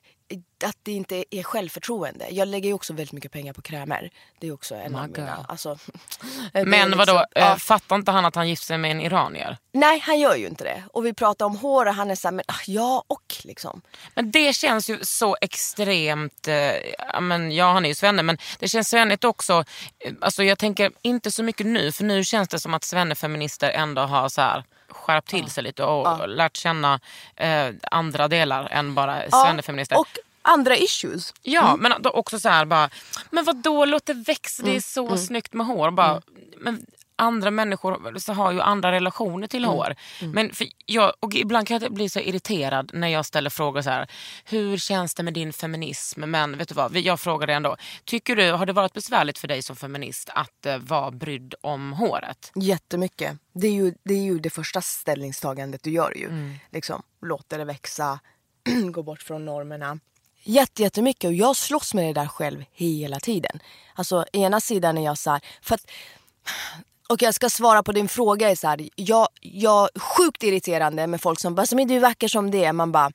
att 0.65 0.77
det 0.83 0.91
inte 0.91 1.25
är 1.31 1.43
självförtroende. 1.43 2.27
Jag 2.29 2.47
lägger 2.47 2.69
ju 2.69 2.73
också 2.73 2.93
väldigt 2.93 3.11
mycket 3.11 3.31
pengar 3.31 3.53
på 3.53 3.61
krämer. 3.61 4.09
Det 4.39 4.47
är 4.47 4.51
också 4.51 4.75
en 4.75 4.95
av 4.95 5.07
My 5.07 5.13
mina... 5.17 5.35
God. 5.35 5.45
Alltså, 5.47 5.77
Men 6.53 6.65
liksom- 6.65 6.97
vadå, 6.97 7.17
eh, 7.17 7.23
ja. 7.33 7.55
fattar 7.55 7.95
inte 7.95 8.11
han 8.11 8.25
att 8.25 8.35
han 8.35 8.49
gifte 8.49 8.65
sig 8.65 8.77
med 8.77 8.91
en 8.91 9.01
iranier? 9.01 9.57
Nej, 9.71 9.99
han 9.99 10.19
gör 10.19 10.35
ju 10.35 10.47
inte 10.47 10.63
det. 10.63 10.83
Och 10.93 11.05
vi 11.05 11.13
pratar 11.13 11.45
om 11.45 11.57
hår 11.57 11.85
och 11.85 11.93
han 11.93 12.11
är 12.11 12.15
såhär, 12.15 12.33
men 12.33 12.45
ah, 12.47 12.61
ja 12.67 13.03
och 13.07 13.35
liksom. 13.43 13.81
Men 14.15 14.31
det 14.31 14.55
känns 14.55 14.89
ju 14.89 14.99
så 15.01 15.37
extremt, 15.41 16.47
eh, 16.47 17.21
men, 17.21 17.51
ja 17.51 17.71
han 17.73 17.85
är 17.85 17.89
ju 17.89 17.95
svenne 17.95 18.23
men 18.23 18.37
det 18.59 18.67
känns 18.67 18.89
svennigt 18.89 19.23
också, 19.23 19.63
eh, 19.99 20.13
alltså 20.21 20.43
jag 20.43 20.57
tänker 20.57 20.91
inte 21.01 21.31
så 21.31 21.43
mycket 21.43 21.67
nu 21.67 21.91
för 21.91 22.03
nu 22.03 22.23
känns 22.23 22.49
det 22.49 22.59
som 22.59 22.73
att 22.73 22.83
svennefeminister 22.83 23.69
ändå 23.69 24.01
har 24.01 24.29
så 24.29 24.41
här 24.41 24.63
skärpt 24.95 25.29
till 25.29 25.49
sig 25.49 25.63
lite 25.63 25.83
och 25.83 26.29
lärt 26.29 26.57
känna 26.57 26.99
eh, 27.35 27.67
andra 27.91 28.27
delar 28.27 28.67
än 28.71 28.95
bara 28.95 29.29
svennefeminister. 29.29 29.99
Och 29.99 30.17
andra 30.41 30.77
issues. 30.77 31.33
Ja, 31.41 31.75
men 31.75 31.93
då 32.01 32.09
också 32.09 32.39
så 32.39 32.49
här 32.49 32.65
bara, 32.65 32.89
men 33.29 33.43
vad 33.43 33.55
då 33.55 33.85
låt 33.85 34.05
det 34.05 34.13
växa, 34.13 34.63
det 34.63 34.75
är 34.75 34.81
så 34.81 35.17
snyggt 35.17 35.53
med 35.53 35.65
hår. 35.65 35.91
Bara, 35.91 36.21
men 36.57 36.85
andra 37.15 37.51
människor 37.51 38.19
så 38.19 38.33
har 38.33 38.51
ju 38.51 38.61
andra 38.61 38.91
relationer 38.91 39.47
till 39.47 39.65
hår. 39.65 39.95
Men 40.21 40.53
för 40.53 40.67
jag, 40.85 41.13
och 41.19 41.35
ibland 41.35 41.67
kan 41.67 41.79
jag 41.79 41.93
bli 41.93 42.09
så 42.09 42.19
irriterad 42.19 42.91
när 42.93 43.07
jag 43.07 43.25
ställer 43.25 43.49
frågor 43.49 43.81
så 43.81 43.89
här, 43.89 44.07
hur 44.45 44.77
känns 44.77 45.15
det 45.15 45.23
med 45.23 45.33
din 45.33 45.53
feminism? 45.53 46.21
Men 46.21 46.57
vet 46.57 46.69
du 46.69 46.75
vad, 46.75 46.97
jag 46.97 47.19
frågar 47.19 47.47
dig 47.47 47.55
ändå, 47.55 47.77
tycker 48.05 48.35
du, 48.35 48.51
har 48.51 48.65
det 48.65 48.73
varit 48.73 48.93
besvärligt 48.93 49.37
för 49.37 49.47
dig 49.47 49.61
som 49.61 49.75
feminist 49.75 50.29
att 50.33 50.65
eh, 50.65 50.77
vara 50.77 51.11
brydd 51.11 51.53
om 51.61 51.93
håret? 51.93 52.51
Jättemycket. 52.55 53.37
Det 53.53 53.67
är 53.67 53.73
ju 53.73 53.93
det, 54.03 54.13
är 54.13 54.23
ju 54.23 54.39
det 54.39 54.49
första 54.49 54.81
ställningstagandet 54.81 55.83
du 55.83 55.91
gör 55.91 56.17
ju. 56.17 56.53
Liksom, 56.71 57.03
låter 57.21 57.57
det 57.57 57.65
växa, 57.65 58.19
gå 58.91 59.03
bort 59.03 59.21
från 59.21 59.45
normerna. 59.45 59.99
Jätte, 60.43 60.81
jättemycket 60.81 61.27
och 61.27 61.33
jag 61.33 61.55
slåss 61.55 61.93
med 61.93 62.05
det 62.05 62.21
där 62.21 62.27
själv 62.27 62.63
hela 62.71 63.19
tiden. 63.19 63.59
Alltså 63.95 64.25
ena 64.33 64.61
sidan 64.61 64.97
är 64.97 65.05
jag 65.05 65.17
så 65.17 65.31
här, 65.31 65.41
för 65.61 65.75
att 65.75 65.91
och 67.09 67.21
jag 67.21 67.33
ska 67.35 67.49
svara 67.49 67.83
på 67.83 67.91
din 67.91 68.07
fråga 68.07 68.49
är 68.51 68.55
så 68.55 68.67
här, 68.67 68.89
jag, 68.95 69.27
jag 69.41 69.89
sjukt 69.95 70.43
irriterande 70.43 71.07
med 71.07 71.21
folk 71.21 71.39
som 71.39 71.55
bara, 71.55 71.65
du 71.85 71.95
är 71.95 71.99
vacker 71.99 72.27
som 72.27 72.51
det 72.51 72.65
är. 72.65 72.73
Man 72.73 72.91
bara, 72.91 73.11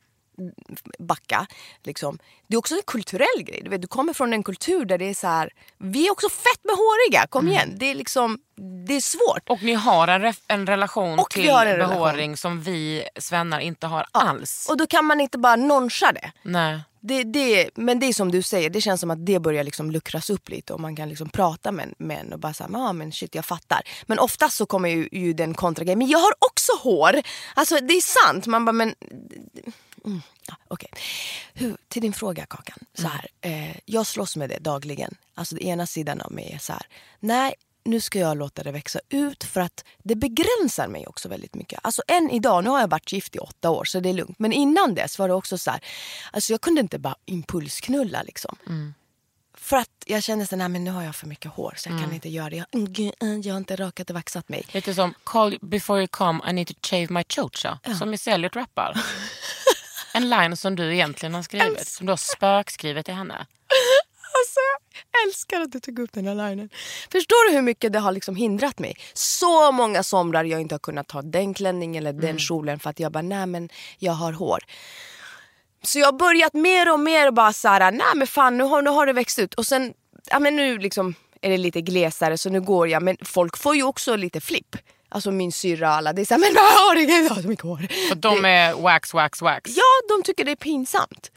backa. 0.98 1.46
Liksom. 1.84 2.18
Det 2.48 2.54
är 2.54 2.58
också 2.58 2.74
en 2.74 2.82
kulturell 2.86 3.42
grej. 3.44 3.60
Du, 3.64 3.70
vet, 3.70 3.82
du 3.82 3.88
kommer 3.88 4.12
från 4.12 4.32
en 4.32 4.42
kultur 4.42 4.84
där 4.84 4.98
det 4.98 5.04
är 5.04 5.14
så 5.14 5.26
här, 5.26 5.50
vi 5.78 6.06
är 6.06 6.12
också 6.12 6.28
fett 6.28 6.64
med 6.64 6.74
håriga, 6.76 7.26
kom 7.26 7.48
igen. 7.48 7.76
Det 7.76 7.86
är 7.86 7.94
liksom, 7.94 8.38
det 8.86 8.94
är 8.94 9.00
svårt. 9.00 9.48
Och 9.48 9.62
ni 9.62 9.74
har 9.74 10.08
en, 10.08 10.34
en 10.48 10.66
relation 10.66 11.18
Och 11.18 11.30
till 11.30 11.48
en 11.48 11.64
relation. 11.64 11.94
behåring 11.94 12.36
som 12.36 12.62
vi 12.62 13.04
svennar 13.16 13.60
inte 13.60 13.86
har 13.86 14.06
alls. 14.12 14.66
Och 14.70 14.76
då 14.76 14.86
kan 14.86 15.04
man 15.04 15.20
inte 15.20 15.38
bara 15.38 15.56
noncha 15.56 16.12
det. 16.12 16.32
Nej. 16.42 16.80
Det, 17.00 17.24
det, 17.24 17.70
men 17.74 18.00
det 18.00 18.06
är 18.06 18.12
som 18.12 18.30
du 18.30 18.42
säger, 18.42 18.70
det 18.70 18.80
känns 18.80 19.00
som 19.00 19.10
att 19.10 19.26
det 19.26 19.40
börjar 19.40 19.64
liksom 19.64 19.90
luckras 19.90 20.30
upp 20.30 20.48
lite 20.48 20.72
och 20.72 20.80
man 20.80 20.96
kan 20.96 21.08
liksom 21.08 21.28
prata 21.28 21.72
med 21.72 21.94
män 21.98 22.32
och 22.32 22.38
bara 22.38 22.54
säga, 22.54 22.70
ah, 22.74 22.92
men 22.92 23.12
shit 23.12 23.34
jag 23.34 23.44
fattar. 23.44 23.82
Men 24.06 24.18
oftast 24.18 24.56
så 24.56 24.66
kommer 24.66 24.88
ju, 24.88 25.08
ju 25.12 25.32
den 25.32 25.54
kontragrejen, 25.54 25.98
men 25.98 26.08
jag 26.08 26.18
har 26.18 26.32
också 26.38 26.72
hår. 26.82 27.20
Alltså 27.54 27.74
det 27.80 27.94
är 27.94 28.26
sant, 28.26 28.46
man 28.46 28.64
bara 28.64 28.72
men... 28.72 28.94
Mm, 30.04 30.20
ja, 30.68 30.76
Hur- 31.54 31.76
till 31.88 32.02
din 32.02 32.12
fråga 32.12 32.46
Kakan. 32.46 32.78
Så 32.94 33.06
här, 33.06 33.28
eh, 33.40 33.76
jag 33.84 34.06
slåss 34.06 34.36
med 34.36 34.50
det 34.50 34.58
dagligen. 34.58 35.14
Alltså 35.34 35.54
den 35.54 35.64
ena 35.64 35.86
sidan 35.86 36.20
av 36.20 36.32
mig 36.32 36.52
är 36.54 36.58
så 36.58 36.72
här, 36.72 36.86
nej 37.20 37.54
nu 37.84 38.00
ska 38.00 38.18
jag 38.18 38.36
låta 38.36 38.62
det 38.62 38.72
växa 38.72 39.00
ut 39.08 39.44
för 39.44 39.60
att 39.60 39.84
det 40.02 40.16
begränsar 40.16 40.88
mig 40.88 41.06
också 41.06 41.28
väldigt 41.28 41.54
mycket. 41.54 41.80
Alltså 41.82 42.02
än 42.08 42.30
idag, 42.30 42.64
nu 42.64 42.70
har 42.70 42.80
jag 42.80 42.90
varit 42.90 43.12
gift 43.12 43.36
i 43.36 43.38
åtta 43.38 43.70
år 43.70 43.84
så 43.84 44.00
det 44.00 44.08
är 44.08 44.12
lugnt. 44.12 44.38
Men 44.38 44.52
innan 44.52 44.94
dess 44.94 45.18
var 45.18 45.28
det 45.28 45.34
också 45.34 45.58
så 45.58 45.70
här, 45.70 45.80
alltså 46.32 46.52
jag 46.52 46.60
kunde 46.60 46.80
inte 46.80 46.98
bara 46.98 47.16
impulsknulla 47.26 48.22
liksom. 48.22 48.56
För 49.54 49.76
att 49.76 49.90
jag 50.06 50.22
kände 50.22 50.46
så 50.46 50.56
här, 50.56 50.68
men 50.68 50.84
nu 50.84 50.90
har 50.90 51.02
jag 51.02 51.16
för 51.16 51.26
mycket 51.26 51.50
hår 51.50 51.74
så 51.76 51.88
jag 51.88 52.00
kan 52.00 52.12
inte 52.12 52.28
göra 52.28 52.50
det. 52.50 52.56
Jag, 52.56 52.66
mm, 52.72 53.12
eh, 53.20 53.46
jag 53.46 53.54
har 53.54 53.58
inte 53.58 53.76
rakat 53.76 54.10
och 54.10 54.14
vaxat 54.14 54.48
mig. 54.48 54.66
Lite 54.72 54.94
som 54.94 55.14
call 55.24 55.58
before 55.62 55.98
you 55.98 56.08
come 56.08 56.50
I 56.50 56.52
need 56.52 56.66
to 56.66 56.74
shave 56.82 57.06
my 57.10 57.24
chocha. 57.28 57.78
Som 57.98 58.10
Missy 58.10 58.30
Elliot 58.30 58.56
rappar. 58.56 59.00
en 60.14 60.30
line 60.30 60.56
som 60.56 60.76
du 60.76 60.94
egentligen 60.94 61.34
har 61.34 61.42
skrivit. 61.42 61.88
Som 61.88 62.06
du 62.06 62.12
har 62.12 62.16
spökskrivit 62.16 63.06
till 63.06 63.14
henne. 63.14 63.46
Alltså, 64.40 64.60
älskar 65.26 65.60
att 65.60 65.72
du 65.72 65.80
tog 65.80 65.98
upp 65.98 66.12
den 66.12 66.26
här 66.26 66.34
linen. 66.34 66.68
Förstår 67.12 67.50
du 67.50 67.56
hur 67.56 67.62
mycket 67.62 67.92
det 67.92 67.98
har 67.98 68.12
liksom 68.12 68.36
hindrat 68.36 68.78
mig? 68.78 68.96
Så 69.14 69.72
många 69.72 70.02
somrar 70.02 70.44
jag 70.44 70.60
inte 70.60 70.74
har 70.74 70.78
kunnat 70.80 71.08
ta 71.08 71.22
den 71.22 71.54
klänningen 71.54 72.06
eller 72.06 72.20
den 72.20 72.38
kjolen 72.38 72.78
för 72.78 72.90
att 72.90 73.00
jag 73.00 73.12
bara, 73.12 73.22
nej 73.22 73.46
men 73.46 73.68
jag 73.98 74.12
har 74.12 74.32
hår. 74.32 74.60
Så 75.82 75.98
jag 75.98 76.06
har 76.06 76.12
börjat 76.12 76.54
mer 76.54 76.92
och 76.92 77.00
mer 77.00 77.30
bara 77.30 77.52
så 77.52 77.68
här, 77.68 77.92
nej 77.92 78.06
men 78.14 78.26
fan 78.26 78.58
nu 78.58 78.64
har, 78.64 78.82
nu 78.82 78.90
har 78.90 79.06
det 79.06 79.12
växt 79.12 79.38
ut. 79.38 79.54
Och 79.54 79.66
sen, 79.66 79.94
ja 80.30 80.38
men 80.38 80.56
nu 80.56 80.78
liksom 80.78 81.14
är 81.40 81.50
det 81.50 81.56
lite 81.58 81.80
glesare 81.80 82.38
så 82.38 82.50
nu 82.50 82.60
går 82.60 82.88
jag. 82.88 83.02
Men 83.02 83.16
folk 83.22 83.56
får 83.58 83.76
ju 83.76 83.82
också 83.82 84.16
lite 84.16 84.40
flipp. 84.40 84.76
Alltså 85.12 85.30
min 85.30 85.52
syrra 85.52 85.88
och 85.88 85.94
alla, 85.94 86.12
det 86.12 86.22
är 86.22 86.26
såhär, 86.26 86.40
men 86.40 86.54
vad 86.54 86.64
har 86.64 86.94
du? 86.94 87.02
Jag 87.24 87.30
har 87.34 87.42
så 87.42 87.48
mycket 87.48 87.64
hår. 87.64 87.86
För 88.08 88.14
de 88.14 88.44
är 88.44 88.74
wax, 88.74 89.14
wax, 89.14 89.42
wax. 89.42 89.70
Ja, 89.76 90.16
de 90.16 90.22
tycker 90.22 90.44
det 90.44 90.50
är 90.50 90.56
pinsamt. 90.56 91.30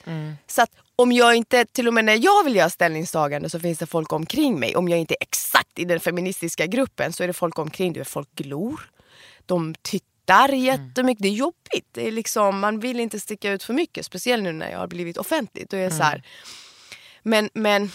Så 0.47 0.61
att 0.61 0.69
om 0.95 1.11
jag 1.11 1.35
inte, 1.35 1.65
till 1.65 1.87
och 1.87 1.93
med 1.93 2.05
när 2.05 2.23
jag 2.25 2.43
vill 2.43 2.55
göra 2.55 2.69
ställningstagande 2.69 3.49
så 3.49 3.59
finns 3.59 3.79
det 3.79 3.85
folk 3.85 4.13
omkring 4.13 4.59
mig. 4.59 4.75
Om 4.75 4.89
jag 4.89 4.99
inte 4.99 5.13
är 5.13 5.23
exakt 5.23 5.79
i 5.79 5.85
den 5.85 5.99
feministiska 5.99 6.65
gruppen 6.65 7.13
så 7.13 7.23
är 7.23 7.27
det 7.27 7.33
folk 7.33 7.59
omkring. 7.59 7.93
Du 7.93 7.99
vet, 7.99 8.07
folk 8.07 8.35
glor. 8.35 8.89
De 9.45 9.75
tittar 9.81 10.49
jättemycket. 10.49 11.23
Det 11.23 11.29
är 11.29 11.33
jobbigt. 11.33 11.87
Det 11.91 12.07
är 12.07 12.11
liksom, 12.11 12.59
man 12.59 12.79
vill 12.79 12.99
inte 12.99 13.19
sticka 13.19 13.51
ut 13.51 13.63
för 13.63 13.73
mycket. 13.73 14.05
Speciellt 14.05 14.43
nu 14.43 14.51
när 14.51 14.71
jag 14.71 14.79
har 14.79 14.87
blivit 14.87 15.17
offentlig. 15.17 15.67
Då 15.69 15.77
är 15.77 15.81
jag 15.81 15.93
så 15.93 16.03
här, 16.03 16.23
men, 17.23 17.49
men 17.53 17.91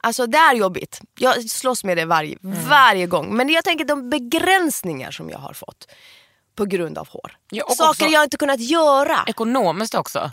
Alltså 0.00 0.26
det 0.26 0.38
är 0.38 0.54
jobbigt. 0.54 1.00
Jag 1.18 1.50
slåss 1.50 1.84
med 1.84 1.96
det 1.96 2.04
varje, 2.04 2.38
varje 2.68 3.06
gång. 3.06 3.36
Men 3.36 3.48
jag 3.48 3.64
tänker 3.64 3.84
de 3.84 4.10
begränsningar 4.10 5.10
som 5.10 5.30
jag 5.30 5.38
har 5.38 5.52
fått 5.52 5.86
på 6.54 6.64
grund 6.64 6.98
av 6.98 7.08
hår. 7.08 7.36
Ja, 7.50 7.64
Saker 7.68 8.08
jag 8.08 8.24
inte 8.24 8.36
kunnat 8.36 8.60
göra. 8.60 9.24
Ekonomiskt 9.26 9.94
också. 9.94 10.30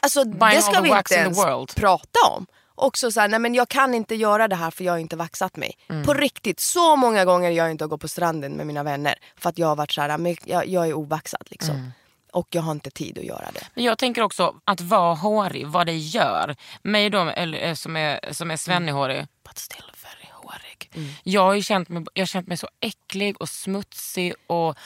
Alltså, 0.00 0.24
det 0.24 0.62
ska 0.62 0.80
vi 0.80 0.88
inte 0.90 1.14
ens 1.14 1.74
prata 1.74 2.20
om. 2.36 2.46
Också 2.74 3.12
så 3.12 3.20
här, 3.20 3.28
nej 3.28 3.38
men 3.38 3.54
jag 3.54 3.68
kan 3.68 3.94
inte 3.94 4.14
göra 4.14 4.48
det 4.48 4.56
här 4.56 4.70
för 4.70 4.84
jag 4.84 4.92
har 4.92 4.98
inte 4.98 5.16
vaxat 5.16 5.56
mig. 5.56 5.78
Mm. 5.88 6.04
På 6.04 6.14
riktigt, 6.14 6.60
så 6.60 6.96
många 6.96 7.24
gånger 7.24 7.50
jag 7.50 7.70
inte 7.70 7.84
har 7.84 7.88
gått 7.88 8.00
på 8.00 8.08
stranden 8.08 8.52
med 8.52 8.66
mina 8.66 8.82
vänner 8.82 9.14
för 9.36 9.48
att 9.48 9.58
jag 9.58 9.66
har 9.66 9.76
varit 9.76 9.92
så 9.92 10.00
här, 10.00 10.18
men 10.18 10.36
jag, 10.44 10.68
jag 10.68 10.88
är 10.88 10.94
ovaxad 10.94 11.46
liksom. 11.50 11.74
Mm. 11.74 11.92
Och 12.32 12.48
jag 12.50 12.62
har 12.62 12.72
inte 12.72 12.90
tid 12.90 13.18
att 13.18 13.24
göra 13.24 13.50
det. 13.54 13.60
Men 13.74 13.84
jag 13.84 13.98
tänker 13.98 14.22
också 14.22 14.54
att 14.64 14.80
vara 14.80 15.14
hårig, 15.14 15.66
vad 15.66 15.86
det 15.86 15.96
gör. 15.96 16.56
Mig 16.82 17.10
då, 17.10 17.18
eller, 17.18 17.68
eh, 17.68 17.74
som 17.74 17.96
är, 17.96 18.32
som 18.32 18.50
är 18.50 18.56
svennihårig, 18.56 19.26
but 19.44 19.58
still 19.58 19.92
very 20.02 20.30
hårig. 20.32 20.90
Jag 21.22 21.44
har 21.44 21.60
känt 21.60 21.88
mig, 21.88 22.04
jag 22.14 22.22
har 22.22 22.26
känt 22.26 22.48
mig 22.48 22.56
så 22.56 22.68
äcklig 22.80 23.40
och 23.40 23.48
smutsig 23.48 24.34
och 24.46 24.78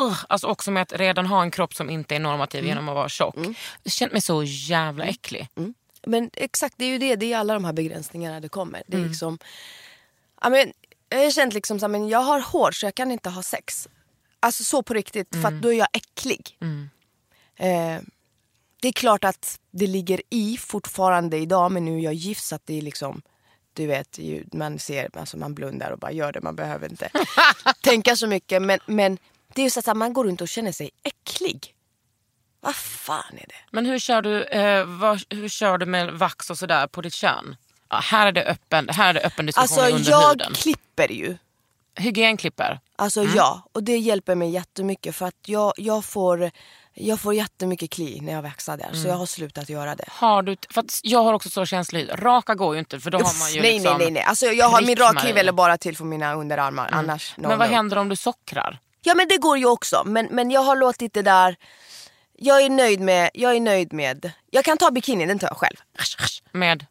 uh, 0.00 0.24
alltså 0.28 0.46
också 0.46 0.70
med 0.70 0.82
att 0.82 0.92
redan 0.92 1.26
ha 1.26 1.42
en 1.42 1.50
kropp 1.50 1.74
som 1.74 1.90
inte 1.90 2.14
är 2.16 2.20
normativ 2.20 2.64
genom 2.66 2.88
att 2.88 2.94
vara 2.94 3.08
tjock. 3.08 3.34
Jag 3.36 3.44
har 3.84 3.90
känt 3.90 4.12
mig 4.12 4.20
så 4.20 4.42
jävla 4.44 5.04
äcklig. 5.04 5.48
Men 6.06 6.30
exakt, 6.34 6.74
det 6.78 6.84
är 6.84 6.88
ju 6.88 6.98
det. 6.98 7.16
Det 7.16 7.32
är 7.32 7.38
alla 7.38 7.54
de 7.54 7.64
här 7.64 7.72
begränsningarna 7.72 8.40
det 8.40 8.48
kommer. 8.48 8.82
Det 8.86 8.94
är 8.94 8.98
Mm. 8.98 9.08
liksom... 9.10 9.38
Ja, 10.42 10.48
men, 10.50 10.72
jag 11.08 11.18
har 11.18 11.30
känt 11.30 11.54
liksom 11.54 11.78
så 11.80 11.84
här, 11.86 11.88
men 11.90 12.08
jag 12.08 12.18
har 12.18 12.40
hår 12.40 12.70
så 12.72 12.86
jag 12.86 12.94
kan 12.94 13.10
inte 13.10 13.30
ha 13.30 13.42
sex. 13.42 13.88
Alltså 14.40 14.64
så 14.64 14.82
på 14.82 14.94
riktigt, 14.94 15.28
för 15.30 15.48
Mm. 15.48 15.60
då 15.60 15.72
är 15.72 15.78
jag 15.78 15.88
äcklig. 15.92 16.58
Eh, 17.56 18.00
det 18.82 18.88
är 18.88 18.92
klart 18.92 19.24
att 19.24 19.60
det 19.70 19.86
ligger 19.86 20.22
i 20.30 20.56
fortfarande 20.56 21.36
idag, 21.36 21.72
men 21.72 21.84
nu 21.84 21.96
är 21.98 22.00
jag 22.04 22.14
gift 22.14 22.44
så 22.44 22.54
att 22.54 22.66
det 22.66 22.78
är 22.78 22.82
liksom... 22.82 23.22
Du 23.72 23.86
vet, 23.86 24.18
man 24.52 24.78
ser, 24.78 25.18
alltså 25.18 25.36
man 25.36 25.54
blundar 25.54 25.90
och 25.90 25.98
bara 25.98 26.12
gör 26.12 26.32
det. 26.32 26.40
Man 26.40 26.56
behöver 26.56 26.88
inte 26.90 27.10
tänka 27.82 28.16
så 28.16 28.26
mycket. 28.26 28.62
Men, 28.62 28.78
men 28.86 29.18
det 29.54 29.60
är 29.62 29.64
ju 29.64 29.70
så 29.70 29.80
att 29.90 29.96
man 29.96 30.12
går 30.12 30.24
runt 30.24 30.40
och 30.40 30.48
känner 30.48 30.72
sig 30.72 30.90
äcklig. 31.02 31.74
Vad 32.60 32.74
fan 32.76 33.32
är 33.32 33.46
det? 33.48 33.54
Men 33.70 33.86
hur 33.86 33.98
kör 33.98 34.22
du, 34.22 34.42
eh, 34.44 34.84
vad, 34.84 35.22
hur 35.30 35.48
kör 35.48 35.78
du 35.78 35.86
med 35.86 36.12
vax 36.12 36.50
och 36.50 36.58
sådär 36.58 36.86
på 36.86 37.00
ditt 37.00 37.14
kön? 37.14 37.56
Ja, 37.88 37.96
här, 37.96 38.26
är 38.26 38.32
det 38.32 38.44
öppen, 38.44 38.88
här 38.88 39.08
är 39.10 39.14
det 39.14 39.20
öppen 39.20 39.46
diskussion 39.46 39.62
Alltså 39.84 39.96
under 39.96 40.10
jag 40.10 40.28
huden. 40.28 40.52
klipper 40.54 41.12
ju. 41.12 41.36
Hygienklipper. 41.96 42.80
Alltså 42.96 43.20
Mm. 43.20 43.34
ja, 43.36 43.62
och 43.72 43.82
det 43.82 43.96
hjälper 43.96 44.34
mig 44.34 44.50
jättemycket 44.50 45.16
för 45.16 45.26
att 45.26 45.34
jag, 45.46 45.72
jag, 45.76 46.04
får, 46.04 46.50
jag 46.94 47.20
får 47.20 47.34
jättemycket 47.34 47.90
kli 47.90 48.20
när 48.20 48.32
jag 48.32 48.42
växlar 48.42 48.76
där. 48.76 48.88
Mm. 48.88 49.02
Så 49.02 49.08
jag 49.08 49.14
har 49.14 49.26
slutat 49.26 49.68
göra 49.68 49.94
det. 49.94 50.04
Har 50.08 50.42
du, 50.42 50.56
för 50.70 50.84
jag 51.02 51.22
har 51.24 51.32
också 51.32 51.50
så 51.50 51.66
känslig 51.66 52.00
hud. 52.00 52.10
Raka 52.22 52.54
går 52.54 52.74
ju 52.74 52.78
inte 52.78 53.00
för 53.00 53.10
då 53.10 53.18
har 53.18 53.38
man 53.38 53.52
ju 53.52 53.60
nej, 53.60 53.72
liksom 53.72 53.98
nej, 53.98 54.06
nej, 54.06 54.12
nej. 54.12 54.22
Alltså 54.22 54.46
jag 54.46 54.68
har 54.68 54.82
min 54.82 54.96
rakkniv 54.96 55.36
eller 55.36 55.52
bara 55.52 55.78
till 55.78 55.96
för 55.96 56.04
mina 56.04 56.34
underarmar. 56.34 56.88
Annars 56.92 57.34
no, 57.36 57.48
Men 57.48 57.58
vad 57.58 57.68
no. 57.70 57.74
händer 57.74 57.96
om 57.96 58.08
du 58.08 58.16
sockrar? 58.16 58.78
Ja 59.04 59.14
men 59.14 59.28
det 59.28 59.36
går 59.38 59.58
ju 59.58 59.66
också. 59.66 60.02
Men, 60.06 60.26
men 60.30 60.50
jag 60.50 60.60
har 60.60 60.76
låtit 60.76 61.12
det 61.14 61.22
där... 61.22 61.56
Jag 62.36 62.62
är 62.62 62.70
nöjd 62.70 63.00
med... 63.00 63.30
Jag 63.34 63.56
är 63.56 63.60
nöjd 63.60 63.92
med... 63.92 64.32
Jag 64.50 64.64
kan 64.64 64.78
ta 64.78 64.90
bikini, 64.90 65.26
den 65.26 65.38
tar 65.38 65.48
jag 65.48 65.56
själv. 65.56 65.76
Med, 66.52 66.86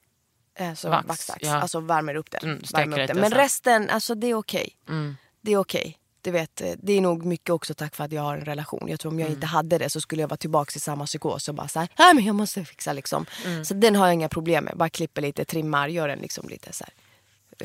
Eh, 0.55 0.73
Så 0.73 0.89
Vax, 0.89 1.07
vaxax. 1.07 1.39
ja. 1.41 1.55
Alltså 1.61 1.79
värmer 1.79 2.15
upp 2.15 2.31
den. 2.31 2.43
Mm, 2.43 2.61
värmer 2.73 3.01
upp 3.01 3.07
den. 3.07 3.15
Men. 3.17 3.25
Mm. 3.25 3.37
resten, 3.39 3.89
alltså 3.89 4.15
det 4.15 4.27
är 4.27 4.33
okej. 4.33 4.69
Det 5.41 5.51
är 5.51 5.57
okej. 5.57 5.97
du 6.21 6.31
vet, 6.31 6.61
eh, 6.61 6.71
det 6.77 6.93
är 6.93 7.01
nog 7.01 7.25
mycket 7.25 7.49
också 7.49 7.73
tack 7.73 7.95
för 7.95 8.03
att 8.03 8.11
jag 8.11 8.21
har 8.21 8.37
en 8.37 8.45
relation. 8.45 8.85
Jag 8.87 8.99
tror 8.99 9.11
om 9.11 9.19
jag 9.19 9.25
Mm. 9.27 9.35
inte 9.37 9.47
hade 9.47 9.77
det 9.77 9.89
så 9.89 10.01
skulle 10.01 10.21
jag 10.21 10.27
vara 10.29 10.37
tillbaka 10.37 10.71
i 10.75 10.79
samma 10.79 11.05
psykos 11.05 11.49
och 11.49 11.55
bara 11.55 11.67
så 11.67 11.79
här, 11.79 11.89
nej 11.99 12.13
men 12.13 12.25
jag 12.25 12.35
måste 12.35 12.65
fixa 12.65 12.93
liksom. 12.93 13.25
Mm. 13.45 13.65
Så 13.65 13.73
den 13.73 13.95
har 13.95 14.05
jag 14.05 14.13
inga 14.13 14.29
problem 14.29 14.63
med. 14.63 14.77
Bara 14.77 14.89
klipper 14.89 15.21
lite, 15.21 15.45
trimmar, 15.45 15.87
gör 15.87 16.07
den 16.07 16.19
liksom 16.19 16.49
lite 16.49 16.73
så 16.73 16.83
här. 16.83 16.93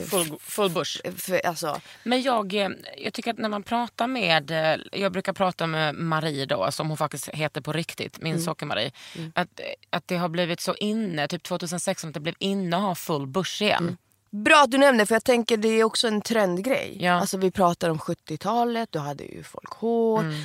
Full, 0.06 0.38
full 0.40 0.70
bush. 0.70 1.00
För, 1.16 1.46
alltså, 1.46 1.80
Men 2.02 2.22
jag, 2.22 2.54
eh, 2.54 2.68
jag 2.96 3.12
tycker 3.12 3.30
att 3.30 3.38
när 3.38 3.48
man 3.48 3.62
pratar 3.62 4.06
med, 4.06 4.50
eh, 4.50 4.76
jag 4.92 5.12
brukar 5.12 5.32
prata 5.32 5.66
med 5.66 5.94
Marie 5.94 6.46
då, 6.46 6.72
som 6.72 6.88
hon 6.88 6.96
faktiskt 6.96 7.28
heter 7.28 7.60
på 7.60 7.72
riktigt, 7.72 8.20
min 8.20 8.40
socker-Marie. 8.40 8.92
Att, 9.34 9.60
att 9.90 10.08
det 10.08 10.16
har 10.16 10.28
blivit 10.28 10.60
så 10.60 10.74
inne, 10.74 11.28
typ 11.28 11.42
2016, 11.42 12.08
att 12.08 12.14
det 12.14 12.20
blev 12.20 12.34
inne 12.38 12.76
att 12.76 12.82
ha 12.82 12.94
full 12.94 13.26
bush 13.26 13.62
igen. 13.62 13.96
Bra 14.30 14.62
att 14.62 14.70
du 14.70 14.78
nämnde 14.78 15.06
för 15.06 15.14
jag 15.14 15.24
tänker 15.24 15.56
det 15.56 15.68
är 15.68 15.84
också 15.84 16.08
en 16.08 16.20
trendgrej. 16.20 16.98
Ja. 17.00 17.12
Alltså 17.12 17.36
vi 17.36 17.50
pratar 17.50 17.90
om 17.90 17.98
70-talet, 17.98 18.92
då 18.92 18.98
hade 18.98 19.24
ju 19.24 19.42
folk 19.42 19.72
hår. 19.72 20.20
Mm. 20.20 20.40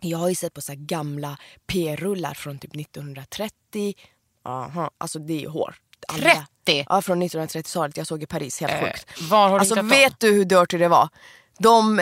Jag 0.00 0.18
har 0.18 0.28
ju 0.28 0.34
sett 0.34 0.54
på 0.54 0.60
så 0.60 0.72
här 0.72 0.78
gamla 0.78 1.38
p-rullar 1.66 2.34
från 2.34 2.58
typ 2.58 2.76
1930. 2.76 3.94
Aha, 4.42 4.90
alltså 4.98 5.18
det 5.18 5.32
är 5.34 5.40
ju 5.40 5.48
hår. 6.08 6.18
30? 6.64 6.86
Ja, 6.88 7.02
från 7.02 7.22
1930-talet. 7.22 7.96
Jag 7.96 8.06
såg 8.06 8.22
i 8.22 8.26
Paris, 8.26 8.60
helt 8.60 8.72
Eh, 8.72 8.80
sjukt. 8.80 9.20
var 9.30 9.48
har 9.48 9.54
du 9.54 9.60
Alltså 9.60 9.74
hittat 9.74 9.90
dem? 9.90 9.98
vet 9.98 10.20
du 10.20 10.30
hur 10.32 10.44
dirty 10.44 10.78
det 10.78 10.88
var? 10.88 11.08
De 11.58 11.98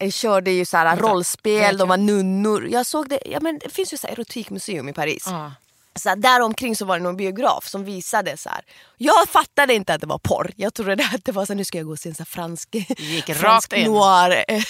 eh, 0.00 0.10
körde 0.10 0.50
ju 0.50 0.64
så 0.64 0.76
här 0.76 0.96
rollspel, 0.96 1.76
de 1.78 1.88
var 1.88 1.96
nunnor. 1.96 2.66
Jag 2.70 2.86
såg 2.86 3.08
det, 3.08 3.20
ja 3.26 3.40
men 3.40 3.58
det 3.58 3.70
finns 3.70 3.92
ju 3.92 3.96
så 3.96 4.06
här 4.06 4.14
erotikmuseum 4.14 4.88
i 4.88 4.92
Paris. 4.92 5.24
Ja. 5.26 5.52
Så 5.94 6.08
här, 6.08 6.16
där 6.16 6.40
omkring 6.40 6.76
så 6.76 6.84
var 6.84 6.96
det 6.98 7.02
någon 7.02 7.16
biograf 7.16 7.66
som 7.68 7.84
visade 7.84 8.36
så 8.36 8.48
här. 8.48 8.60
Jag 8.96 9.28
fattade 9.28 9.74
inte 9.74 9.94
att 9.94 10.00
det 10.00 10.06
var 10.06 10.18
porr. 10.18 10.50
Jag 10.56 10.74
trodde 10.74 10.92
att 11.14 11.24
det 11.24 11.32
var 11.32 11.46
så 11.46 11.52
här, 11.52 11.56
nu 11.56 11.64
ska 11.64 11.78
jag 11.78 11.86
gå 11.86 11.92
och 11.92 11.98
se 11.98 12.08
en 12.08 12.14
så 12.14 12.24
fransk, 12.24 12.68
Gick 12.98 13.24
fransk 13.26 13.42
rakt 13.44 13.72
in. 13.72 13.86
noir 13.86 14.44
eh, 14.48 14.62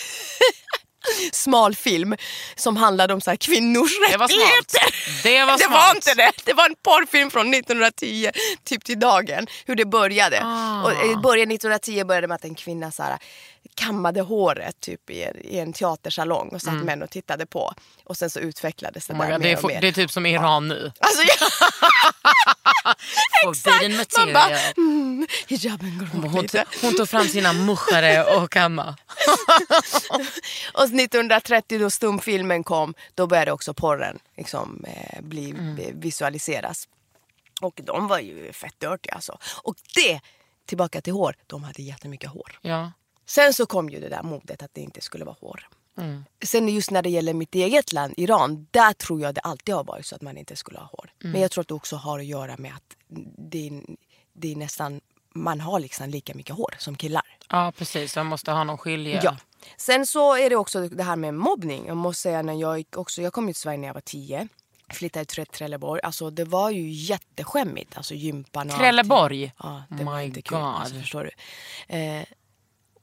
smal 1.33 1.75
film 1.75 2.17
som 2.57 2.77
handlade 2.77 3.15
om 3.15 3.21
så 3.21 3.31
här 3.31 3.37
kvinnors 3.37 3.91
Det 4.11 4.17
var 4.17 4.29
rättigheter. 4.29 5.23
Det 5.23 5.45
var 5.45 5.59
det 5.59 5.69
var 5.69 5.95
inte 5.95 6.15
det. 6.15 6.33
Det 6.45 6.53
var 6.53 6.67
en 6.69 6.75
porrfilm 6.83 7.31
från 7.31 7.55
1910 7.55 8.31
typ 8.65 8.85
till 8.85 9.01
dagen. 9.01 9.47
Hur 9.67 9.77
det 9.77 9.85
började. 9.85 10.41
Ah. 10.45 10.83
Och 10.83 10.93
i 10.93 11.17
början 11.17 11.51
1910 11.51 12.05
började 12.05 12.29
med 12.29 12.35
att 12.35 12.45
en 12.45 12.55
kvinna 12.55 12.91
så 12.91 13.03
här, 13.03 13.19
kammade 13.79 14.21
håret 14.21 14.81
typ 14.81 15.11
i 15.11 15.23
en, 15.23 15.37
i 15.45 15.59
en 15.59 15.73
teatersalong 15.73 16.49
och 16.49 16.63
satt 16.63 16.75
män 16.85 17.03
och 17.03 17.11
tittade 17.11 17.47
på. 17.47 17.73
Och 18.05 18.17
sen 18.17 18.31
så 18.31 18.41
utvecklades 18.41 19.07
det 19.07 19.13
Mm. 19.15 19.21
Oh 19.27 19.29
där 19.31 19.33
God, 19.39 19.43
det, 19.43 19.49
är, 19.49 19.51
mer 19.51 19.57
och 19.57 19.63
fo- 19.71 19.75
mer. 19.75 19.81
det 19.81 19.89
är 19.89 19.93
typ 19.93 20.11
som 20.11 20.27
Iran 20.27 20.69
nu. 20.69 20.93
Alltså, 21.01 21.23
jag, 21.23 21.39
Forbidden 23.45 24.07
man 24.19 24.33
bara, 24.33 24.59
mm, 24.77 25.27
hijaben 25.49 25.99
går 25.99 26.07
upp 26.27 26.33
Hon, 26.33 26.43
lite. 26.43 26.65
hon 26.83 26.97
tog 26.97 27.09
fram 27.09 27.29
sina 27.29 27.53
muschare 27.67 28.25
och 28.37 28.51
kamma. 28.51 28.97
Och 30.75 30.85
1930 30.85 31.79
då 31.79 31.91
stumfilmen 31.91 32.65
kom, 32.65 32.95
då 33.15 33.27
började 33.27 33.53
också 33.53 33.75
porren 33.75 34.19
liksom, 34.37 34.85
eh, 34.89 35.21
bli, 35.23 35.51
eh, 35.51 35.95
visualiseras. 35.95 36.89
Och 37.61 37.81
de 37.85 38.09
var 38.09 38.19
ju 38.19 38.53
fett 38.53 38.81
dirty 38.81 39.11
alltså. 39.11 39.39
Och 39.63 39.75
det, 39.95 40.21
tillbaka 40.67 41.01
till 41.01 41.13
hår, 41.13 41.35
de 41.47 41.65
hade 41.65 41.83
jättemycket 41.83 42.31
hår. 42.31 42.59
Ja. 42.63 42.93
Sen 43.29 43.53
så 43.55 43.67
kom 43.67 43.89
ju 43.89 44.01
det 44.01 44.09
där 44.09 44.23
modet 44.23 44.63
att 44.63 44.75
det 44.75 44.81
inte 44.81 45.01
skulle 45.01 45.25
vara 45.25 45.37
hår. 45.41 45.69
Mm. 45.99 46.25
Sen 46.45 46.69
just 46.69 46.91
när 46.91 47.03
det 47.03 47.11
gäller 47.11 47.35
mitt 47.35 47.55
eget 47.55 47.93
land, 47.93 48.15
Iran, 48.17 48.67
där 48.71 48.93
tror 48.93 49.21
jag 49.21 49.35
det 49.35 49.41
alltid 49.41 49.75
har 49.75 49.85
varit 49.85 50.07
så 50.07 50.15
att 50.15 50.23
man 50.23 50.37
inte 50.37 50.57
skulle 50.57 50.79
ha 50.79 50.87
hår. 50.87 51.11
Mm. 51.21 51.33
Men 51.33 51.41
jag 51.43 51.51
tror 51.51 51.63
att 51.63 51.69
det 51.69 51.75
också 51.75 51.97
har 51.97 52.19
att 52.19 52.27
göra 52.27 52.57
med 52.59 52.73
att 52.75 52.97
det 53.39 53.67
är, 53.67 53.83
det 54.33 54.53
är 54.53 54.57
nästan, 54.57 55.01
man 55.35 55.61
har 55.61 55.81
liksom 55.81 56.09
lika 56.11 56.35
mycket 56.35 56.57
hår 56.57 56.75
som 56.79 56.97
killar. 56.97 57.23
ja, 57.51 57.73
precis. 57.79 58.17
Man 58.17 58.27
måste 58.27 58.53
ha 58.53 58.65
någon 58.65 58.79
skilje. 58.79 59.21
Ja. 59.25 59.37
Sen 59.77 60.07
så 60.07 60.37
är 60.37 60.51
det 60.51 60.57
också 60.57 60.89
det 60.89 61.03
här 61.03 61.17
med 61.17 61.35
mobbning. 61.35 61.87
Jag 61.87 61.97
måste 61.97 62.23
säga 62.23 62.43
när 62.43 62.55
jag 62.55 62.79
gick 62.79 62.97
också, 62.97 63.23
jag 63.23 63.33
kom 63.33 63.47
till 63.47 63.55
Sverige 63.55 63.79
när 63.79 63.87
jag 63.87 63.95
var 63.95 64.01
tio. 64.01 64.49
Flyttade 64.91 65.25
till 65.25 65.47
Trelleborg. 65.47 66.01
Alltså 66.03 66.31
det 66.31 66.45
var 66.45 66.71
ju 66.71 66.91
jätteskämmigt. 66.91 67.97
Alltså 67.97 68.15
gympan 68.15 68.71
och 68.71 68.77
Trelleborg? 68.77 69.53
allting. 69.57 69.87
Ja, 69.91 69.97
det 69.97 70.05
var 70.05 70.17
My 70.17 70.25
inte 70.25 70.43
kul. 70.43 70.59
God. 70.59 70.67
Alltså, 70.67 70.95
förstår 70.95 71.25
du? 71.25 71.31
Eh, 71.97 72.25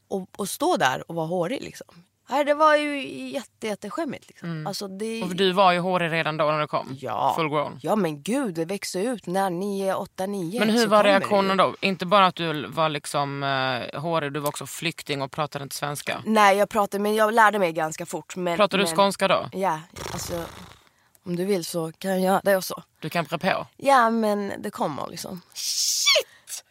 och, 0.08 0.28
och 0.36 0.48
stå 0.48 0.76
där 0.76 1.10
och 1.10 1.14
vara 1.14 1.26
hårig 1.26 1.62
liksom. 1.62 1.86
Nej, 2.28 2.44
det 2.44 2.54
var 2.54 2.76
ju 2.76 3.28
jätte, 3.28 3.66
jätteskämmigt. 3.66 4.28
Liksom. 4.28 4.66
Alltså, 4.66 4.88
det... 4.88 5.22
Och 5.22 5.36
du 5.36 5.52
var 5.52 5.72
ju 5.72 5.78
hårig 5.78 6.12
redan 6.12 6.36
då 6.36 6.44
när 6.44 6.60
du 6.60 6.66
kom. 6.66 6.96
Ja. 7.00 7.32
Full 7.36 7.48
grown. 7.48 7.78
ja 7.82 7.96
men 7.96 8.22
gud, 8.22 8.54
det 8.54 8.64
växer 8.64 9.00
ut 9.00 9.26
när 9.26 9.50
9, 9.50 9.94
8, 9.94 10.26
9. 10.26 10.60
Men 10.60 10.70
hur 10.70 10.86
var 10.86 11.04
det 11.04 11.10
reaktionen 11.10 11.50
ju. 11.50 11.56
då? 11.56 11.76
Inte 11.80 12.06
bara 12.06 12.26
att 12.26 12.34
du 12.34 12.66
var 12.66 12.88
liksom 12.88 13.42
uh, 13.42 14.00
hårig, 14.00 14.32
du 14.32 14.40
var 14.40 14.48
också 14.48 14.66
flykting 14.66 15.22
och 15.22 15.32
pratade 15.32 15.62
inte 15.62 15.76
svenska. 15.76 16.22
Nej 16.26 16.56
jag 16.56 16.68
pratade, 16.68 17.02
men 17.02 17.14
jag 17.14 17.34
lärde 17.34 17.58
mig 17.58 17.72
ganska 17.72 18.06
fort. 18.06 18.36
Men, 18.36 18.56
Pratar 18.56 18.78
du 18.78 18.84
men, 18.84 18.96
skånska 18.96 19.28
då? 19.28 19.48
Ja, 19.52 19.80
alltså 20.12 20.44
om 21.26 21.36
du 21.36 21.44
vill 21.44 21.64
så 21.64 21.92
kan 21.92 22.10
jag 22.10 22.20
göra 22.20 22.40
det 22.44 22.56
också. 22.56 22.82
Du 23.00 23.10
kan 23.10 23.24
prä 23.24 23.38
på? 23.38 23.66
Ja 23.76 24.10
men 24.10 24.52
det 24.58 24.70
kommer 24.70 25.06
liksom. 25.10 25.40
Shit! 25.54 26.25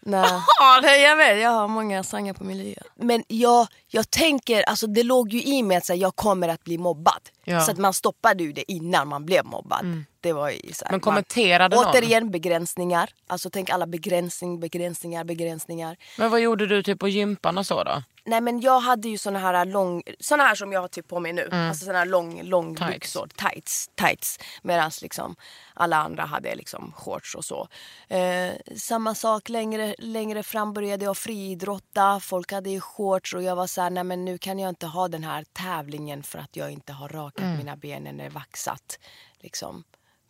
Nej. 0.05 0.41
Nej, 0.81 1.01
jag 1.01 1.15
vet, 1.15 1.41
jag 1.41 1.49
har 1.49 1.67
många 1.67 2.03
sangar 2.03 2.33
på 2.33 2.43
min 2.43 2.57
lyra. 2.57 2.81
Men 2.95 3.23
jag, 3.27 3.67
jag 3.87 4.11
tänker, 4.11 4.63
alltså 4.63 4.87
det 4.87 5.03
låg 5.03 5.33
ju 5.33 5.43
i 5.43 5.63
mig 5.63 5.77
att 5.77 5.85
så 5.85 5.93
här, 5.93 5.99
jag 5.99 6.15
kommer 6.15 6.47
att 6.49 6.63
bli 6.63 6.77
mobbad. 6.77 7.29
Ja. 7.43 7.61
Så 7.61 7.71
att 7.71 7.77
man 7.77 7.93
stoppade 7.93 8.43
ju 8.43 8.51
det 8.51 8.71
innan 8.71 9.07
man 9.07 9.25
blev 9.25 9.45
mobbad. 9.45 9.85
Det 10.25 10.33
var 10.33 10.49
ju 10.49 10.73
så 10.73 10.85
här, 10.85 10.91
Men 10.91 10.99
kommenterade 10.99 11.75
man, 11.75 11.85
någon? 11.85 11.93
Återigen 11.93 12.31
begränsningar. 12.31 13.09
Alltså 13.27 13.49
tänk 13.49 13.69
alla 13.69 13.87
begränsning, 13.87 14.59
begränsningar, 14.59 15.23
begränsningar. 15.23 15.97
Men 16.17 16.31
vad 16.31 16.39
gjorde 16.41 16.65
du 16.67 16.83
typ 16.83 16.99
på 16.99 17.07
gympan 17.07 17.57
och 17.57 17.65
så 17.65 17.83
då? 17.83 18.03
Nej 18.25 18.41
men 18.41 18.59
jag 18.59 18.79
hade 18.79 19.09
ju 19.09 19.17
såna 19.17 19.39
här 19.39 19.65
lång, 19.65 20.03
såna 20.19 20.43
här 20.43 20.55
som 20.55 20.71
jag 20.71 20.81
har 20.81 20.87
typ 20.87 21.07
på 21.07 21.19
mig 21.19 21.33
nu. 21.33 21.49
Alltså 21.51 21.85
såna 21.85 21.97
här 21.97 22.05
lång, 22.05 22.43
lång 22.43 22.75
Tights. 22.75 22.93
byxor, 22.93 23.29
tights, 23.35 23.89
tights. 23.95 24.39
Medan 24.61 24.91
liksom 25.01 25.35
alla 25.73 25.97
andra 25.97 26.23
hade 26.25 26.55
liksom 26.55 26.93
shorts 26.95 27.35
och 27.35 27.45
så. 27.45 27.67
Eh, 28.07 28.53
samma 28.77 29.15
sak 29.15 29.49
längre, 29.49 29.95
längre 29.97 30.43
fram 30.43 30.73
började 30.73 31.05
jag 31.05 31.17
friidrotta. 31.17 32.19
Folk 32.19 32.51
hade 32.51 32.69
ju 32.69 32.79
shorts 32.81 33.33
och 33.33 33.43
jag 33.43 33.55
var 33.55 33.67
så 33.67 33.81
här, 33.81 33.89
nej 33.89 34.03
men 34.03 34.25
nu 34.25 34.37
kan 34.37 34.59
jag 34.59 34.69
inte 34.69 34.87
ha 34.87 35.07
den 35.07 35.23
här 35.23 35.45
tävlingen 35.53 36.23
för 36.23 36.39
att 36.39 36.55
jag 36.55 36.71
inte 36.71 36.93
har 36.93 37.09
rakat 37.09 37.57
mina 37.57 37.75
ben 37.75 38.07
eller 38.07 38.29
vaxat. 38.29 38.99
Liksom. 39.39 39.83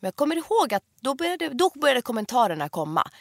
Men 0.05 0.07
jag 0.07 0.15
kommer 0.15 0.35
ihåg 0.35 0.73
att 0.73 0.83
då 1.01 1.15
började, 1.15 1.49
då 1.49 1.71
började 1.75 2.01
kommentarerna 2.01 2.69
komma. 2.69 3.11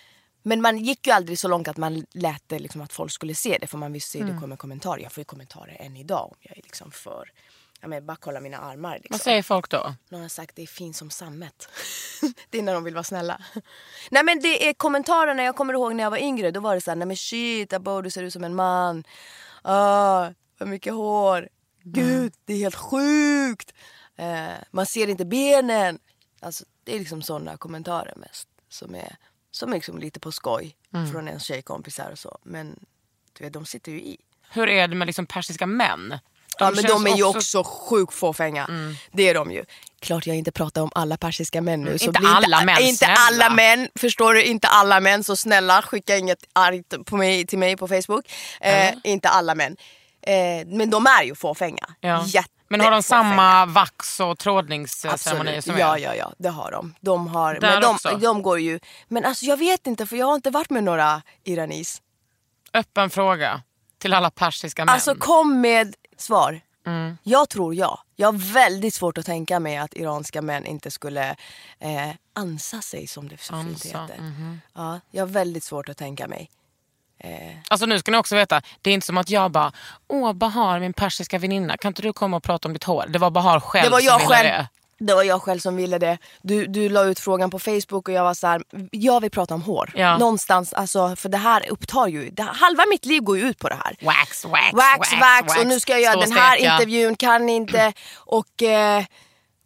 Men 0.43 0.62
man 0.62 0.78
gick 0.78 1.07
ju 1.07 1.12
aldrig 1.12 1.39
så 1.39 1.49
långt 1.49 1.68
att 1.68 1.76
man 1.76 2.07
lät 2.12 2.43
det 2.47 2.59
liksom 2.59 2.80
att 2.80 2.93
folk 2.93 3.12
skulle 3.12 3.35
se 3.35 3.59
det 3.61 3.66
för 3.66 3.78
man 3.78 3.93
visste 3.93 4.18
ju 4.18 4.24
det 4.24 4.41
kommer 4.41 4.57
kommentarer. 4.57 5.03
Jag 5.03 5.12
får 5.12 5.20
ju 5.20 5.24
kommentarer 5.24 5.76
än 5.80 5.97
idag 5.97 6.24
om 6.24 6.37
jag 6.41 6.59
är 6.59 6.62
liksom 6.62 6.91
för... 6.91 7.32
Ja, 7.80 7.89
men 7.89 8.07
bara 8.07 8.16
kolla 8.16 8.41
mina 8.41 8.59
armar. 8.59 8.95
Liksom. 8.95 9.09
Vad 9.11 9.20
säger 9.20 9.43
folk 9.43 9.70
då? 9.70 9.95
Någon 10.09 10.22
har 10.22 10.28
sagt 10.28 10.57
det 10.57 10.62
är 10.62 10.66
fint 10.66 10.97
som 10.97 11.11
sammet. 11.11 11.68
det 12.51 12.59
är 12.59 12.62
när 12.62 12.74
de 12.74 12.85
vill 12.85 12.95
vara 12.95 13.05
snälla. 13.05 13.41
nej 14.11 14.24
men 14.24 14.41
det 14.41 14.68
är 14.68 14.72
kommentarerna 14.72 15.43
jag 15.43 15.57
kommer 15.57 15.74
ihåg 15.74 15.95
när 15.95 16.05
jag 16.05 16.11
var 16.11 16.18
yngre. 16.18 16.51
Då 16.51 16.61
var 16.61 16.74
det 16.74 16.80
så 16.80 16.91
här, 16.91 16.97
nej 16.97 17.07
men 17.07 17.16
shit 17.16 17.72
Abo 17.72 18.03
du 18.03 18.11
ser 18.11 18.22
ut 18.22 18.32
som 18.32 18.45
en 18.45 18.55
man. 18.55 19.05
Ah, 19.62 20.30
vad 20.59 20.68
mycket 20.68 20.93
hår. 20.93 21.49
Gud 21.82 22.35
det 22.45 22.55
är 22.55 22.59
helt 22.59 22.74
sjukt. 22.74 23.74
Eh, 24.16 24.53
man 24.70 24.87
ser 24.87 25.09
inte 25.09 25.24
benen. 25.24 25.99
Alltså 26.41 26.64
det 26.85 26.95
är 26.95 26.99
liksom 26.99 27.22
sådana 27.22 27.57
kommentarer 27.57 28.14
mest. 28.16 28.49
Som 28.68 28.95
är, 28.95 29.16
som 29.51 29.70
är 29.70 29.74
liksom 29.74 29.99
lite 29.99 30.20
på 30.20 30.32
skoj 30.32 30.76
från 31.12 31.28
ens 31.28 31.45
tjejkompisar 31.45 32.11
och 32.12 32.18
så. 32.18 32.39
Men 32.43 32.85
du 33.39 33.45
vet, 33.45 33.53
de 33.53 33.66
sitter 33.66 33.93
ju 33.93 34.01
i. 34.01 34.16
Hur 34.51 34.68
är 34.68 34.89
det 34.89 34.95
med 34.95 35.07
liksom 35.07 35.26
persiska 35.26 35.66
män? 35.66 36.18
Ja 36.59 36.70
men 36.70 36.85
de 36.85 37.07
är 37.07 37.16
ju 37.16 37.24
också 37.24 37.64
sjukt 37.64 38.14
fåfänga. 38.14 38.68
Det 39.12 39.28
är 39.28 39.35
de 39.35 39.53
ju. 39.53 39.64
Klart 40.01 40.26
jag 40.26 40.37
inte 40.37 40.53
pratar 40.53 40.82
om 40.82 40.91
alla 40.95 41.16
persiska 41.16 41.61
män 41.61 41.82
nu. 41.82 41.99
så 41.99 42.05
Inte 42.05 42.20
alla 42.24 42.64
män, 42.64 42.82
Inte 42.82 42.97
snälla. 42.97 43.14
alla 43.28 43.51
män, 43.55 43.89
förstår 43.95 44.35
du? 44.35 44.45
Inte 44.45 44.68
alla 44.68 45.01
män. 45.01 45.24
Så 45.24 45.37
snälla 45.37 45.82
skicka 45.82 46.16
inget 46.16 46.45
argt 46.53 47.07
på 47.07 47.16
mig, 47.16 47.47
till 47.47 47.59
mig 47.59 47.76
på 47.76 47.89
Facebook. 47.89 48.32
Eh, 48.61 48.95
Inte 49.05 49.28
alla 49.28 49.55
män. 49.55 49.76
Eh, 50.22 50.66
men 50.66 50.91
de 50.91 51.07
är 51.07 51.22
ju 51.22 51.35
fåfänga. 51.35 51.87
Ja. 52.01 52.24
Jättefåfänga. 52.26 52.54
Men 52.69 52.81
har 52.81 52.91
de 52.91 53.03
samma 53.03 53.67
vax 53.67 54.21
och 54.21 54.39
trådningsceremonier 54.39 55.61
som 55.61 55.79
Ja, 55.79 55.99
ja, 55.99 56.15
ja, 56.15 56.33
det 56.39 56.49
har 56.49 56.71
de. 56.71 56.95
De, 57.01 57.27
har, 57.27 57.55
Där 57.55 57.71
men 57.71 57.81
de, 57.81 57.95
också? 57.95 58.17
de 58.17 58.43
går 58.43 58.61
ju... 58.61 58.81
Men 59.09 59.25
alltså 59.25 59.45
jag 59.45 59.57
vet 59.57 59.87
inte 59.87 60.07
för 60.07 60.17
jag 60.17 60.27
har 60.27 60.35
inte 60.35 60.51
varit 60.51 60.71
med 60.71 60.85
några 60.85 61.23
iranis. 61.45 62.03
Öppen 62.75 63.11
fråga 63.11 63.62
till 63.99 64.15
alla 64.15 64.31
persiska 64.31 64.85
män. 64.85 64.95
Alltså 64.95 65.15
kom 65.15 65.61
med 65.61 65.95
svar. 66.17 66.61
Mm. 66.87 67.19
Jag 67.23 67.49
tror 67.49 67.75
ja. 67.75 68.01
Jag 68.17 68.29
har 68.33 68.53
väldigt 68.53 68.95
svårt 68.95 69.19
att 69.19 69.27
tänka 69.27 69.61
mig 69.61 69.77
att 69.77 69.95
iranska 69.95 70.43
män 70.43 70.67
inte 70.67 70.91
skulle 70.91 71.37
eh, 71.79 72.11
ansa 72.33 72.81
sig 72.81 73.07
som 73.07 73.29
det 73.29 73.41
så 73.41 73.62
fint 73.62 73.85
heter. 73.85 74.17
mhm. 74.19 74.61
Ja, 74.75 75.01
jag 75.11 75.23
har 75.23 75.29
väldigt 75.29 75.65
svårt 75.65 75.89
att 75.89 75.97
tänka 75.97 76.29
mig. 76.29 76.51
Alltså 77.68 77.87
nu 77.87 77.99
ska 77.99 78.11
ni 78.11 78.18
också 78.18 78.37
veta, 78.37 78.62
det 78.83 78.91
är 78.91 78.95
inte 78.95 79.07
som 79.07 79.18
att 79.18 79.31
jag 79.31 79.51
bara, 79.51 79.72
åh 80.09 80.33
Bahar 80.33 80.81
min 80.81 80.93
persiska 80.93 81.39
väninna, 81.39 81.77
kan 81.77 81.89
inte 81.91 82.03
du 82.03 82.12
komma 82.12 82.37
och 82.37 82.43
prata 82.43 82.68
om 82.68 82.72
ditt 82.72 82.85
hår? 82.85 83.05
Det 83.09 83.18
var 83.18 83.31
Bahar 83.31 83.61
själv 83.61 83.85
Det 83.85 83.91
var 83.91 83.99
som 84.01 84.07
jag 84.07 84.18
ville 84.18 84.35
själv. 84.35 84.49
det. 84.49 84.68
Det 84.99 85.14
var 85.14 85.22
jag 85.22 85.43
själv 85.43 85.59
som 85.59 85.77
ville 85.77 85.99
det. 85.99 86.18
Du, 86.43 86.66
du 86.66 86.89
la 86.89 87.05
ut 87.05 87.20
frågan 87.20 87.51
på 87.51 87.59
Facebook 87.59 88.09
och 88.09 88.14
jag 88.14 88.25
var 88.25 88.35
så 88.35 88.47
här, 88.47 88.62
jag 88.91 89.20
vill 89.20 89.31
prata 89.31 89.55
om 89.55 89.62
hår. 89.62 89.93
Ja. 89.95 90.18
Någonstans, 90.18 90.72
alltså, 90.72 91.16
för 91.16 91.29
det 91.29 91.37
här 91.39 91.68
upptar 91.70 92.07
ju, 92.09 92.31
det, 92.31 92.43
halva 92.43 92.85
mitt 92.91 93.05
liv 93.05 93.22
går 93.22 93.39
ju 93.39 93.49
ut 93.49 93.59
på 93.59 93.68
det 93.68 93.75
här. 93.85 93.97
Wax, 94.01 94.45
wax, 94.45 94.72
Wax, 94.72 95.12
wax, 95.20 95.59
och 95.61 95.66
nu 95.66 95.81
ska 95.81 95.93
jag 95.93 96.01
göra 96.03 96.12
Stå 96.12 96.20
den 96.20 96.33
här 96.33 96.57
steka. 96.57 96.72
intervjun, 96.72 97.16
kan 97.16 97.49
inte. 97.49 97.93
Och 98.16 98.62
eh, 98.62 99.05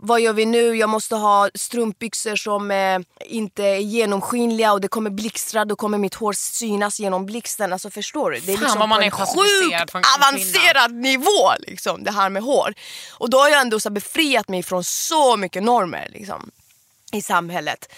vad 0.01 0.20
gör 0.20 0.32
vi 0.32 0.44
nu? 0.44 0.76
Jag 0.76 0.88
måste 0.88 1.14
ha 1.14 1.49
strumpbyxor 1.55 2.36
som 2.36 2.70
eh, 2.70 2.99
inte 3.26 3.64
är 3.64 3.78
genomskinliga 3.78 4.72
och 4.72 4.80
det 4.80 4.88
kommer 4.88 5.11
blixtra, 5.11 5.64
då 5.64 5.76
kommer 5.76 5.99
mitt 5.99 6.14
hår 6.14 6.32
synas 6.32 7.01
genom 7.01 7.26
blixten. 7.26 7.72
Alltså 7.72 7.90
förstår 7.90 8.30
du? 8.30 8.40
Det 8.40 8.53
är 8.53 8.57
Fan, 8.57 8.64
liksom 8.64 8.88
man 8.88 9.03
är 9.03 9.11
sjukt 9.11 9.94
avancerad 10.18 10.92
nivå 10.92 11.53
liksom, 11.59 12.05
det 12.05 12.11
här 12.11 12.30
med 12.30 12.42
hår. 12.42 12.74
Och 13.12 13.30
då 13.30 13.38
har 13.38 13.49
jag 13.49 13.61
ändå 13.61 13.80
så 13.80 13.90
befriat 13.90 14.49
mig 14.49 14.62
från 14.62 14.84
så 14.84 15.36
mycket 15.36 15.62
normer 15.62 16.09
liksom, 16.12 16.51
i 17.12 17.22
samhället. 17.22 17.88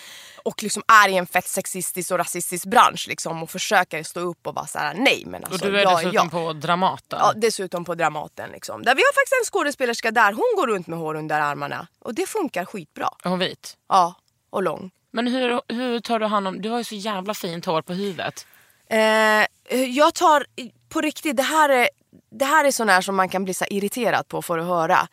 Och 0.45 0.63
liksom 0.63 0.83
är 1.05 1.09
i 1.09 1.17
en 1.17 1.27
fett 1.27 1.49
sexistisk 1.49 2.11
och 2.11 2.19
rasistisk 2.19 2.65
bransch 2.65 3.07
liksom, 3.09 3.43
och 3.43 3.51
försöker 3.51 4.03
stå 4.03 4.21
upp 4.21 4.47
och 4.47 4.55
vara 4.55 4.67
så 4.67 4.79
här: 4.79 4.95
nej 4.95 5.23
men 5.27 5.45
alltså 5.45 5.65
Och 5.67 5.73
du 5.73 5.79
är 5.79 5.83
jag 5.83 5.97
dessutom 5.97 6.15
jag. 6.15 6.31
på 6.31 6.53
Dramaten. 6.53 7.19
Ja, 7.23 7.33
dessutom 7.37 7.85
på 7.85 7.95
Dramaten. 7.95 8.51
Liksom. 8.51 8.83
Där 8.83 8.95
vi 8.95 9.03
har 9.03 9.13
faktiskt 9.13 9.35
en 9.41 9.45
skådespelerska 9.53 10.11
där, 10.11 10.33
hon 10.33 10.53
går 10.57 10.67
runt 10.67 10.87
med 10.87 10.99
hår 10.99 11.15
under 11.15 11.41
armarna. 11.41 11.87
Och 11.99 12.15
det 12.15 12.27
funkar 12.27 12.65
skitbra. 12.65 13.09
Är 13.25 13.31
hon 13.31 13.39
vit? 13.39 13.77
Ja, 13.89 14.15
och 14.51 14.63
lång. 14.63 14.91
Men 15.11 15.27
hur, 15.27 15.61
hur 15.69 16.01
tar 16.01 16.19
du 16.19 16.27
hand 16.27 16.49
om... 16.49 16.63
Du 16.63 16.69
har 16.71 16.79
ju 16.79 16.85
så 16.85 16.95
jävla 16.95 17.35
fint 17.35 17.67
hår 17.67 17.83
på 17.83 17.93
huvudet. 17.93 18.47
Eh, 18.87 19.47
jag 19.85 20.15
tar, 20.15 20.47
på 20.89 21.01
riktigt, 21.01 21.37
det 21.37 21.43
här 21.43 21.69
är, 21.69 21.89
det 22.31 22.45
här 22.45 22.65
är 22.65 22.71
sån 22.71 22.89
här 22.89 23.01
som 23.01 23.17
man 23.17 23.29
kan 23.29 23.45
bli 23.45 23.55
så 23.55 23.65
irriterad 23.71 24.29
på 24.29 24.43
för 24.43 24.59
att 24.59 24.67
höra. 24.67 25.09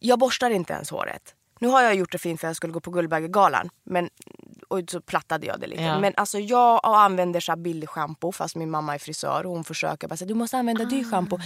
Jag 0.00 0.18
borstar 0.18 0.50
inte 0.50 0.72
ens 0.72 0.90
håret. 0.90 1.34
Nu 1.58 1.68
har 1.68 1.82
jag 1.82 1.94
gjort 1.94 2.12
det 2.12 2.18
fint 2.18 2.40
för 2.40 2.46
jag 2.46 2.56
skulle 2.56 2.72
gå 2.72 2.80
på 2.80 2.90
Guldbaggegalan. 2.90 3.70
Men, 3.84 4.10
och 4.74 4.90
så 4.90 5.00
plattade 5.00 5.46
jag 5.46 5.60
det 5.60 5.66
lite. 5.66 5.82
Ja. 5.82 6.00
Men 6.00 6.12
alltså 6.16 6.38
jag 6.38 6.80
använder 6.84 7.40
så 7.40 7.56
billig 7.56 7.88
shampoo 7.88 8.32
fast 8.32 8.56
min 8.56 8.70
mamma 8.70 8.94
är 8.94 8.98
frisör 8.98 9.46
och 9.46 9.52
hon 9.52 9.64
försöker 9.64 10.08
bara 10.08 10.16
säga 10.16 10.28
du 10.28 10.34
måste 10.34 10.56
använda 10.58 10.84
dyr 10.84 11.04
shampoo. 11.04 11.38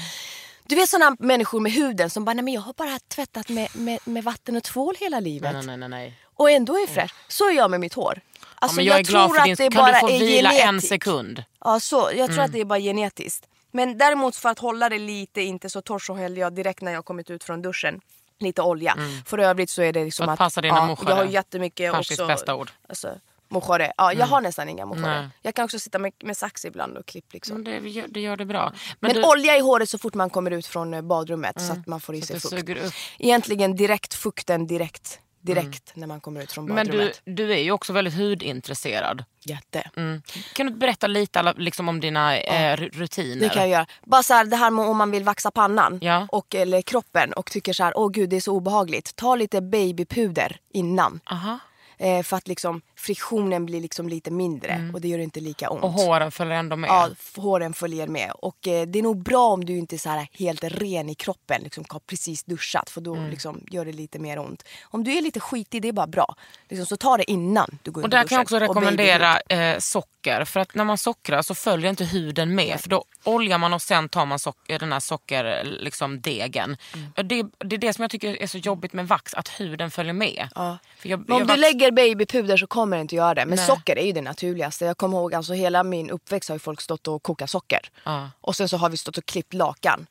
Du 0.67 0.77
vet 0.77 0.89
sådana 0.89 1.17
människor 1.19 1.61
med 1.61 1.73
huden 1.73 2.11
som 2.11 2.25
bara 2.25 2.35
nej 2.35 2.45
men 2.45 2.55
jag 2.55 2.61
har 2.61 2.73
bara 2.73 2.99
tvättat 3.09 3.49
med, 3.49 3.69
med, 3.77 3.99
med 4.05 4.25
vatten 4.25 4.57
och 4.57 4.65
tvål 4.65 4.95
hela 5.01 5.21
livet. 5.21 5.53
Nej, 5.53 5.67
nej, 5.67 5.77
nej, 5.77 5.89
nej. 5.89 6.19
Och 6.35 6.51
ändå 6.51 6.75
är 6.75 6.87
fräsch. 6.87 7.15
Så 7.29 7.49
är 7.51 7.53
jag 7.53 7.71
med 7.71 7.81
mitt 7.81 7.95
hår. 7.95 8.21
Ja, 8.41 8.47
Alltså, 8.61 8.77
men 8.77 8.85
jag, 8.85 9.05
glad 9.05 9.29
tror 9.29 9.39
att 9.39 9.45
din 9.45 9.55
det 9.59 9.71
Kan 9.71 9.83
bara 9.85 9.93
du 9.93 10.01
få 10.01 10.09
är 10.11 10.19
vila 10.19 10.51
en 10.53 10.57
genetiskt. 10.59 10.89
sekund? 10.89 11.45
Ja, 11.65 11.81
så. 11.81 11.97
Jag 11.97 12.27
tror 12.27 12.31
Mm. 12.33 12.45
att 12.45 12.53
det 12.53 12.61
är 12.61 12.65
bara 12.65 12.79
genetiskt. 12.81 13.47
Men 13.71 13.99
däremot 13.99 14.37
för 14.37 14.49
att 14.49 14.59
hålla 14.59 14.89
det 14.89 14.99
lite 14.99 15.41
inte 15.43 15.71
så 15.71 15.81
torrt 15.83 16.03
så 16.03 16.15
hällde 16.15 16.41
jag 16.41 16.53
direkt 16.55 16.81
när 16.83 16.93
jag 16.93 17.05
kommit 17.05 17.31
ut 17.31 17.45
från 17.45 17.63
duschen 17.63 18.01
lite 18.41 18.63
olja. 18.63 18.97
För 19.27 19.39
övrigt 19.39 19.71
så 19.71 19.83
är 19.83 19.93
det 19.93 20.05
liksom 20.05 20.29
att 20.29 20.39
passa 20.39 20.61
dina 20.61 20.77
ja. 20.77 20.97
Jag 21.07 21.17
har 21.17 21.25
jättemycket 21.25 21.93
Persis 21.93 22.19
också... 22.19 22.27
bästa 22.27 22.55
ord. 22.55 22.71
Alltså, 22.89 23.15
mojare. 23.49 23.93
Ja, 23.97 24.13
jag 24.13 24.27
har 24.27 24.41
nästan 24.41 24.69
inga 24.69 24.87
mojare. 24.87 25.21
Nej. 25.21 25.29
Jag 25.43 25.55
kan 25.55 25.65
också 25.65 25.79
sitta 25.79 25.99
med, 25.99 26.13
med 26.25 26.37
sax 26.37 26.65
ibland 26.65 26.97
och 26.97 27.07
klipp 27.07 27.33
liksom. 27.33 27.55
Men 27.63 27.83
det, 27.83 27.89
gör- 27.89 28.09
det 28.09 28.21
gör 28.21 28.37
det 28.37 28.45
bra. 28.45 28.73
Men, 29.01 29.15
du, 29.15 29.25
olja 29.25 29.57
i 29.57 29.61
håret 29.61 29.89
så 29.89 29.99
fort 29.99 30.15
man 30.15 30.31
kommer 30.31 30.51
ut 30.51 30.67
från 30.67 30.95
eh, 30.95 31.03
badrummet 31.03 31.61
så 31.61 31.73
att 31.73 31.87
man 31.87 32.01
får 32.01 32.15
i 32.15 32.23
sig 32.23 32.41
fukt. 32.41 32.95
Egentligen 33.19 33.77
direkt 33.77 34.15
fukten 34.15 34.67
direkt. 34.67 35.21
Direkt 35.41 35.97
när 35.97 36.07
man 36.07 36.21
kommer 36.21 36.43
ut 36.43 36.53
från 36.53 36.65
Men 36.67 36.77
badrummet. 36.77 37.21
du, 37.25 37.33
du 37.33 37.53
är 37.53 37.59
ju 37.59 37.71
också 37.73 37.93
väldigt 37.93 38.15
hudintresserad. 38.15 39.25
Jätte. 39.45 39.91
Mm. 39.97 40.23
Kan 40.55 40.67
du 40.67 40.73
berätta 40.73 41.07
lite 41.07 41.55
liksom, 41.57 41.89
om 41.89 42.01
dina 42.01 42.39
eh, 42.39 42.77
ru- 42.77 42.91
rutiner? 42.93 43.41
Det 43.41 43.49
kan 43.49 43.63
jag 43.63 43.71
göra. 43.71 43.87
Bara 44.05 44.23
så 44.23 44.35
här, 44.35 44.45
det 44.45 44.57
här 44.57 44.71
med 44.71 44.85
om 44.87 44.97
man 44.97 45.11
vill 45.11 45.25
vaxa 45.25 45.51
pannan 45.51 45.99
Ja. 46.03 46.27
och, 46.33 46.55
eller 46.55 46.83
kroppen 46.83 47.33
och 47.33 47.51
tycker 47.51 47.73
så 47.73 47.85
här, 47.85 47.93
åh 47.99 48.11
gud 48.11 48.31
det 48.31 48.37
är 48.37 48.41
så 48.41 48.53
obehagligt. 48.53 49.17
Ta 49.17 49.37
lite 49.37 49.61
babypuder 49.61 50.57
innan. 50.73 51.21
Aha. 51.31 51.59
Eh, 51.99 52.23
för 52.23 52.37
att 52.37 52.49
liksom 52.49 52.81
friktionen 52.99 53.67
blir 53.67 53.81
liksom 53.81 54.09
lite 54.09 54.31
mindre 54.31 54.91
och 54.95 55.01
det 55.01 55.09
gör 55.09 55.19
inte 55.19 55.41
lika 55.41 55.71
ont. 55.71 55.85
Mm. 55.85 55.95
Och 55.95 56.01
håren 56.01 56.31
följer 56.31 56.55
ändå 56.57 56.77
med. 56.77 56.89
Ja, 56.89 57.09
håren 57.37 57.75
följer 57.75 58.07
med. 58.07 58.31
Och 58.39 58.69
eh, 58.69 58.87
det 58.87 58.99
är 58.99 59.03
nog 59.03 59.23
bra 59.23 59.47
om 59.49 59.65
du 59.65 59.79
inte 59.79 59.97
är 59.97 59.99
så 59.99 60.09
här 60.09 60.29
helt 60.33 60.65
ren 60.65 61.09
i 61.09 61.15
kroppen, 61.15 61.63
liksom 61.63 61.85
har 61.89 62.01
precis 62.01 62.45
duschat 62.45 62.91
för 62.91 63.01
då 63.01 63.15
Mm. 63.15 63.31
liksom 63.31 63.61
gör 63.71 63.85
det 63.85 63.93
lite 63.93 64.19
mer 64.19 64.39
ont. 64.39 64.63
Om 64.85 65.05
du 65.05 65.13
är 65.13 65.23
lite 65.23 65.41
skitig, 65.41 65.83
det 65.83 65.89
är 65.89 65.93
bara 65.93 66.07
bra. 66.07 66.35
Liksom, 66.69 66.87
så 66.87 66.97
ta 66.97 67.17
det 67.17 67.31
innan 67.31 67.79
du 67.83 67.91
går 67.91 68.03
in 68.03 68.05
Och 68.05 68.11
där 68.11 68.25
kan 68.25 68.37
jag 68.37 68.43
också 68.43 68.59
rekommendera 68.59 69.41
eh, 69.41 69.79
socker. 69.79 70.45
För 70.45 70.61
att 70.61 70.75
när 70.75 70.85
man 70.85 70.99
sockrar 70.99 71.43
så 71.43 71.55
följer 71.55 71.91
inte 71.91 72.05
huden 72.05 72.55
med. 72.55 72.81
För 72.81 72.89
då 72.89 73.05
oljar 73.25 73.59
man 73.59 73.73
och 73.75 73.83
sen 73.83 74.09
tar 74.09 74.27
man 74.27 74.39
socker, 74.39 74.79
den 74.79 74.93
här 74.93 75.01
sockerdegen. 75.01 75.67
Liksom, 75.81 76.21
degen. 76.21 76.77
Mm. 76.95 77.29
det, 77.29 77.43
det 77.69 77.77
är 77.77 77.79
det 77.81 77.93
som 77.93 78.03
jag 78.03 78.11
tycker 78.11 78.43
är 78.43 78.47
så 78.47 78.59
jobbigt 78.59 78.93
med 78.93 79.09
vax, 79.09 79.35
att 79.35 79.49
huden 79.49 79.91
följer 79.91 80.13
med. 80.13 80.49
Ja. 80.55 80.79
För 80.99 81.09
jag, 81.09 81.21
Men 81.21 81.33
om 81.33 81.39
jag 81.39 81.49
du 81.49 81.53
vax- 81.55 81.61
lägger 81.61 81.91
babypuder 81.91 82.57
så 82.57 82.67
kommer 82.67 82.88
det 82.97 83.01
inte 83.01 83.15
göra 83.17 83.35
det. 83.35 83.47
Men 83.47 83.57
Nej. 83.57 83.67
socker 83.67 83.99
är 83.99 84.07
ju 84.07 84.13
det 84.13 84.21
naturligaste. 84.21 84.85
Jag 84.85 84.97
kommer 84.97 85.19
ihåg 85.19 85.35
alltså 85.35 85.53
hela 85.53 85.83
min 85.85 86.11
uppväxt 86.11 86.49
har 86.49 86.55
ju 86.57 86.61
folk 86.61 86.81
stått 86.81 87.09
och 87.09 87.23
kokat 87.23 87.51
socker. 87.51 87.81
Ja. 88.05 88.31
Och 88.41 88.57
sen 88.57 88.69
så 88.69 88.77
har 88.77 88.91
vi 88.91 88.97
stått 88.97 89.19
och 89.19 89.25
klippt 89.27 89.55
lakan. 89.55 90.07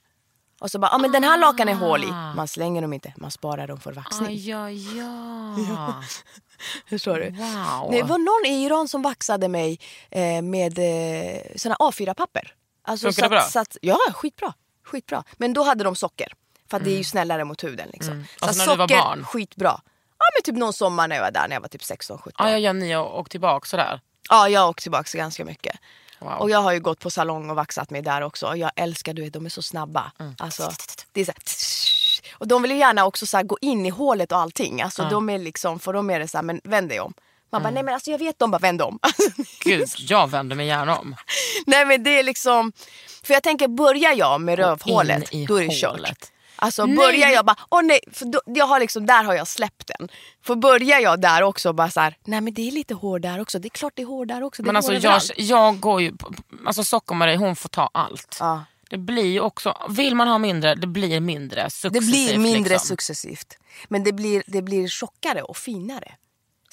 Och 0.59 0.71
så 0.71 0.79
bara, 0.79 0.91
ja 0.91 0.97
men 0.97 1.11
den 1.11 1.23
här 1.23 1.37
lakan 1.37 1.69
är 1.69 1.73
hål 1.73 2.03
i. 2.03 2.07
Man 2.35 2.47
slänger 2.47 2.81
dem 2.81 2.93
inte, 2.93 3.13
man 3.17 3.31
sparar 3.31 3.67
dem 3.67 3.79
för 3.79 3.91
Ah, 3.91 3.93
vaxning. 3.93 4.37
ja, 4.45 4.69
ja. 4.71 6.03
Förstår 6.89 7.15
du? 7.19 7.29
Wow. 7.29 7.91
Det 7.91 8.03
var 8.03 8.17
någon 8.17 8.53
i 8.53 8.65
Iran 8.65 8.87
som 8.87 9.01
vaxade 9.01 9.47
mig 9.47 9.79
eh, 10.11 10.41
med 10.41 10.79
eh, 10.79 11.41
såna 11.55 11.75
A4-papper. 11.75 12.53
Alltså, 12.83 13.07
Funkar 13.07 13.23
det 13.23 13.29
bra? 13.29 13.41
Så 13.41 13.59
att, 13.59 13.77
ja, 13.81 13.97
skitbra. 14.13 14.53
skitbra. 14.85 15.23
Men 15.37 15.53
då 15.53 15.63
hade 15.63 15.83
de 15.83 15.95
socker. 15.95 16.33
För 16.69 16.77
att 16.77 16.83
det 16.83 16.91
är 16.93 16.97
ju 16.97 17.03
snällare 17.03 17.43
mot 17.43 17.63
huden. 17.63 17.89
Liksom. 17.93 18.25
Så 18.39 18.45
Alltså 18.45 18.69
var 18.69 18.77
socker, 18.87 18.97
barn? 18.97 19.25
skitbra. 19.25 19.81
Ja 20.27 20.31
men 20.35 20.43
typ 20.43 20.55
någon 20.59 20.73
sommar 20.73 21.07
när 21.07 21.15
jag 21.15 21.23
var 21.23 21.31
där 21.31 21.47
när 21.47 21.55
jag 21.55 21.61
var 21.61 21.67
typ 21.67 21.81
16-17. 21.81 22.31
Ah, 22.35 22.49
ja, 22.49 22.57
ja, 22.57 22.73
ni 22.73 22.91
har 22.91 23.15
åkt 23.15 23.31
tillbaka 23.31 23.65
sådär. 23.67 23.99
Ja, 24.29 24.49
jag 24.49 24.61
har 24.61 24.69
åkt 24.69 24.81
tillbaka 24.83 25.17
ganska 25.17 25.45
mycket. 25.45 25.75
Wow. 26.19 26.31
Och 26.33 26.49
jag 26.49 26.59
har 26.59 26.71
ju 26.71 26.79
gått 26.79 26.99
på 26.99 27.09
salong 27.11 27.49
och 27.49 27.55
vaxat 27.55 27.89
mig 27.89 28.01
där 28.01 28.21
också. 28.21 28.47
Och 28.47 28.57
jag 28.57 28.71
älskar, 28.75 29.13
du 29.13 29.21
vet, 29.21 29.33
de 29.33 29.45
är 29.45 29.49
så 29.49 29.61
snabba. 29.61 30.11
Mm. 30.19 30.35
Alltså, 30.39 30.71
det 31.11 31.21
är 31.21 31.25
så 31.25 31.31
här, 31.31 31.41
och 32.37 32.47
de 32.47 32.61
vill 32.61 32.71
ju 32.71 32.77
gärna 32.77 33.05
också 33.05 33.25
så 33.25 33.37
här, 33.37 33.43
gå 33.43 33.57
in 33.61 33.85
i 33.85 33.89
hålet 33.89 34.31
och 34.31 34.37
allting. 34.37 34.81
Alltså 34.81 35.03
de 35.09 35.29
är 35.29 35.37
liksom, 35.37 35.79
för 35.79 35.93
dem 35.93 36.09
är 36.09 36.19
det 36.19 36.27
så 36.27 36.37
här, 36.37 36.43
men 36.43 36.61
vänd 36.63 36.89
dig 36.89 36.99
om. 36.99 37.13
Man 37.49 37.61
Mm. 37.61 37.63
bara, 37.63 37.73
nej 37.73 37.83
men 37.83 37.93
alltså 37.93 38.11
jag 38.11 38.17
vet, 38.17 38.39
de 38.39 38.51
bara 38.51 38.59
vänd 38.59 38.81
om. 38.81 38.99
Gud, 39.63 39.87
jag 39.97 40.27
vänder 40.29 40.55
mig 40.55 40.67
gärna 40.67 40.97
om. 40.97 41.15
nej 41.65 41.85
men 41.85 42.03
det 42.03 42.19
är 42.19 42.23
liksom, 42.23 42.71
för 43.23 43.33
jag 43.33 43.43
tänker 43.43 43.67
börjar 43.67 44.13
jag 44.13 44.41
med 44.41 44.59
rövhålet, 44.59 45.31
då 45.47 45.61
är 45.61 45.67
det 45.67 45.81
kört. 45.81 46.31
Alltså 46.59 46.85
Nej, 46.85 46.95
börjar 46.97 47.29
jag 47.29 47.45
bara, 47.45 47.55
åh 47.69 47.81
nej, 47.83 47.99
för 48.11 48.25
då, 48.25 48.41
jag 48.45 48.65
har 48.65 48.79
liksom, 48.79 49.05
där 49.05 49.23
har 49.23 49.33
jag 49.33 49.47
släppt 49.47 49.91
den. 49.99 50.09
För 50.43 50.55
börjar 50.55 50.99
jag 50.99 51.21
där 51.21 51.41
också 51.43 51.73
bara 51.73 51.89
så 51.91 51.99
här, 51.99 52.17
nej 52.25 52.41
men 52.41 52.53
det 52.53 52.67
är 52.67 52.71
lite 52.71 52.93
hår 52.93 53.19
där 53.19 53.41
också, 53.41 53.59
det 53.59 53.67
är 53.67 53.69
klart 53.69 53.93
det 53.95 54.01
är 54.01 54.05
hår 54.05 54.25
där 54.25 54.43
också. 54.43 54.63
Det 54.63 54.67
Men 54.67 54.75
alltså 54.75 54.93
jag, 54.93 55.21
jag 55.37 55.79
går 55.79 56.01
ju... 56.01 56.17
på- 56.17 56.33
Alltså 56.65 56.83
Socker-Marie 56.83 57.37
hon 57.37 57.55
får 57.55 57.69
ta 57.69 57.89
allt. 57.93 58.37
Ja. 58.39 58.63
Det 58.89 58.97
blir 58.97 59.41
också... 59.41 59.77
Vill 59.89 60.15
man 60.15 60.27
ha 60.27 60.37
mindre, 60.37 60.75
det 60.75 60.87
blir 60.87 61.19
mindre 61.19 61.63
Det 61.63 61.69
successivt. 61.69 62.09
blir 62.09 62.37
mindre 62.37 62.73
liksom. 62.73 62.87
successivt. 62.87 63.57
Men 63.87 64.03
det 64.03 64.13
blir, 64.13 64.43
det 64.47 64.61
blir 64.61 64.87
tjockare 64.87 65.41
och 65.41 65.57
finare. 65.57 66.11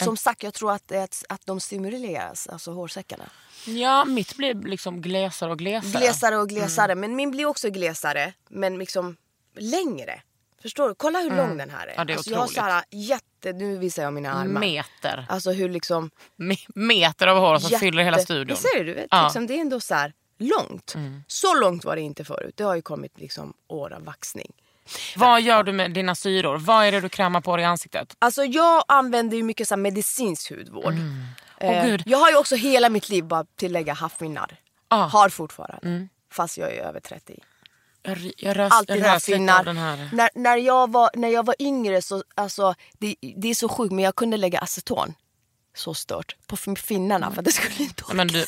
Som 0.05 0.17
sagt, 0.17 0.43
jag 0.43 0.55
tror 0.55 0.73
att, 0.73 0.93
att, 0.93 1.25
att 1.29 1.47
de 1.47 1.61
stimuleras, 1.61 2.47
alltså 2.47 2.73
hårsäckarna. 2.73 3.25
Ja, 3.67 4.05
mitt 4.05 4.37
blir 4.37 4.55
liksom 4.55 5.01
glesare 5.03 5.51
och 5.51 5.59
glesare. 5.59 6.01
Glesare 6.01 6.37
och 6.37 6.49
glesare. 6.49 6.95
Men 6.95 7.17
min 7.17 7.31
blir 7.31 7.47
också 7.47 7.71
glesare, 7.71 8.33
men 8.51 8.79
liksom 8.79 9.17
längre. 9.57 10.23
Förstår 10.63 10.89
du? 10.89 10.95
Kolla 10.95 11.19
hur 11.19 11.31
lång 11.31 11.57
den 11.57 11.71
här 11.71 11.87
är. 11.87 11.95
Ja, 11.97 12.05
det 12.05 12.13
är 12.13 12.17
alltså, 12.17 12.31
jag 12.31 12.39
har 12.39 12.45
otroligt. 12.45 12.59
så 12.59 12.63
här 12.65 12.85
jätte... 12.91 13.53
Nu 13.53 13.79
visar 13.79 14.03
jag 14.03 14.13
mina 14.13 14.33
armar. 14.33 14.61
Meter. 14.61 15.27
Alltså 15.29 15.51
hur 15.53 15.69
liksom... 15.69 16.11
Me- 16.37 16.67
meter 16.75 17.27
av 17.27 17.39
hår 17.39 17.59
som 17.59 17.71
jätte- 17.71 17.81
fyller 17.81 18.03
hela 18.03 18.19
studion. 18.19 18.57
Det, 18.77 18.83
du 18.85 18.95
vet, 18.95 19.07
Ja. 19.11 19.17
Mm. 19.17 19.27
liksom, 19.27 19.47
det 19.47 19.55
är 19.55 19.61
ändå 19.61 19.81
så 19.81 19.95
här 19.95 20.13
långt. 20.39 20.95
Så 21.27 21.55
långt 21.61 21.85
var 21.85 21.97
det 21.97 22.03
inte 22.03 22.25
förut. 22.25 22.55
Det 22.57 22.65
har 22.65 22.75
ju 22.75 22.83
kommit 22.83 23.19
liksom 23.19 23.55
år 23.69 23.93
av 23.93 24.05
vaxning. 24.05 24.53
Vad 25.17 25.43
gör 25.43 25.63
du 25.63 25.73
med 25.73 25.91
dina 25.93 26.15
syror? 26.15 26.59
Vad 26.59 26.85
är 26.87 26.93
det 26.93 27.01
du 27.01 27.09
krämar 27.09 27.41
på 27.41 27.57
dig 27.57 27.63
i 27.63 27.67
ansiktet? 27.67 28.17
Alltså 28.19 28.45
jag 28.45 28.85
använder 28.89 29.37
ju 29.37 29.43
mycket 29.43 29.69
så 29.69 29.77
medicinsk 29.77 30.51
hudvård. 30.51 30.95
Åh, 31.61 31.69
Eh, 31.71 31.87
Gud. 31.87 32.03
jag 32.07 32.19
har 32.19 32.31
ju 32.31 32.37
också 32.37 32.55
hela 32.57 32.89
mitt 32.89 33.09
liv, 33.09 33.25
bara 33.25 33.45
tillägga, 33.57 33.93
haft 33.95 34.21
min 34.21 34.35
narr. 34.35 34.57
Ah. 34.89 35.05
Har 35.07 35.29
fortfarande. 35.29 36.09
Fast 36.33 36.59
jag 36.59 36.73
är 36.75 36.83
över 36.83 37.01
30. 37.01 37.39
Jag, 38.05 38.57
rös, 38.57 38.73
Alltid 38.73 38.97
jag 38.97 39.15
lite 39.15 39.21
finnar. 39.27 39.65
När, 40.15 40.31
när, 40.35 40.57
jag 40.57 40.93
var, 40.93 41.11
när 41.15 41.29
jag 41.29 41.47
var 41.47 41.55
yngre 41.59 42.03
så, 42.03 42.23
alltså, 42.35 42.75
det, 42.99 43.17
det 43.37 43.49
är 43.49 43.55
så 43.55 43.69
sjukt 43.69 43.93
men 43.93 44.05
jag 44.05 44.15
kunde 44.15 44.37
lägga 44.37 44.59
aceton. 44.59 45.15
Så 45.77 45.95
stört. 45.95 46.37
På 46.47 46.57
fin- 46.57 46.77
finnarna 46.77 47.31
för 47.31 47.39
att 47.39 47.45
det 47.45 47.53
skulle 47.53 47.75
inte 47.85 48.05
orka. 48.05 48.15
Men 48.15 48.27
du, 48.29 48.45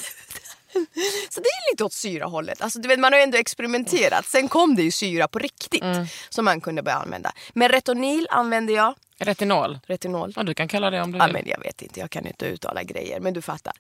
Så 1.31 1.41
det 1.41 1.47
är 1.49 1.72
lite 1.72 1.85
åt 1.85 1.93
syrahållet. 1.93 2.62
Alltså, 2.62 2.79
du 2.79 2.89
vet, 2.89 2.99
man 2.99 3.12
har 3.12 3.18
ju 3.20 3.22
ändå 3.22 3.39
experimenterat. 3.39 4.27
Sen 4.27 4.49
kom 4.49 4.74
det 4.77 4.83
ju 4.83 4.91
syra 4.91 5.29
på 5.29 5.39
riktigt 5.39 5.83
Mm. 5.83 6.07
som 6.29 6.45
man 6.45 6.61
kunde 6.61 6.83
börja 6.83 6.97
använda. 6.97 7.33
Men 7.55 7.68
retinol 7.68 8.27
använder 8.31 8.74
jag. 8.74 8.95
retinol. 9.18 9.79
Retinol. 9.87 10.33
Ja, 10.37 10.43
du 10.43 10.55
kan 10.55 10.68
kalla 10.68 10.91
det 10.91 11.03
om 11.03 11.12
du 11.12 11.18
Ja, 11.18 11.24
vill. 11.24 11.33
men 11.33 11.43
jag 11.47 11.61
vet 11.61 11.83
inte, 11.83 12.01
jag 12.01 12.11
kan 12.11 12.27
inte 12.27 12.47
uttala 12.47 12.83
grejer 12.83 13.20
men 13.20 13.35
du 13.35 13.43
fattar. 13.43 13.72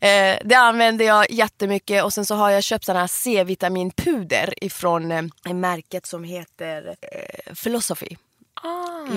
Eh, 0.00 0.36
det 0.44 0.54
använder 0.54 1.04
jag 1.04 1.30
jättemycket 1.30 2.04
och 2.04 2.12
sen 2.12 2.26
så 2.26 2.34
har 2.34 2.50
jag 2.50 2.62
köpt 2.62 2.84
sådana 2.84 3.00
här 3.00 3.06
C-vitaminpuder 3.06 4.64
ifrån 4.64 5.12
eh, 5.12 5.52
märket 5.54 6.06
som 6.06 6.24
heter 6.24 6.96
eh, 7.00 7.54
Philosophy. 7.54 8.16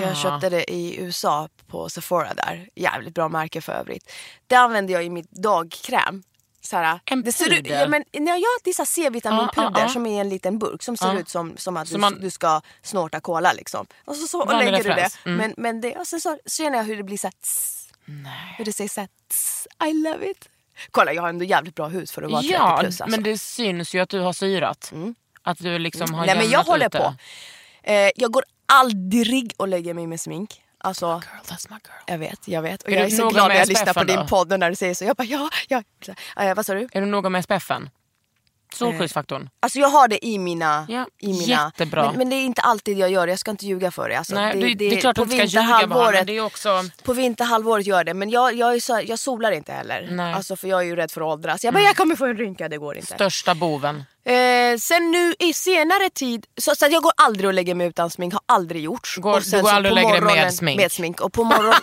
Jag 0.02 0.16
köpte 0.16 0.48
det 0.48 0.70
i 0.72 0.96
USA 1.00 1.48
på 1.66 1.88
Sephora 1.88 2.34
där. 2.34 2.68
Jävligt 2.74 3.14
bra 3.14 3.28
märke 3.28 3.60
för 3.60 3.72
övrigt. 3.72 4.12
Det 4.46 4.54
använder 4.54 4.94
jag 4.94 5.04
i 5.04 5.10
mitt 5.10 5.30
dagkräm. 5.30 6.22
Såhär, 6.60 7.00
En 7.04 7.22
det 7.22 7.32
ser 7.32 7.58
ut, 7.58 7.66
ja, 7.66 7.88
men, 7.88 8.04
när 8.12 8.26
jag 8.32 8.32
har 8.38 8.64
dessa 8.64 8.86
C-vitaminpuder 8.86 9.62
Ja, 9.62 9.72
ja, 9.74 9.80
ja. 9.80 9.88
som 9.88 10.06
är 10.06 10.10
i 10.16 10.18
en 10.18 10.28
liten 10.28 10.58
burk 10.58 10.82
som 10.82 10.96
ser 10.96 11.06
Ja. 11.06 11.18
ut 11.18 11.28
som, 11.28 11.56
som 11.56 11.76
att 11.76 11.88
Så 11.88 11.94
du, 11.94 12.00
man- 12.00 12.20
du 12.20 12.30
ska 12.30 12.60
snorta 12.82 13.20
cola 13.20 13.52
liksom. 13.52 13.86
Och 14.04 14.16
så, 14.16 14.26
så 14.26 14.42
och 14.42 14.58
lägger 14.58 14.72
du 14.76 14.82
det. 14.82 14.88
referens. 14.90 15.18
Mm. 15.24 15.36
Men, 15.36 15.54
men 15.56 15.80
det, 15.80 15.96
och 15.96 16.06
sen 16.06 16.20
så 16.20 16.38
känner 16.46 16.78
jag 16.78 16.84
hur 16.84 16.96
det 16.96 17.02
blir 17.02 17.18
såhär 17.18 17.32
tss, 17.42 17.88
Hur 18.58 18.64
det 18.64 18.72
säger 18.72 18.88
såhär 18.90 19.08
tss, 19.28 19.66
I 19.90 19.92
love 19.92 20.30
it. 20.30 20.48
Kolla 20.90 21.12
jag 21.12 21.22
har 21.22 21.28
ändå 21.28 21.44
jävligt 21.44 21.74
bra 21.74 21.88
hud 21.88 22.10
för 22.10 22.22
att 22.22 22.30
vara 22.30 22.42
30 22.42 22.54
Ja, 22.54 22.76
plus 22.80 23.00
alltså. 23.00 23.16
men 23.16 23.22
det 23.22 23.38
syns 23.38 23.94
ju 23.94 24.00
att 24.00 24.08
du 24.08 24.20
har 24.20 24.32
syrat. 24.32 24.92
Att 25.42 25.58
du 25.58 25.78
liksom 25.78 26.14
har 26.14 26.26
Nej 26.26 26.36
men 26.36 26.50
jag 26.50 26.62
håller 26.64 26.86
ut 26.86 26.92
det. 26.92 26.98
på. 26.98 27.14
Eh, 27.82 28.10
jag 28.16 28.32
går 28.32 28.44
aldrig 28.66 29.52
och 29.56 29.68
lägger 29.68 29.94
mig 29.94 30.06
med 30.06 30.20
smink. 30.20 30.62
Alltså, 30.80 31.06
Girl, 31.06 31.42
that's 31.44 31.66
my 31.70 31.76
girl. 31.84 32.02
jag 32.06 32.18
vet, 32.18 32.48
jag 32.48 32.62
vet. 32.62 32.82
Och 32.82 32.90
Är 32.90 32.96
jag 32.96 33.06
är 33.06 33.10
så 33.10 33.28
glad 33.28 33.48
när 33.48 33.56
jag 33.56 33.68
lyssnar 33.68 33.94
på 33.94 34.04
din 34.04 34.26
podd 34.26 34.58
när 34.58 34.70
du 34.70 34.76
säger 34.76 34.94
så. 34.94 35.04
Jag 35.04 35.16
bara 35.16 35.24
ja, 35.24 35.48
ja. 35.68 35.82
Eh, 36.36 36.54
vad 36.54 36.66
sa 36.66 36.74
du? 36.74 36.88
Är 36.92 37.00
du 37.00 37.06
noga 37.06 37.28
med 37.28 37.44
SPFen? 37.44 37.90
Solskyddsfaktorn? 38.74 39.50
Alltså 39.60 39.78
jag 39.78 39.88
har 39.88 40.08
det 40.08 40.26
i 40.26 40.38
mina... 40.38 40.86
Ja, 40.88 41.06
i 41.18 41.26
mina 41.26 41.42
jättebra. 41.42 42.04
Men, 42.06 42.18
men 42.18 42.30
det 42.30 42.36
är 42.36 42.44
inte 42.44 42.60
alltid 42.62 42.98
jag 42.98 43.10
gör 43.10 43.26
det, 43.26 43.32
jag 43.32 43.38
ska 43.38 43.50
inte 43.50 43.66
ljuga 43.66 43.90
för 43.90 44.08
dig. 44.08 44.16
Alltså, 44.16 44.34
Nej, 44.34 44.60
det, 44.60 44.74
det, 44.74 44.96
är 44.96 45.00
klart 45.00 45.16
på 45.16 45.22
att 45.22 45.30
du 45.30 45.36
inte 45.36 45.48
ska 45.48 45.60
ljuga 45.60 45.86
bara, 45.86 46.10
men 46.10 46.26
det 46.26 46.32
är 46.36 46.40
också... 46.40 46.84
På 47.02 47.12
vinterhalvåret 47.12 47.86
gör 47.86 48.04
det, 48.04 48.14
men 48.14 48.30
jag, 48.30 48.54
jag, 48.54 48.82
så, 48.82 49.00
jag 49.04 49.18
solar 49.18 49.52
inte 49.52 49.72
heller. 49.72 50.00
Nej. 50.00 50.10
Mm. 50.10 50.34
Alltså, 50.34 50.56
för 50.56 50.68
jag 50.68 50.80
är 50.80 50.84
ju 50.84 50.96
rädd 50.96 51.10
för 51.10 51.20
att 51.20 51.26
åldras. 51.26 51.64
Jag 51.64 51.74
bara, 51.74 51.82
jag 51.82 51.96
kommer 51.96 52.16
få 52.16 52.26
en 52.26 52.36
rynka, 52.36 52.68
det 52.68 52.78
går 52.78 52.96
inte. 52.96 53.14
Största 53.14 53.54
boven. 53.54 54.04
Eh, 54.24 54.78
sen 54.80 55.10
nu 55.10 55.34
i 55.38 55.52
senare 55.52 56.10
tid, 56.10 56.46
så, 56.56 56.74
så 56.74 56.86
jag 56.90 57.02
går 57.02 57.12
aldrig 57.16 57.46
och 57.46 57.54
lägger 57.54 57.74
mig 57.74 57.86
utan 57.86 58.10
smink, 58.10 58.32
har 58.32 58.42
aldrig 58.46 58.82
gjort. 58.82 59.14
Går- 59.16 59.36
och 59.36 59.42
sen 59.44 59.58
du 59.58 59.62
går 59.62 59.70
aldrig 59.70 59.92
och 59.92 59.96
lägger 59.96 60.12
dig 60.12 60.20
med 60.44 60.54
smink? 60.54 60.80
Med 60.80 60.92
smink. 60.92 61.20
Och 61.20 61.32
på 61.32 61.44
morgonen... 61.44 61.74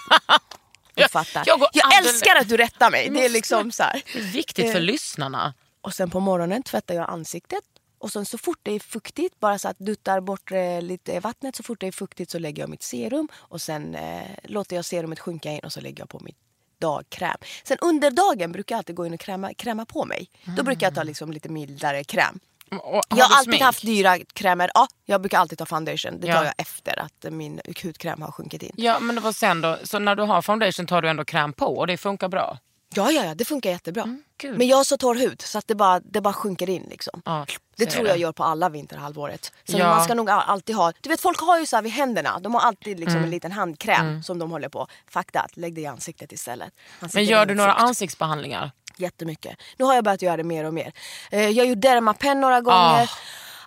Jag- 0.95 1.11
fattar. 1.11 1.43
jag 1.45 1.67
jag 1.73 1.97
älskar 1.97 2.35
att 2.35 2.49
du 2.49 2.57
rättar 2.57 2.91
mig. 2.91 3.09
Det 3.09 3.25
är 3.25 3.29
liksom 3.29 3.71
så 3.71 3.83
här. 3.83 4.01
Det 4.13 4.19
är 4.19 4.23
viktigt 4.23 4.71
för 4.71 4.79
Eh. 4.79 4.81
lyssnarna. 4.85 5.53
Och 5.85 5.93
sen 5.93 6.09
på 6.09 6.19
morgonen 6.19 6.63
tvättar 6.63 6.95
jag 6.95 7.09
ansiktet. 7.09 7.63
Och 7.97 8.11
sen 8.11 8.25
så 8.25 8.37
fort 8.37 8.59
det 8.63 8.71
är 8.71 8.79
fuktigt, 8.79 9.39
bara 9.39 9.59
så 9.59 9.67
att 9.67 9.79
duttar 9.79 10.19
bort 10.19 10.51
eh, 10.51 10.81
lite 10.81 11.19
vattnet. 11.19 11.55
Så 11.55 11.63
fort 11.63 11.79
det 11.79 11.87
är 11.87 11.91
fuktigt 11.91 12.31
så 12.31 12.39
lägger 12.39 12.63
jag 12.63 12.69
mitt 12.69 12.83
serum. 12.83 13.27
Och 13.35 13.61
sen 13.61 13.95
eh, 13.95 14.21
låter 14.43 14.75
jag 14.75 14.85
serumet 14.85 15.19
sjunka 15.19 15.51
in 15.51 15.59
och 15.59 15.73
så 15.73 15.81
lägger 15.81 16.01
jag 16.01 16.09
på 16.09 16.19
mitt 16.19 16.37
dagkräm. 16.79 17.37
Sen 17.63 17.77
under 17.81 18.11
dagen 18.11 18.51
brukar 18.51 18.75
jag 18.75 18.77
alltid 18.77 18.95
gå 18.95 19.05
in 19.05 19.13
och 19.13 19.19
kräma, 19.19 19.53
kräma 19.53 19.85
på 19.85 20.05
mig. 20.05 20.27
Då 20.57 20.63
brukar 20.63 20.87
jag 20.87 20.95
ta 20.95 21.03
liksom 21.03 21.31
lite 21.31 21.49
mildare 21.49 22.03
kräm. 22.03 22.39
Och, 22.71 22.79
har 22.81 23.01
Jag 23.09 23.25
har 23.25 23.37
alltid 23.37 23.51
smink? 23.51 23.61
haft 23.63 23.81
dyra 23.85 24.17
krämer. 24.33 24.71
Ja, 24.73 24.87
jag 25.05 25.21
brukar 25.21 25.37
alltid 25.39 25.57
ta 25.57 25.65
foundation. 25.65 26.19
Det 26.19 26.27
tar 26.27 26.33
Ja. 26.33 26.45
jag 26.45 26.53
efter 26.57 26.99
att 26.99 27.33
min 27.33 27.61
hudkräm 27.83 28.21
har 28.21 28.31
sjunkit 28.31 28.63
in. 28.63 28.71
Ja 28.77 28.99
men 28.99 29.21
vad 29.21 29.35
sen 29.35 29.61
då? 29.61 29.77
Så 29.83 29.99
när 29.99 30.15
du 30.15 30.23
har 30.23 30.41
foundation 30.41 30.87
tar 30.87 31.01
du 31.01 31.09
ändå 31.09 31.25
kräm 31.25 31.53
på 31.53 31.65
och 31.77 31.87
det 31.87 31.97
funkar 31.97 32.27
bra? 32.29 32.57
Ja, 32.95 33.11
ja, 33.11 33.25
ja 33.25 33.35
det 33.35 33.45
funkar 33.45 33.69
jättebra. 33.69 34.03
Mm. 34.03 34.23
Men 34.57 34.67
jag 34.67 34.77
har 34.77 34.83
så 34.83 34.97
torr 34.97 35.15
hud 35.15 35.41
så 35.41 35.57
att 35.57 35.67
det 35.67 35.75
bara, 35.75 35.99
det 35.99 36.21
bara 36.21 36.33
sjunker 36.33 36.69
in. 36.69 36.87
Liksom. 36.89 37.21
Ja, 37.25 37.45
det 37.77 37.85
tror 37.85 38.03
det. 38.03 38.09
jag 38.09 38.17
gör 38.17 38.31
på 38.31 38.43
alla 38.43 38.69
vinterhalvåret. 38.69 39.51
Så 39.69 39.77
Ja. 39.77 39.87
man 39.95 40.03
ska 40.03 40.13
nog 40.13 40.29
alltid 40.29 40.75
ha, 40.75 40.93
du 41.01 41.09
vet 41.09 41.21
folk 41.21 41.39
har 41.39 41.59
ju 41.59 41.65
så 41.65 41.75
här 41.77 41.83
vid 41.83 41.91
händerna, 41.91 42.39
de 42.39 42.53
har 42.53 42.61
alltid 42.61 42.99
liksom 42.99 43.15
Mm. 43.17 43.23
en 43.23 43.29
liten 43.29 43.51
handkräm 43.51 44.23
som 44.23 44.39
de 44.39 44.51
håller 44.51 44.69
på. 44.69 44.87
Fakta, 45.09 45.39
att 45.39 45.57
lägg 45.57 45.75
det 45.75 45.81
i 45.81 45.85
ansiktet 45.85 46.31
istället. 46.31 46.73
Men 46.99 47.05
Ansiktet 47.05 47.29
gör 47.29 47.41
är 47.41 47.45
du 47.45 47.55
några 47.55 47.71
fukt. 47.73 47.81
ansiktsbehandlingar? 47.83 48.71
Jättemycket. 48.97 49.57
Nu 49.77 49.85
har 49.85 49.95
jag 49.95 50.03
börjat 50.03 50.21
göra 50.21 50.37
det 50.37 50.43
mer 50.43 50.63
och 50.65 50.73
mer. 50.73 50.93
Eh, 51.31 51.49
jag 51.49 51.63
har 51.63 51.69
gjort 51.69 51.81
Dermapen 51.81 52.41
några 52.41 52.61
gånger. 52.61 53.09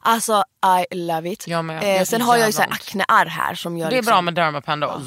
Alltså 0.00 0.44
I 0.90 0.94
love 0.94 1.30
it. 1.32 1.44
Ah. 1.48 1.50
Jag. 1.50 1.66
Det 1.66 1.72
Eh, 1.74 1.96
gör 1.98 2.04
sen 2.04 2.20
har 2.20 2.36
jag 2.36 2.46
ju 2.46 2.52
så 2.52 2.62
här 2.62 2.70
aknearr 2.70 3.26
här 3.26 3.54
som 3.54 3.76
gör 3.78 3.90
Det 3.90 3.96
är 3.96 3.96
liksom, 3.96 4.10
bra 4.12 4.20
med 4.20 4.34
Dermapen 4.34 4.80
då. 4.80 5.00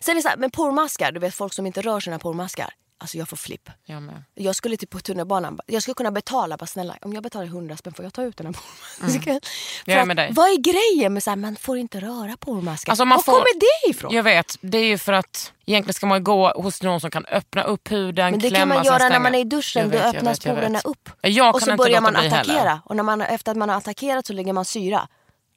Sen 0.00 0.12
är 0.12 0.14
det 0.14 0.22
så 0.22 0.28
här, 0.28 0.36
men 0.36 0.50
pormaskar, 0.50 1.12
du 1.12 1.20
vet 1.20 1.34
folk 1.34 1.52
som 1.52 1.66
inte 1.66 1.80
rör 1.82 2.00
sina 2.00 2.18
pormaskar. 2.18 2.70
Alltså 3.00 3.18
jag 3.18 3.28
får 3.28 3.36
flipp. 3.36 3.70
Jag 3.84 4.02
med. 4.02 4.22
Jag 4.34 4.56
skulle 4.56 4.76
typ 4.76 4.90
på 4.90 4.98
tunnelbanan, 5.00 5.60
jag 5.66 5.82
skulle 5.82 5.94
kunna 5.94 6.10
betala, 6.10 6.56
bara 6.56 6.66
snälla 6.66 6.96
om 7.02 7.12
jag 7.12 7.22
betalar 7.22 7.46
100 7.46 7.76
spänn 7.76 7.94
får 7.94 8.04
jag 8.04 8.14
ta 8.14 8.22
ut 8.22 8.36
den 8.36 8.46
här 8.46 8.52
pormasken? 8.52 9.28
Mm. 9.30 9.40
Jag 9.84 9.98
är 9.98 10.06
att. 10.06 10.36
Vad 10.36 10.48
är 10.50 10.56
grejen 10.56 11.14
med 11.14 11.22
att 11.28 11.38
man 11.38 11.56
får 11.56 11.78
inte 11.78 12.00
röra 12.00 12.36
pormasken? 12.36 12.90
Alltså, 12.92 13.04
man 13.04 13.16
Var 13.16 13.22
får- 13.22 13.32
kommer 13.32 13.60
det 13.60 13.90
ifrån? 13.90 14.14
Jag 14.14 14.22
vet, 14.22 14.56
det 14.60 14.78
är 14.78 14.84
ju 14.84 14.98
för 14.98 15.12
att 15.12 15.52
egentligen 15.66 15.94
ska 15.94 16.06
man 16.06 16.24
gå 16.24 16.52
hos 16.62 16.82
någon 16.82 17.00
som 17.00 17.10
kan 17.10 17.26
öppna 17.26 17.62
upp 17.62 17.90
huden, 17.92 18.30
Men 18.30 18.40
det 18.40 18.48
klämma, 18.48 18.74
kan 18.74 18.84
man 18.84 18.84
göra 18.84 19.08
när 19.08 19.20
man 19.20 19.34
är 19.34 19.38
i 19.38 19.44
duschen, 19.44 19.82
Jag 19.82 19.90
då 19.90 19.98
vet, 19.98 20.06
jag 20.06 20.14
öppnas 20.16 20.40
porerna 20.40 20.80
upp. 20.84 21.10
Och 21.54 21.62
så 21.62 21.76
börjar 21.76 22.00
man 22.00 22.12
bli 22.12 22.28
heller. 22.28 22.40
attackera. 22.54 22.80
Och 22.84 22.96
när 22.96 23.02
man, 23.02 23.20
efter 23.20 23.50
att 23.52 23.58
man 23.58 23.68
har 23.68 23.76
attackerat 23.76 24.26
så 24.26 24.32
lägger 24.32 24.52
man 24.52 24.64
syra. 24.64 25.08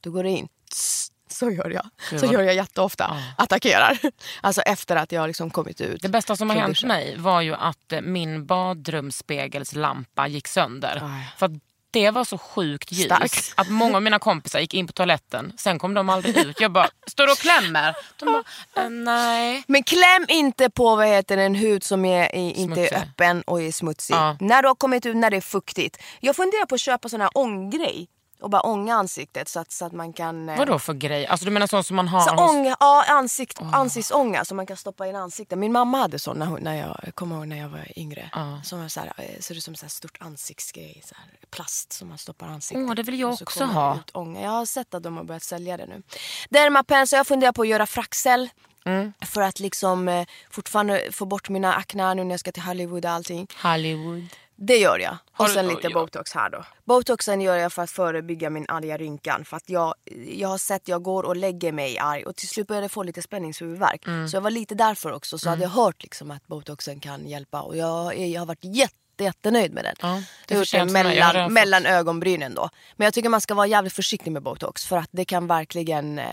Då 0.02 0.12
går 0.12 0.24
det 0.24 0.30
in. 0.30 0.48
Tss, 0.72 1.01
Så 1.32 1.52
gör 1.52 1.70
jag. 1.70 2.20
Så 2.20 2.26
gör 2.26 2.42
jag 2.42 2.56
jätteofta. 2.56 3.18
Attackerar. 3.38 3.98
Alltså 4.42 4.62
efter 4.62 4.96
att 4.96 5.12
jag 5.12 5.22
har 5.22 5.28
liksom 5.28 5.50
kommit 5.50 5.82
ut. 5.82 6.02
Det 6.02 6.10
bästa 6.10 6.36
som 6.36 6.50
har 6.50 6.58
hänt 6.58 6.84
mig 6.84 7.16
var 7.18 7.42
ju 7.42 7.54
att 7.56 7.92
eh, 7.92 8.02
min 8.02 8.46
badrumsspegelslampa 8.46 10.28
gick 10.28 10.48
sönder. 10.48 11.02
Aj. 11.04 11.34
För 11.38 11.46
att 11.46 11.52
det 11.92 12.12
var 12.12 12.24
så 12.26 12.38
sjukt 12.38 12.92
ljus 12.92 13.06
Starkt. 13.06 13.54
att 13.56 13.70
många 13.70 13.96
av 13.96 14.02
mina 14.04 14.20
kompisar 14.20 14.60
gick 14.60 14.74
in 14.74 14.88
på 14.88 14.94
toaletten, 14.94 15.54
sen 15.58 15.80
kom 15.80 15.94
de 15.94 16.10
aldrig 16.10 16.38
ut. 16.38 16.60
Jag 16.60 16.72
bara, 16.72 16.90
står 17.08 17.32
och 17.32 17.38
klämmer. 17.38 17.96
De 18.20 18.26
bara, 18.26 18.84
eh, 18.84 18.90
nej. 18.90 19.64
Men 19.68 19.84
kläm 19.84 20.26
inte 20.28 20.70
på 20.70 20.96
vad 20.96 21.08
heter 21.08 21.38
en 21.38 21.56
hud 21.56 21.84
som 21.84 22.06
är, 22.06 22.24
är 22.24 22.52
inte 22.52 22.88
är 22.88 22.98
öppen 22.98 23.42
och 23.42 23.62
är 23.62 23.72
smutsig. 23.72 24.16
Ja. 24.16 24.38
När 24.40 24.62
du 24.62 24.68
har 24.68 24.76
kommit 24.76 25.06
ut, 25.06 25.16
när 25.16 25.30
det 25.30 25.38
är 25.38 25.42
fuktigt. 25.42 25.98
Jag 26.20 26.36
funderar 26.36 26.66
på 26.66 26.76
att 26.76 26.82
köpa 26.82 27.10
sån 27.10 27.22
här 27.22 27.30
ånggrej 27.34 28.08
och 28.42 28.50
bara 28.50 28.62
ånga 28.62 28.96
ansiktet 28.96 29.48
så 29.50 29.60
att, 29.60 29.72
så 29.72 29.86
att 29.86 29.92
man 29.94 30.14
kan... 30.14 30.50
eh, 30.50 30.58
Vadå 30.58 30.80
för 30.80 30.94
grej? 30.94 31.28
Alltså 31.28 31.46
du 31.46 31.52
menar 31.52 31.68
sånt 31.68 31.88
som 31.88 31.96
man 31.96 32.08
har 32.08 32.20
Så 32.22 32.32
hos... 32.32 32.52
ånga, 32.52 32.76
ja, 32.80 33.06
ansikt, 33.08 33.60
ansiktsånga 33.74 34.46
som 34.46 34.58
man 34.58 34.66
kan 34.66 34.78
stoppa 34.78 35.08
in 35.08 35.16
ansiktet. 35.16 35.58
Min 35.58 35.72
mamma 35.72 35.98
hade 35.98 36.20
sån 36.20 36.38
när, 36.40 36.46
hon, 36.46 36.60
när 36.62 36.76
jag, 36.76 37.16
kommer 37.16 37.36
ihåg 37.36 37.48
när 37.48 37.58
jag 37.58 37.70
var 37.70 38.00
yngre. 38.00 38.30
Ja. 38.34 38.62
Som 38.64 38.82
var 38.82 38.88
så 38.88 39.00
här, 39.00 39.14
eh, 39.18 39.40
ser 39.40 39.56
ut 39.56 39.64
som 39.64 39.76
så 39.76 39.90
stort 39.90 40.18
ansiktsgrej. 40.20 41.02
Så 41.06 41.16
här, 41.18 41.26
plast 41.52 41.94
som 41.94 42.08
man 42.10 42.18
stoppar 42.18 42.48
ansiktet. 42.48 42.86
Åh, 42.90 42.96
det 42.96 43.04
vill 43.04 43.20
jag 43.20 43.34
också 43.42 43.64
ha. 43.66 43.96
Ut 43.96 44.12
ånga. 44.14 44.42
Jag 44.42 44.50
har 44.52 44.66
sett 44.66 44.94
att 44.94 45.04
de 45.04 45.18
har 45.18 45.24
börjat 45.24 45.44
sälja 45.44 45.78
det 45.78 45.86
nu. 45.86 46.02
Dermapen, 46.50 47.08
så 47.08 47.16
jag 47.16 47.28
funderar 47.28 47.52
på 47.52 47.62
att 47.62 47.68
göra 47.68 47.86
fraxel. 47.86 48.50
Mm. 48.86 49.14
För 49.26 49.42
att 49.42 49.60
liksom 49.60 50.08
eh, 50.08 50.26
fortfarande 50.52 51.08
få 51.12 51.26
bort 51.26 51.50
mina 51.50 51.74
aknar 51.74 52.16
nu 52.16 52.24
när 52.24 52.32
jag 52.32 52.40
ska 52.40 52.52
till 52.52 52.64
Hollywood 52.64 53.06
och 53.06 53.12
allting. 53.12 53.48
Hollywood. 53.64 54.28
Det 54.56 54.78
gör 54.78 55.00
jag. 55.00 55.18
Har 55.32 55.46
Och 55.46 55.52
sen 55.52 55.68
lite 55.68 55.88
ja. 55.88 55.94
botox 55.94 56.34
här 56.34 56.50
då. 56.50 56.66
Botoxen 56.84 57.42
gör 57.42 57.56
jag 57.56 57.74
för 57.74 57.82
att 57.82 57.92
förebygga 57.92 58.50
min 58.50 58.66
arga 58.70 58.98
rynkan. 58.98 59.46
För 59.46 59.58
att 59.58 59.70
jag, 59.70 59.94
jag 60.28 60.48
har 60.50 60.58
sett, 60.58 60.88
jag 60.88 61.04
går 61.04 61.24
och 61.24 61.36
lägger 61.36 61.72
mig 61.72 61.98
arg 62.00 62.26
och 62.26 62.36
till 62.36 62.48
slut 62.48 62.68
började 62.68 62.84
jag 62.84 62.92
få 62.92 63.04
lite 63.04 63.22
spänningshuvudvärk. 63.22 64.08
Mm. 64.08 64.28
Så 64.28 64.36
jag 64.36 64.42
var 64.42 64.52
lite 64.52 64.76
därför 64.76 65.12
också. 65.12 65.38
Så 65.38 65.50
hade 65.50 65.62
jag 65.62 65.70
hört 65.70 66.04
liksom 66.04 66.32
att 66.32 66.48
botoxen 66.48 67.00
kan 67.00 67.28
hjälpa. 67.28 67.62
Och 67.62 67.78
jag, 67.78 68.18
är- 68.18 68.26
jag 68.28 68.42
har 68.42 68.46
varit 68.46 68.64
jätte, 68.64 69.24
jättenöjd 69.24 69.74
med 69.74 69.84
den. 69.84 69.96
Ja, 70.02 70.08
det 70.08 70.14
jag 70.14 70.24
den 70.48 70.58
förtjänar 70.60 71.12
jag. 71.12 71.34
Mellan, 71.34 71.54
mellan 71.54 71.86
ögonbrynen 71.86 72.54
då. 72.56 72.70
Men 72.96 73.06
jag 73.06 73.14
tycker 73.14 73.30
man 73.30 73.42
ska 73.42 73.54
vara 73.54 73.68
jävligt 73.68 73.94
försiktig 73.94 74.32
med 74.32 74.44
botox. 74.44 74.86
För 74.86 74.98
att 74.98 75.10
det 75.12 75.26
kan 75.26 75.48
verkligen 75.48 76.20
eh, 76.20 76.26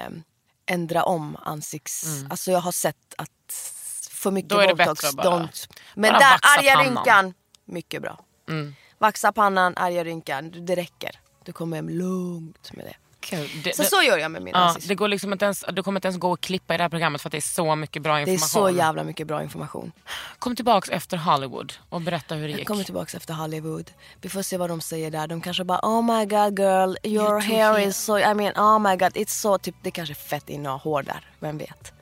ändra 0.66 1.04
om 1.04 1.36
ansikts... 1.44 2.06
Alltså 2.30 2.50
jag 2.50 2.60
har 2.60 2.72
sett 2.72 2.96
att 3.18 3.30
för 4.10 4.30
mycket 4.30 4.52
Mm. 4.52 4.76
Botox, 4.76 5.04
don't... 5.04 5.68
Men 5.94 6.12
bara 6.12 6.18
där, 6.18 6.38
arga 6.58 6.82
rynkan, 6.82 7.34
mycket 7.68 8.02
bra. 8.02 8.18
Mm. 8.48 8.74
Vaxa 8.98 9.32
pannan, 9.32 9.72
arga 9.76 10.04
rynkan, 10.04 10.66
det 10.66 10.74
räcker. 10.76 11.10
Du 11.44 11.52
kommer 11.52 11.76
hem 11.76 11.88
lugnt 11.88 12.72
med 12.72 12.84
det. 12.84 12.94
Kul. 13.20 13.48
Det, 13.64 13.76
Så 13.76 13.82
det, 13.82 13.88
så 13.88 14.02
gör 14.02 14.18
jag 14.18 14.30
med 14.30 14.42
min 14.42 14.54
ja, 14.54 14.76
det 14.88 14.94
går 14.94 15.08
liksom 15.08 15.32
inte 15.32 15.44
ens, 15.44 15.64
du 15.72 15.82
kommer 15.82 15.98
inte 15.98 16.08
ens 16.08 16.18
gå 16.20 16.30
och 16.32 16.40
klippa 16.40 16.74
i 16.74 16.76
det 16.76 16.84
här 16.84 16.88
programmet 16.90 17.20
för 17.22 17.28
att 17.28 17.32
det 17.32 17.38
är 17.38 17.40
så 17.40 17.74
mycket 17.76 18.02
bra 18.02 18.14
Det 18.14 18.20
är 18.20 18.22
information. 18.32 18.48
så 18.48 18.70
jävla 18.70 19.04
mycket 19.04 19.26
bra 19.26 19.42
information. 19.42 19.92
Kom 20.38 20.56
tillbaks 20.56 20.88
efter 20.88 21.16
Hollywood 21.16 21.72
och 21.88 22.00
berätta 22.00 22.34
hur 22.34 22.42
det 22.42 22.50
Jag 22.50 22.58
gick. 22.58 22.68
kommer 22.68 22.84
tillbaka 22.84 23.16
efter 23.16 23.34
Hollywood. 23.34 23.90
Vi 24.20 24.28
får 24.28 24.42
se 24.42 24.56
vad 24.56 24.70
de 24.70 24.80
säger 24.80 25.10
där. 25.10 25.26
De 25.26 25.40
kanske 25.40 25.64
bara 25.64 25.80
oh 25.82 26.02
my 26.18 26.24
god 26.26 26.58
girl, 26.58 26.94
your 27.02 27.40
hair 27.40 27.72
here." 27.72 27.84
is 27.84 27.96
so, 27.96 28.18
I 28.18 28.34
mean 28.34 28.52
oh 28.56 28.78
my 28.78 28.96
god, 28.96 29.12
it's 29.16 29.28
so, 29.40 29.58
typ, 29.58 29.74
det 29.82 29.90
kanske 29.90 30.12
är 30.12 30.14
fett 30.14 30.48
inne 30.48 30.68
ha 30.68 30.76
hår 30.76 31.02
där. 31.02 31.30
Vem 31.40 31.58
vet? 31.58 31.92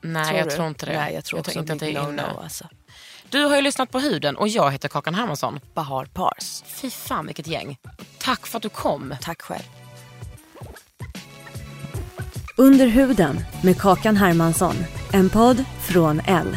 Nej 0.00 0.36
jag 0.36 0.46
du? 0.48 0.50
tror 0.50 0.68
inte 0.68 0.86
det. 0.86 0.92
Nej 0.98 1.14
jag 1.14 1.24
tror 1.24 1.40
också 1.40 1.58
inte 1.58 1.72
att 1.72 1.78
det 1.78 1.86
är 1.86 2.08
inne. 2.08 2.32
no, 2.34 2.40
alltså. 2.42 2.68
Du 3.30 3.44
har 3.44 3.56
ju 3.56 3.62
lyssnat 3.62 3.90
på 3.90 3.98
Huden 3.98 4.36
och 4.36 4.48
jag 4.48 4.70
heter 4.70 4.88
Kakan 4.88 5.14
Hermansson. 5.14 5.60
Bahar 5.74 6.04
Pars. 6.04 6.62
Fy 6.66 6.90
fan 6.90 7.26
vilket 7.26 7.46
gäng. 7.46 7.78
Tack 8.18 8.46
för 8.46 8.56
att 8.56 8.62
du 8.62 8.68
kom. 8.68 9.14
Tack 9.20 9.42
själv. 9.42 9.62
Under 12.56 12.86
huden 12.86 13.44
med 13.62 13.80
Kakan 13.80 14.16
Hermansson. 14.16 14.74
En 15.12 15.30
podd 15.30 15.64
från 15.88 16.20
L. 16.26 16.56